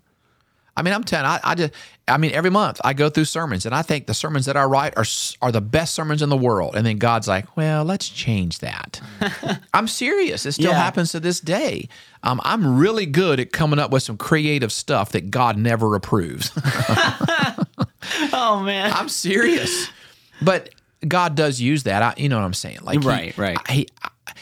I 0.78 0.82
mean, 0.82 0.94
I'm 0.94 1.06
telling. 1.06 1.26
I, 1.26 1.40
I 1.42 1.56
just. 1.56 1.72
I 2.06 2.18
mean, 2.18 2.32
every 2.34 2.50
month 2.50 2.82
I 2.84 2.92
go 2.94 3.10
through 3.10 3.24
sermons, 3.26 3.66
and 3.66 3.74
I 3.74 3.82
think 3.82 4.08
the 4.08 4.14
sermons 4.14 4.46
that 4.46 4.58
I 4.58 4.66
write 4.66 4.94
are 4.98 5.06
are 5.42 5.50
the 5.54 5.62
best 5.62 5.96
sermons 5.96 6.22
in 6.22 6.28
the 6.28 6.36
world. 6.36 6.76
And 6.76 6.86
then 6.86 6.98
God's 6.98 7.30
like, 7.30 7.56
"Well, 7.56 7.86
let's 7.86 8.10
change 8.10 8.60
that." 8.60 9.00
I'm 9.74 9.88
serious. 9.88 10.46
It 10.46 10.52
still 10.52 10.72
Yeah. 10.72 10.78
happens 10.78 11.14
to 11.14 11.22
this 11.22 11.40
day. 11.40 11.88
Um, 12.24 12.42
I'm 12.44 12.78
really 12.78 13.06
good 13.06 13.40
at 13.40 13.54
coming 13.54 13.80
up 13.80 13.90
with 13.92 14.04
some 14.04 14.18
creative 14.18 14.70
stuff 14.74 15.14
that 15.14 15.32
God 15.32 15.58
never 15.58 15.96
approves. 15.96 16.52
Oh 18.34 18.62
man. 18.64 18.92
I'm 18.94 19.10
serious. 19.10 19.90
But 20.42 20.70
God 21.08 21.36
does 21.36 21.60
use 21.62 21.84
that. 21.84 22.02
I, 22.02 22.14
you 22.18 22.30
know 22.30 22.38
what 22.38 22.46
I'm 22.46 22.54
saying? 22.54 22.80
Like 22.82 23.02
he- 23.02 23.08
Right, 23.08 23.38
right. 23.38 23.58
He 23.70 23.88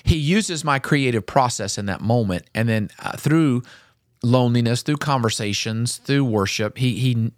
he 0.03 0.15
uses 0.17 0.63
my 0.63 0.79
creative 0.79 1.25
process 1.25 1.77
in 1.77 1.85
that 1.87 2.01
moment, 2.01 2.45
and 2.55 2.67
then 2.69 2.89
uh, 2.99 3.17
through 3.17 3.63
loneliness, 4.23 4.81
through 4.81 4.97
conversations, 4.97 5.97
through 5.97 6.25
worship, 6.25 6.77
he 6.77 6.95
he 6.97 7.31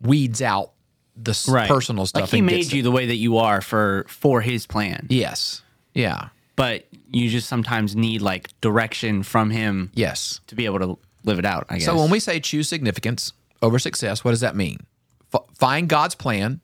weeds 0.00 0.42
out 0.42 0.72
the 1.16 1.38
right. 1.48 1.68
personal 1.68 2.04
stuff. 2.06 2.22
Like 2.22 2.30
he 2.30 2.38
and 2.38 2.46
made 2.46 2.72
you 2.72 2.80
it. 2.80 2.82
the 2.82 2.90
way 2.90 3.06
that 3.06 3.16
you 3.16 3.38
are 3.38 3.60
for 3.60 4.04
for 4.08 4.40
his 4.42 4.66
plan. 4.66 5.06
Yes. 5.08 5.62
Yeah. 5.94 6.28
But 6.56 6.86
you 7.10 7.28
just 7.30 7.48
sometimes 7.48 7.94
need 7.96 8.20
like 8.22 8.48
direction 8.60 9.22
from 9.22 9.50
him 9.50 9.90
Yes. 9.94 10.40
to 10.46 10.54
be 10.54 10.64
able 10.66 10.78
to 10.80 10.98
live 11.24 11.38
it 11.38 11.44
out, 11.44 11.66
I 11.68 11.76
guess. 11.78 11.86
So 11.86 11.96
when 11.96 12.10
we 12.10 12.20
say 12.20 12.40
choose 12.40 12.68
significance 12.68 13.32
over 13.62 13.78
success, 13.78 14.24
what 14.24 14.30
does 14.32 14.40
that 14.40 14.56
mean? 14.56 14.78
F- 15.34 15.42
find 15.58 15.88
God's 15.88 16.14
plan, 16.14 16.60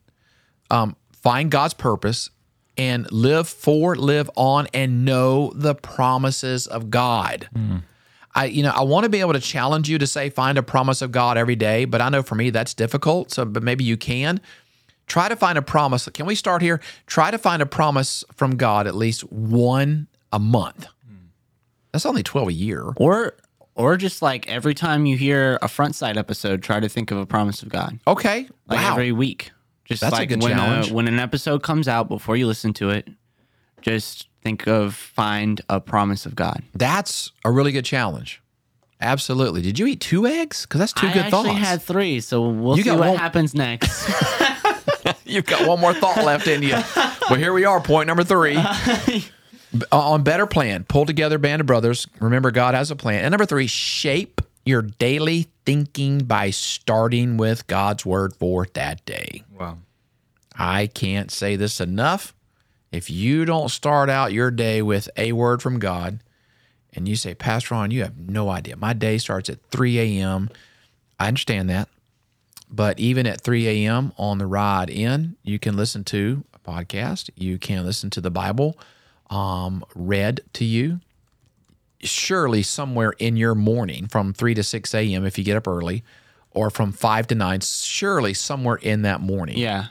um, 0.70 0.96
find 1.22 1.50
God's 1.50 1.74
purpose, 1.74 2.30
and 2.76 3.10
live 3.12 3.48
for, 3.48 3.94
live 3.96 4.30
on, 4.36 4.66
and 4.74 5.04
know 5.04 5.52
the 5.54 5.74
promises 5.74 6.66
of 6.66 6.90
God. 6.90 7.48
Hmm. 7.54 7.76
I, 8.34 8.46
you 8.46 8.62
know, 8.62 8.70
I 8.74 8.82
want 8.82 9.04
to 9.04 9.10
be 9.10 9.20
able 9.20 9.34
to 9.34 9.40
challenge 9.40 9.90
you 9.90 9.98
to 9.98 10.06
say 10.06 10.30
find 10.30 10.56
a 10.56 10.62
promise 10.62 11.02
of 11.02 11.12
God 11.12 11.36
every 11.36 11.54
day, 11.56 11.84
but 11.84 12.00
I 12.00 12.08
know 12.08 12.22
for 12.22 12.34
me 12.34 12.48
that's 12.48 12.72
difficult. 12.72 13.30
So, 13.30 13.44
but 13.44 13.62
maybe 13.62 13.84
you 13.84 13.98
can 13.98 14.40
try 15.06 15.28
to 15.28 15.36
find 15.36 15.58
a 15.58 15.62
promise. 15.62 16.08
Can 16.14 16.24
we 16.24 16.34
start 16.34 16.62
here? 16.62 16.80
Try 17.06 17.30
to 17.30 17.36
find 17.36 17.60
a 17.60 17.66
promise 17.66 18.24
from 18.34 18.56
God 18.56 18.86
at 18.86 18.94
least 18.94 19.30
one 19.30 20.08
a 20.32 20.38
month. 20.38 20.86
Hmm. 21.06 21.26
That's 21.92 22.06
only 22.06 22.22
twelve 22.22 22.48
a 22.48 22.52
year. 22.54 22.86
or 22.96 23.34
or 23.74 23.96
just 23.98 24.22
like 24.22 24.48
every 24.48 24.74
time 24.74 25.04
you 25.04 25.16
hear 25.18 25.58
a 25.60 25.68
front 25.68 25.94
sight 25.94 26.16
episode, 26.16 26.62
try 26.62 26.80
to 26.80 26.88
think 26.88 27.10
of 27.10 27.18
a 27.18 27.26
promise 27.26 27.62
of 27.62 27.68
God. 27.68 27.98
Okay, 28.06 28.48
Like 28.66 28.80
wow. 28.80 28.92
every 28.92 29.12
week. 29.12 29.51
Just 29.84 30.00
That's 30.00 30.14
a 30.14 30.16
like 30.20 30.28
good 30.28 30.42
when 30.42 30.52
uh, 30.52 30.56
challenge. 30.56 30.92
when 30.92 31.08
an 31.08 31.18
episode 31.18 31.62
comes 31.62 31.88
out 31.88 32.08
before 32.08 32.36
you 32.36 32.46
listen 32.46 32.72
to 32.74 32.90
it, 32.90 33.08
just 33.80 34.28
think 34.42 34.66
of 34.66 34.94
find 34.94 35.60
a 35.68 35.80
promise 35.80 36.24
of 36.26 36.34
God. 36.34 36.62
That's 36.74 37.32
a 37.44 37.50
really 37.50 37.72
good 37.72 37.84
challenge. 37.84 38.40
Absolutely. 39.00 39.62
Did 39.62 39.78
you 39.80 39.86
eat 39.86 40.00
two 40.00 40.26
eggs? 40.26 40.62
Because 40.64 40.78
that's 40.78 40.92
two 40.92 41.08
I 41.08 41.12
good 41.12 41.30
thoughts. 41.30 41.48
I 41.48 41.50
actually 41.52 41.64
had 41.66 41.82
three, 41.82 42.20
so 42.20 42.48
we'll 42.48 42.76
You 42.76 42.84
see 42.84 42.90
what 42.90 43.00
one- 43.00 43.16
happens 43.16 43.54
next. 43.54 44.08
You've 45.24 45.46
got 45.46 45.66
one 45.66 45.80
more 45.80 45.92
thought 45.94 46.24
left 46.24 46.46
in 46.46 46.62
you. 46.62 46.76
Well, 47.28 47.38
here 47.38 47.52
we 47.52 47.64
are, 47.64 47.80
point 47.80 48.06
number 48.06 48.22
three. 48.22 48.56
On 49.90 50.22
better 50.22 50.46
plan, 50.46 50.84
pull 50.84 51.06
together 51.06 51.38
band 51.38 51.60
of 51.60 51.66
brothers. 51.66 52.06
Remember, 52.20 52.50
God 52.50 52.74
has 52.74 52.90
a 52.90 52.96
plan. 52.96 53.24
And 53.24 53.32
number 53.32 53.46
three, 53.46 53.66
shape 53.66 54.41
your 54.64 54.82
daily 54.82 55.48
thinking 55.64 56.24
by 56.24 56.50
starting 56.50 57.36
with 57.36 57.66
God's 57.66 58.06
word 58.06 58.34
for 58.34 58.66
that 58.74 59.04
day. 59.04 59.44
Wow. 59.58 59.78
I 60.56 60.86
can't 60.86 61.30
say 61.30 61.56
this 61.56 61.80
enough. 61.80 62.34
If 62.90 63.10
you 63.10 63.44
don't 63.44 63.70
start 63.70 64.10
out 64.10 64.32
your 64.32 64.50
day 64.50 64.82
with 64.82 65.08
a 65.16 65.32
word 65.32 65.62
from 65.62 65.78
God, 65.78 66.20
and 66.94 67.08
you 67.08 67.16
say, 67.16 67.34
Pastor 67.34 67.74
Ron, 67.74 67.90
you 67.90 68.02
have 68.02 68.18
no 68.18 68.50
idea. 68.50 68.76
My 68.76 68.92
day 68.92 69.16
starts 69.16 69.48
at 69.48 69.62
3 69.70 69.98
a.m. 69.98 70.50
I 71.18 71.28
understand 71.28 71.70
that. 71.70 71.88
But 72.68 72.98
even 72.98 73.26
at 73.26 73.40
3 73.40 73.86
a.m. 73.86 74.12
on 74.18 74.38
the 74.38 74.46
ride 74.46 74.90
in, 74.90 75.36
you 75.42 75.58
can 75.58 75.74
listen 75.76 76.04
to 76.04 76.44
a 76.52 76.58
podcast. 76.58 77.30
You 77.34 77.58
can 77.58 77.84
listen 77.86 78.10
to 78.10 78.20
the 78.20 78.30
Bible 78.30 78.76
um, 79.32 79.84
read 79.94 80.42
to 80.54 80.64
you. 80.64 81.00
Surely 82.02 82.62
somewhere 82.62 83.12
in 83.18 83.36
your 83.36 83.54
morning 83.54 84.08
from 84.08 84.32
3 84.32 84.54
to 84.54 84.62
6 84.62 84.94
a.m. 84.94 85.24
if 85.24 85.38
you 85.38 85.44
get 85.44 85.56
up 85.56 85.68
early, 85.68 86.02
or 86.50 86.68
from 86.70 86.92
5 86.92 87.26
to 87.28 87.34
9, 87.34 87.60
surely 87.60 88.34
somewhere 88.34 88.76
in 88.76 89.02
that 89.02 89.20
morning, 89.20 89.56
Yeah. 89.58 89.86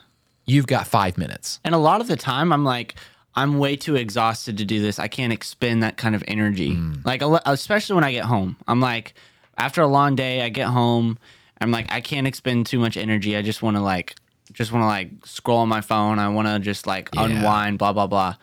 you've 0.46 0.68
got 0.68 0.88
five 0.88 1.18
minutes. 1.18 1.60
And 1.64 1.74
a 1.74 1.78
lot 1.78 2.02
of 2.02 2.08
the 2.08 2.18
time, 2.18 2.52
I'm 2.52 2.64
like, 2.66 2.96
I'm 3.34 3.60
way 3.60 3.78
too 3.78 3.96
exhausted 3.96 4.58
to 4.58 4.66
do 4.66 4.82
this. 4.82 5.00
I 5.00 5.08
can't 5.08 5.32
expend 5.32 5.84
that 5.84 5.96
kind 5.98 6.14
of 6.16 6.24
energy. 6.28 6.74
Hmm. 6.76 6.96
Like, 7.06 7.22
especially 7.46 7.96
when 7.96 8.04
I 8.04 8.12
get 8.12 8.26
home. 8.26 8.58
I'm 8.68 8.82
like, 8.82 9.14
after 9.58 9.82
a 9.82 9.88
long 9.88 10.16
day, 10.16 10.42
I 10.42 10.50
get 10.50 10.68
home. 10.68 11.18
I'm 11.62 11.72
like, 11.72 11.92
I 11.92 12.02
can't 12.02 12.28
expend 12.28 12.66
too 12.66 12.80
much 12.80 12.98
energy. 12.98 13.38
I 13.38 13.42
just 13.42 13.62
want 13.62 13.78
to 13.78 13.82
like, 13.82 14.16
just 14.52 14.72
want 14.74 14.82
to 14.84 14.88
like 14.88 15.12
scroll 15.26 15.60
on 15.60 15.70
my 15.70 15.80
phone. 15.82 16.20
I 16.20 16.28
want 16.28 16.48
to 16.50 16.60
just 16.60 16.86
like 16.88 17.10
unwind, 17.16 17.78
blah 17.78 17.94
blah 17.94 18.08
blah. 18.08 18.36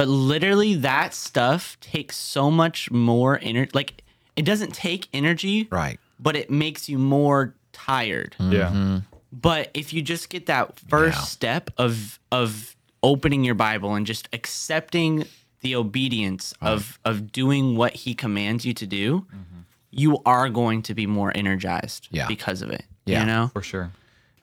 But 0.00 0.08
literally, 0.08 0.76
that 0.76 1.12
stuff 1.12 1.76
takes 1.80 2.16
so 2.16 2.50
much 2.50 2.90
more 2.90 3.38
energy. 3.42 3.70
Like, 3.74 4.02
it 4.34 4.46
doesn't 4.46 4.72
take 4.72 5.08
energy, 5.12 5.68
Right. 5.70 6.00
But 6.18 6.36
it 6.36 6.50
makes 6.50 6.88
you 6.88 6.96
more 6.96 7.54
tired. 7.74 8.34
Yeah. 8.38 8.68
Mm-hmm. 8.70 8.98
But 9.30 9.68
if 9.74 9.92
you 9.92 10.00
just 10.00 10.30
get 10.30 10.46
that 10.46 10.78
first 10.88 11.18
Yeah. 11.18 11.24
step 11.24 11.70
of 11.76 12.18
of 12.32 12.76
opening 13.02 13.44
your 13.44 13.54
Bible 13.54 13.94
and 13.94 14.06
just 14.06 14.26
accepting 14.32 15.26
the 15.60 15.76
obedience 15.76 16.54
of 16.62 16.98
of 17.04 17.30
doing 17.30 17.76
what 17.76 17.92
he 17.94 18.14
commands 18.14 18.64
you 18.64 18.72
to 18.72 18.86
do, 18.86 19.20
mm-hmm. 19.20 19.60
you 19.90 20.22
are 20.24 20.48
going 20.48 20.80
to 20.84 20.94
be 20.94 21.06
more 21.06 21.30
energized 21.34 22.08
Yeah. 22.10 22.26
because 22.26 22.62
of 22.62 22.70
it. 22.70 22.86
Yeah. 23.04 23.20
You 23.20 23.26
know? 23.26 23.50
For 23.52 23.62
sure. 23.62 23.92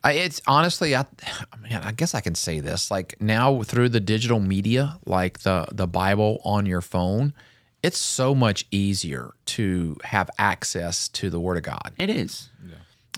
I, 0.04 0.12
it's 0.12 0.40
honestly, 0.46 0.94
I, 0.94 1.06
man, 1.60 1.82
I 1.82 1.92
guess 1.92 2.14
I 2.14 2.20
can 2.20 2.34
say 2.34 2.60
this. 2.60 2.90
Like 2.90 3.20
now 3.20 3.62
through 3.62 3.90
the 3.90 4.00
digital 4.00 4.40
media, 4.40 4.98
like 5.06 5.40
the 5.40 5.66
the 5.72 5.86
Bible 5.86 6.40
on 6.44 6.66
your 6.66 6.80
phone, 6.80 7.34
it's 7.82 7.98
so 7.98 8.34
much 8.34 8.66
easier 8.70 9.32
to 9.46 9.96
have 10.04 10.30
access 10.38 11.08
to 11.08 11.30
the 11.30 11.40
Word 11.40 11.56
of 11.56 11.62
God. 11.62 11.92
It 11.98 12.10
is. 12.10 12.50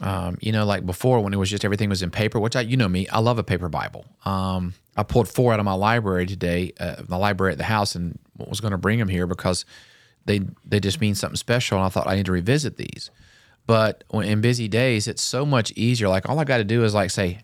Um, 0.03 0.39
you 0.41 0.53
know, 0.53 0.65
like 0.65 0.87
before 0.87 1.21
when 1.21 1.35
it 1.35 1.37
was 1.37 1.51
just 1.51 1.65
everything 1.65 1.91
was 1.91 2.03
in 2.03 2.11
paper, 2.11 2.41
which 2.41 2.57
I, 2.57 2.63
you 2.63 2.77
know 2.77 2.89
me, 2.89 3.07
I 3.09 3.21
love 3.21 3.39
a 3.39 3.45
paper 3.45 3.69
Bible. 3.69 4.07
Um, 4.25 4.75
I 4.97 5.03
pulled 5.03 5.29
four 5.29 5.53
out 5.53 5.59
of 5.59 5.65
my 5.67 5.75
library 5.75 6.27
today, 6.27 6.73
uh, 6.81 7.03
my 7.07 7.17
library 7.17 7.53
at 7.53 7.59
the 7.59 7.65
house, 7.65 7.95
and 7.95 8.19
was 8.37 8.61
going 8.61 8.73
to 8.73 8.79
bring 8.79 8.99
them 8.99 9.09
here 9.09 9.27
because 9.27 9.65
they 10.25 10.41
they 10.65 10.81
just 10.81 11.01
mean 11.01 11.15
something 11.15 11.37
special. 11.37 11.79
And 11.79 11.87
I 11.87 11.91
thought 11.91 12.07
I 12.07 12.17
need 12.17 12.27
to 12.27 12.33
revisit 12.33 12.77
these. 12.77 13.11
But 13.67 14.05
when, 14.11 14.27
in 14.29 14.41
busy 14.41 14.69
days, 14.69 15.07
it's 15.07 15.23
so 15.23 15.47
much 15.47 15.71
easier. 15.73 16.09
Like 16.09 16.29
all 16.29 16.39
I 16.39 16.45
got 16.45 16.59
to 16.59 16.65
do 16.65 16.85
is 16.85 16.95
like 16.95 17.11
say, 17.11 17.39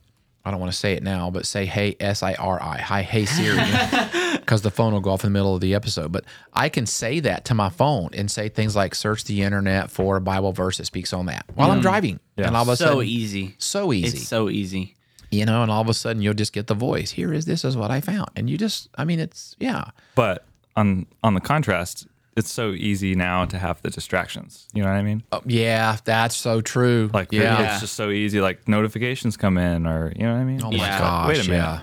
I 0.45 0.51
don't 0.51 0.61
want 0.61 0.73
to 0.73 0.79
say 0.79 0.93
it 0.95 1.03
now, 1.03 1.31
but 1.31 1.45
say 1.47 1.67
hey 1.67 1.97
S 2.01 2.23
I 2.23 2.35
R 2.35 2.63
I, 2.63 2.79
hi 2.79 3.03
hey 3.03 3.25
Siri, 3.27 3.57
because 4.39 4.63
the 4.63 4.71
phone 4.71 4.93
will 4.93 5.01
go 5.01 5.11
off 5.11 5.25
in 5.25 5.33
the 5.33 5.39
middle 5.39 5.55
of 5.55 5.61
the 5.61 5.75
episode. 5.75 6.13
But 6.13 6.25
I 6.53 6.69
can 6.69 6.87
say 6.87 7.19
that 7.21 7.45
to 7.47 7.55
my 7.55 7.69
phone 7.69 8.11
and 8.15 8.31
say 8.31 8.49
things 8.49 8.77
like 8.77 8.95
search 8.95 9.25
the 9.25 9.43
internet 9.43 9.91
for 9.91 10.17
a 10.17 10.21
Bible 10.21 10.53
verse 10.53 10.79
that 10.79 10.85
speaks 10.87 11.13
on 11.13 11.27
that 11.27 11.47
while 11.55 11.71
I'm 11.73 11.79
mm. 11.81 11.83
driving, 11.83 12.21
Yeah. 12.37 12.47
and 12.47 12.57
all 12.57 12.63
of 12.63 12.69
a 12.69 12.77
So 12.77 12.85
sudden, 12.85 12.99
so 12.99 13.03
easy. 13.03 13.55
so 13.59 13.93
easy, 13.93 14.19
It's 14.19 14.29
so 14.29 14.49
easy. 14.49 14.95
you 15.33 15.45
know, 15.47 15.63
and 15.63 15.71
all 15.71 15.81
of 15.83 15.89
a 15.89 15.95
sudden 15.95 16.23
you'll 16.23 16.35
just 16.35 16.53
get 16.53 16.69
the 16.69 16.75
voice. 16.75 17.11
Here 17.11 17.33
is 17.33 17.45
this 17.45 17.65
is 17.65 17.77
what 17.77 17.91
I 17.91 18.01
found, 18.01 18.31
and 18.37 18.49
you 18.49 18.57
just, 18.57 18.89
I 18.97 19.05
mean, 19.05 19.19
it's 19.19 19.57
yeah, 19.59 19.91
But 20.15 20.45
on 20.77 21.07
on 21.25 21.35
the 21.35 21.41
contrast, 21.41 22.07
it's 22.37 22.53
so 22.53 22.73
easy 22.73 23.15
now 23.15 23.45
to 23.47 23.59
have 23.59 23.81
the 23.83 23.91
distractions. 23.91 24.69
You 24.75 24.83
know 24.83 24.91
what 24.91 24.97
I 24.97 25.03
mean? 25.03 25.23
Oh, 25.33 25.43
yeah, 25.47 25.97
that's 26.05 26.37
so 26.37 26.61
true. 26.61 27.11
Like 27.13 27.33
yeah, 27.33 27.73
it's 27.73 27.81
just 27.81 27.95
so 27.95 28.11
easy. 28.11 28.41
Like 28.41 28.69
notifications 28.69 29.37
come 29.37 29.57
in, 29.59 29.87
or 29.87 30.13
you 30.15 30.25
know 30.27 30.35
what 30.35 30.41
I 30.41 30.45
mean? 30.45 30.63
oh 30.63 30.71
my 30.71 30.77
Yeah. 30.77 30.99
gosh, 30.99 31.29
Wait 31.29 31.47
a 31.47 31.51
minute. 31.51 31.57
yeah, 31.65 31.81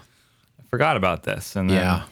I 0.60 0.64
forgot 0.70 0.95
about 0.97 1.24
this. 1.24 1.56
And 1.56 1.70
then, 1.70 1.78
yeah. 1.78 2.04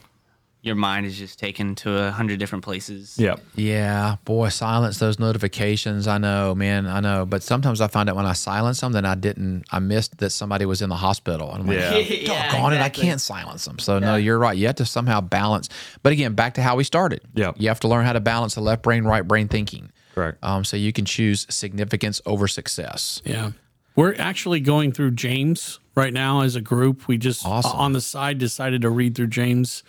Your 0.64 0.76
mind 0.76 1.07
is 1.07 1.18
just 1.18 1.39
taken 1.39 1.74
to 1.76 1.97
a 2.07 2.12
hundred 2.12 2.38
different 2.39 2.64
places. 2.64 3.16
yeah, 3.18 3.38
Yeah, 3.55 4.18
boy, 4.26 4.49
silence 4.49 4.99
those 4.99 5.18
notifications. 5.18 6.07
I 6.07 6.20
know, 6.20 6.53
man, 6.53 6.86
I 6.86 6.99
know. 6.99 7.26
But 7.26 7.41
sometimes 7.41 7.82
I 7.82 7.88
find 7.88 8.07
out 8.09 8.16
when 8.16 8.28
I 8.28 8.34
silence 8.34 8.80
them, 8.82 8.91
then 8.91 9.03
I 9.05 9.16
didn't, 9.16 9.64
I 9.72 9.80
missed 9.80 10.20
that 10.20 10.30
somebody 10.30 10.66
was 10.66 10.84
in 10.84 10.89
the 10.89 10.95
hospital. 10.97 11.51
And 11.51 11.64
I'm 11.64 11.68
like, 11.68 11.80
Yeah. 11.80 11.97
Yeah, 12.32 12.51
doggone 12.51 12.74
it, 12.74 12.82
I 12.82 12.89
can't 12.89 13.20
silence 13.20 13.66
them. 13.66 13.80
So, 13.80 13.97
no, 13.97 14.16
you're 14.18 14.38
right. 14.38 14.55
You 14.55 14.68
have 14.68 14.76
to 14.76 14.86
somehow 14.86 15.20
balance. 15.20 15.68
But 16.03 16.14
again, 16.14 16.36
back 16.36 16.53
to 16.55 16.62
how 16.62 16.76
we 16.76 16.84
started. 16.84 17.22
Yep. 17.34 17.55
You 17.57 17.68
have 17.70 17.80
to 17.80 17.88
learn 17.88 18.05
how 18.05 18.14
to 18.14 18.20
balance 18.20 18.53
the 18.53 18.62
left 18.62 18.84
brain, 18.84 19.03
right 19.03 19.28
brain 19.28 19.47
thinking. 19.47 19.91
correct. 20.14 20.38
Um, 20.43 20.64
so 20.64 20.78
you 20.78 20.93
can 20.93 21.05
choose 21.05 21.47
significance 21.49 22.22
over 22.28 22.47
success. 22.47 23.22
Yeah. 23.26 23.51
We're 23.95 24.14
actually 24.20 24.59
going 24.59 24.91
through 24.91 25.12
James 25.12 25.80
right 25.95 26.14
now 26.14 26.41
as 26.41 26.55
a 26.55 26.62
group. 26.62 27.07
We 27.07 27.18
just 27.18 27.45
Awesome. 27.45 27.72
on 27.80 27.93
the 27.93 28.01
side 28.01 28.38
decided 28.38 28.84
to 28.84 28.89
read 28.91 29.16
through 29.16 29.28
James. 29.28 29.82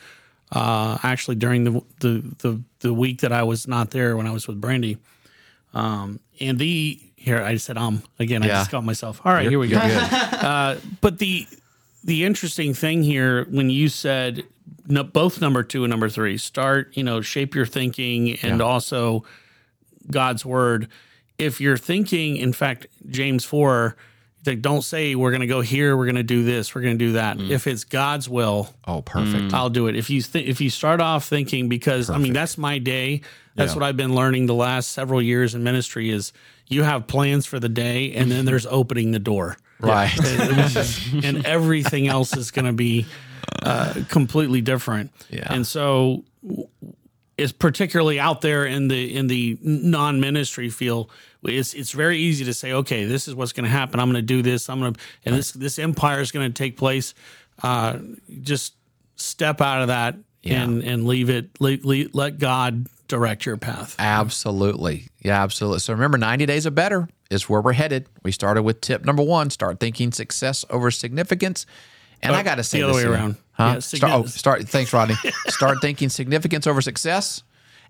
Uh, 0.52 0.98
actually, 1.02 1.36
during 1.36 1.64
the, 1.64 1.82
the 2.00 2.22
the 2.38 2.60
the 2.80 2.92
week 2.92 3.20
that 3.22 3.32
I 3.32 3.42
was 3.42 3.66
not 3.66 3.90
there 3.90 4.16
when 4.18 4.26
I 4.26 4.30
was 4.32 4.46
with 4.46 4.60
Brandy, 4.60 4.98
um, 5.72 6.20
and 6.40 6.58
the 6.58 7.00
here 7.16 7.42
I 7.42 7.56
said 7.56 7.78
um 7.78 8.02
again. 8.18 8.42
I 8.42 8.48
just 8.48 8.70
got 8.70 8.84
myself. 8.84 9.20
All 9.24 9.32
right, 9.32 9.48
here 9.48 9.58
we 9.58 9.68
go. 9.68 9.80
Good. 9.80 10.82
But 11.00 11.18
the 11.18 11.46
the 12.04 12.24
interesting 12.24 12.74
thing 12.74 13.02
here 13.02 13.44
when 13.44 13.70
you 13.70 13.88
said 13.88 14.44
no, 14.86 15.02
both 15.04 15.40
number 15.40 15.62
two 15.62 15.84
and 15.84 15.90
number 15.90 16.08
three 16.08 16.36
start, 16.36 16.96
you 16.96 17.02
know, 17.04 17.20
shape 17.20 17.54
your 17.54 17.66
thinking 17.66 18.36
and 18.42 18.60
also 18.60 19.24
God's 20.10 20.44
word. 20.44 20.88
If 21.38 21.60
you're 21.60 21.76
thinking, 21.76 22.36
in 22.36 22.52
fact, 22.52 22.86
James 23.08 23.44
four, 23.44 23.96
like 24.46 24.60
don't 24.62 24.82
say 24.82 25.14
we're 25.14 25.30
going 25.30 25.40
to 25.42 25.46
go 25.46 25.60
here, 25.60 25.96
we're 25.96 26.06
going 26.06 26.16
to 26.16 26.22
do 26.22 26.42
this, 26.44 26.74
we're 26.74 26.80
going 26.82 26.98
to 26.98 27.04
do 27.06 27.12
that. 27.12 27.40
If 27.40 27.66
it's 27.66 27.84
God's 27.84 28.28
will, 28.28 28.68
oh, 28.86 29.02
perfect. 29.02 29.52
I'll 29.54 29.70
do 29.70 29.86
it. 29.86 29.96
If 29.96 30.10
you 30.10 30.20
th- 30.22 30.46
if 30.48 30.60
you 30.60 30.68
start 30.70 31.00
off 31.00 31.24
thinking 31.26 31.68
because 31.68 32.10
I 32.10 32.18
mean 32.18 32.32
that's 32.32 32.58
my 32.58 32.78
day. 32.78 33.22
That's 33.54 33.72
Yeah. 33.72 33.80
what 33.80 33.84
I've 33.84 33.96
been 33.96 34.14
learning 34.14 34.46
the 34.46 34.54
last 34.54 34.92
several 34.92 35.20
years 35.20 35.54
in 35.54 35.62
ministry 35.62 36.10
is 36.10 36.32
you 36.68 36.82
have 36.84 37.06
plans 37.06 37.44
for 37.46 37.60
the 37.60 37.68
day 37.68 38.12
and 38.14 38.30
then 38.30 38.44
there's 38.46 38.66
opening 38.80 39.10
the 39.12 39.18
door 39.18 39.56
Right. 39.78 40.10
and 41.24 41.44
everything 41.44 42.06
else 42.08 42.36
is 42.36 42.50
going 42.52 42.64
to 42.66 42.72
be 42.72 43.04
uh, 43.62 43.94
completely 44.08 44.60
different. 44.60 45.10
Yeah. 45.28 45.52
And 45.52 45.66
so 45.66 46.24
it's 47.42 47.52
particularly 47.52 48.20
out 48.20 48.40
there 48.40 48.64
in 48.64 48.88
the 48.88 49.14
in 49.14 49.26
the 49.26 49.58
non-ministry 49.62 50.70
field 50.70 51.10
it's 51.42 51.74
it's 51.74 51.90
very 51.90 52.18
easy 52.18 52.44
to 52.44 52.54
say 52.54 52.72
okay 52.72 53.04
this 53.04 53.26
is 53.26 53.34
what's 53.34 53.52
going 53.52 53.64
to 53.64 53.70
happen 53.70 53.98
i'm 53.98 54.06
going 54.06 54.14
to 54.14 54.22
do 54.22 54.42
this 54.42 54.68
i'm 54.68 54.80
going 54.80 54.94
to 54.94 55.00
and 55.24 55.34
this 55.34 55.52
this 55.52 55.78
empire 55.78 56.20
is 56.20 56.30
going 56.30 56.50
to 56.50 56.52
take 56.52 56.76
place 56.76 57.14
uh, 57.62 57.98
just 58.40 58.74
step 59.16 59.60
out 59.60 59.82
of 59.82 59.88
that 59.88 60.16
and 60.44 60.82
and 60.82 61.06
leave 61.06 61.30
it 61.30 61.50
let, 61.60 62.38
god 62.38 62.86
direct 63.08 63.44
your 63.44 63.56
path 63.58 63.94
Absolutely. 63.98 65.08
Yeah, 65.20 65.42
absolutely. 65.42 65.80
So 65.80 65.92
remember, 65.92 66.16
90 66.16 66.46
days 66.46 66.66
or 66.66 66.70
better 66.70 67.08
is 67.30 67.46
where 67.48 67.60
we're 67.60 67.74
headed. 67.74 68.06
We 68.22 68.32
started 68.32 68.62
with 68.62 68.80
tip 68.80 69.04
number 69.04 69.22
one 69.22 69.50
start 69.50 69.80
thinking 69.80 70.12
success 70.12 70.64
over 70.70 70.90
significance. 70.90 71.66
And 72.22 72.34
I 72.36 72.42
got 72.42 72.56
to 72.56 72.62
say 72.64 72.78
the 72.78 72.84
other 72.84 72.92
this 72.94 73.04
way 73.04 73.08
here. 73.10 73.12
around. 73.18 73.36
Huh? 73.52 73.64
Yeah, 73.74 73.78
start, 73.80 74.12
oh, 74.12 74.24
start. 74.26 74.68
Thanks, 74.68 74.92
Rodney. 74.92 75.14
start 75.48 75.78
thinking 75.80 76.08
significance 76.08 76.66
over 76.66 76.80
success. 76.80 77.42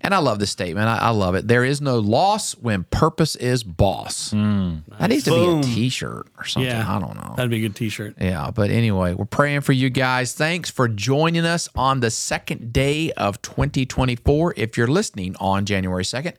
And 0.05 0.13
I 0.13 0.19
love 0.19 0.41
this 0.41 0.51
statement. 0.51 0.89
I, 0.89 0.99
I 0.99 1.09
love 1.11 1.37
it. 1.37 1.47
There 1.47 1.65
is 1.65 1.81
no 1.81 2.01
loss 2.01 2.53
when 2.55 2.83
purpose 2.85 3.37
is 3.37 3.63
boss. 3.63 4.33
Hmm. 4.33 4.79
That 4.99 5.11
needs 5.11 5.23
to 5.25 5.31
Boom. 5.31 5.61
be 5.61 5.71
a 5.71 5.75
T-shirt 5.75 6.27
or 6.39 6.45
something. 6.45 6.69
yeah 6.69 6.93
I 6.93 6.99
don't 6.99 7.15
know. 7.15 7.35
that'd 7.37 7.51
be 7.53 7.59
a 7.59 7.61
good 7.61 7.77
t-shirt 7.77 8.17
Yeah, 8.21 8.51
but 8.51 8.71
anyway, 8.71 9.15
we're 9.15 9.27
praying 9.27 9.61
for 9.61 9.73
you 9.73 9.91
guys. 9.91 10.35
Thanks 10.35 10.69
for 10.71 10.89
joining 10.89 11.45
us 11.45 11.69
on 11.77 12.01
the 12.01 12.11
second 12.11 12.73
day 12.73 13.13
of 13.13 13.41
2024. 13.43 14.55
If 14.57 14.77
you're 14.77 14.89
listening 14.89 15.37
on 15.39 15.67
January 15.67 16.03
2nd, 16.03 16.35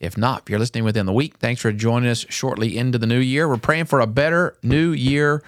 if 0.00 0.18
not, 0.18 0.42
if 0.42 0.50
you're 0.50 0.58
listening 0.58 0.82
within 0.82 1.06
the 1.06 1.12
week, 1.12 1.36
thanks 1.38 1.60
for 1.62 1.70
joining 1.72 2.10
us 2.10 2.26
shortly 2.28 2.76
into 2.76 2.98
the 2.98 3.06
new 3.06 3.20
year. 3.20 3.48
We're 3.48 3.58
praying 3.58 3.84
for 3.84 4.00
a 4.00 4.08
better 4.08 4.56
new 4.64 4.90
year 4.90 5.42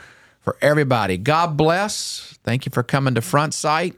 for 0.46 0.56
everybody. 0.62 1.18
God 1.18 1.56
bless. 1.56 2.38
Thank 2.44 2.66
you 2.66 2.70
for 2.72 2.84
coming 2.84 3.16
to 3.16 3.20
Front 3.20 3.52
Sight. 3.52 3.96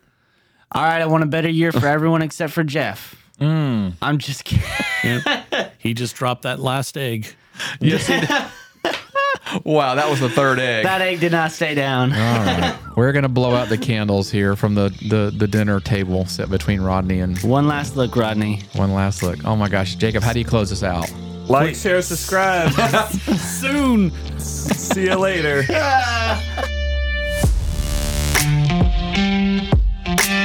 All 0.72 0.82
right, 0.82 1.02
I 1.02 1.06
want 1.06 1.22
a 1.22 1.26
better 1.26 1.50
year 1.50 1.72
for 1.72 1.86
everyone 1.96 2.22
except 2.22 2.54
for 2.54 2.64
Jeff. 2.64 3.14
Mm. 3.38 3.92
I'm 4.00 4.16
just 4.16 4.44
kidding. 4.44 4.64
Yeah. 5.04 5.68
he 5.78 5.92
just 5.92 6.16
dropped 6.16 6.42
that 6.42 6.58
last 6.58 6.96
egg 6.96 7.34
Yes, 7.80 8.08
Wow, 9.64 9.94
that 9.94 10.08
was 10.10 10.20
the 10.20 10.28
third 10.30 10.58
egg. 10.58 10.84
that 10.84 11.00
egg 11.02 11.20
did 11.20 11.32
not 11.32 11.52
stay 11.52 11.74
down. 11.74 12.12
All 12.12 12.18
right. 12.18 12.76
We're 12.96 13.12
going 13.12 13.22
to 13.24 13.28
blow 13.28 13.54
out 13.54 13.68
the 13.68 13.78
candles 13.78 14.30
here 14.30 14.56
from 14.56 14.74
the, 14.74 14.88
the, 15.08 15.32
the 15.36 15.46
dinner 15.46 15.80
table 15.80 16.24
set 16.26 16.48
between 16.50 16.80
Rodney 16.80 17.20
and 17.20 17.38
One 17.42 17.66
last 17.68 17.94
look, 17.96 18.16
Rodney. 18.16 18.62
one 18.74 18.92
last 18.94 19.22
look. 19.22 19.44
Oh 19.44 19.54
my 19.56 19.68
gosh, 19.68 19.94
Jacob, 19.96 20.22
how 20.22 20.32
do 20.32 20.38
you 20.38 20.44
close 20.46 20.70
this 20.70 20.82
out? 20.82 21.10
Like, 21.48 21.74
share, 21.74 22.02
subscribe. 22.02 22.72
Soon. 23.38 24.12
See 24.38 25.04
you 25.04 25.14
later. 25.16 25.64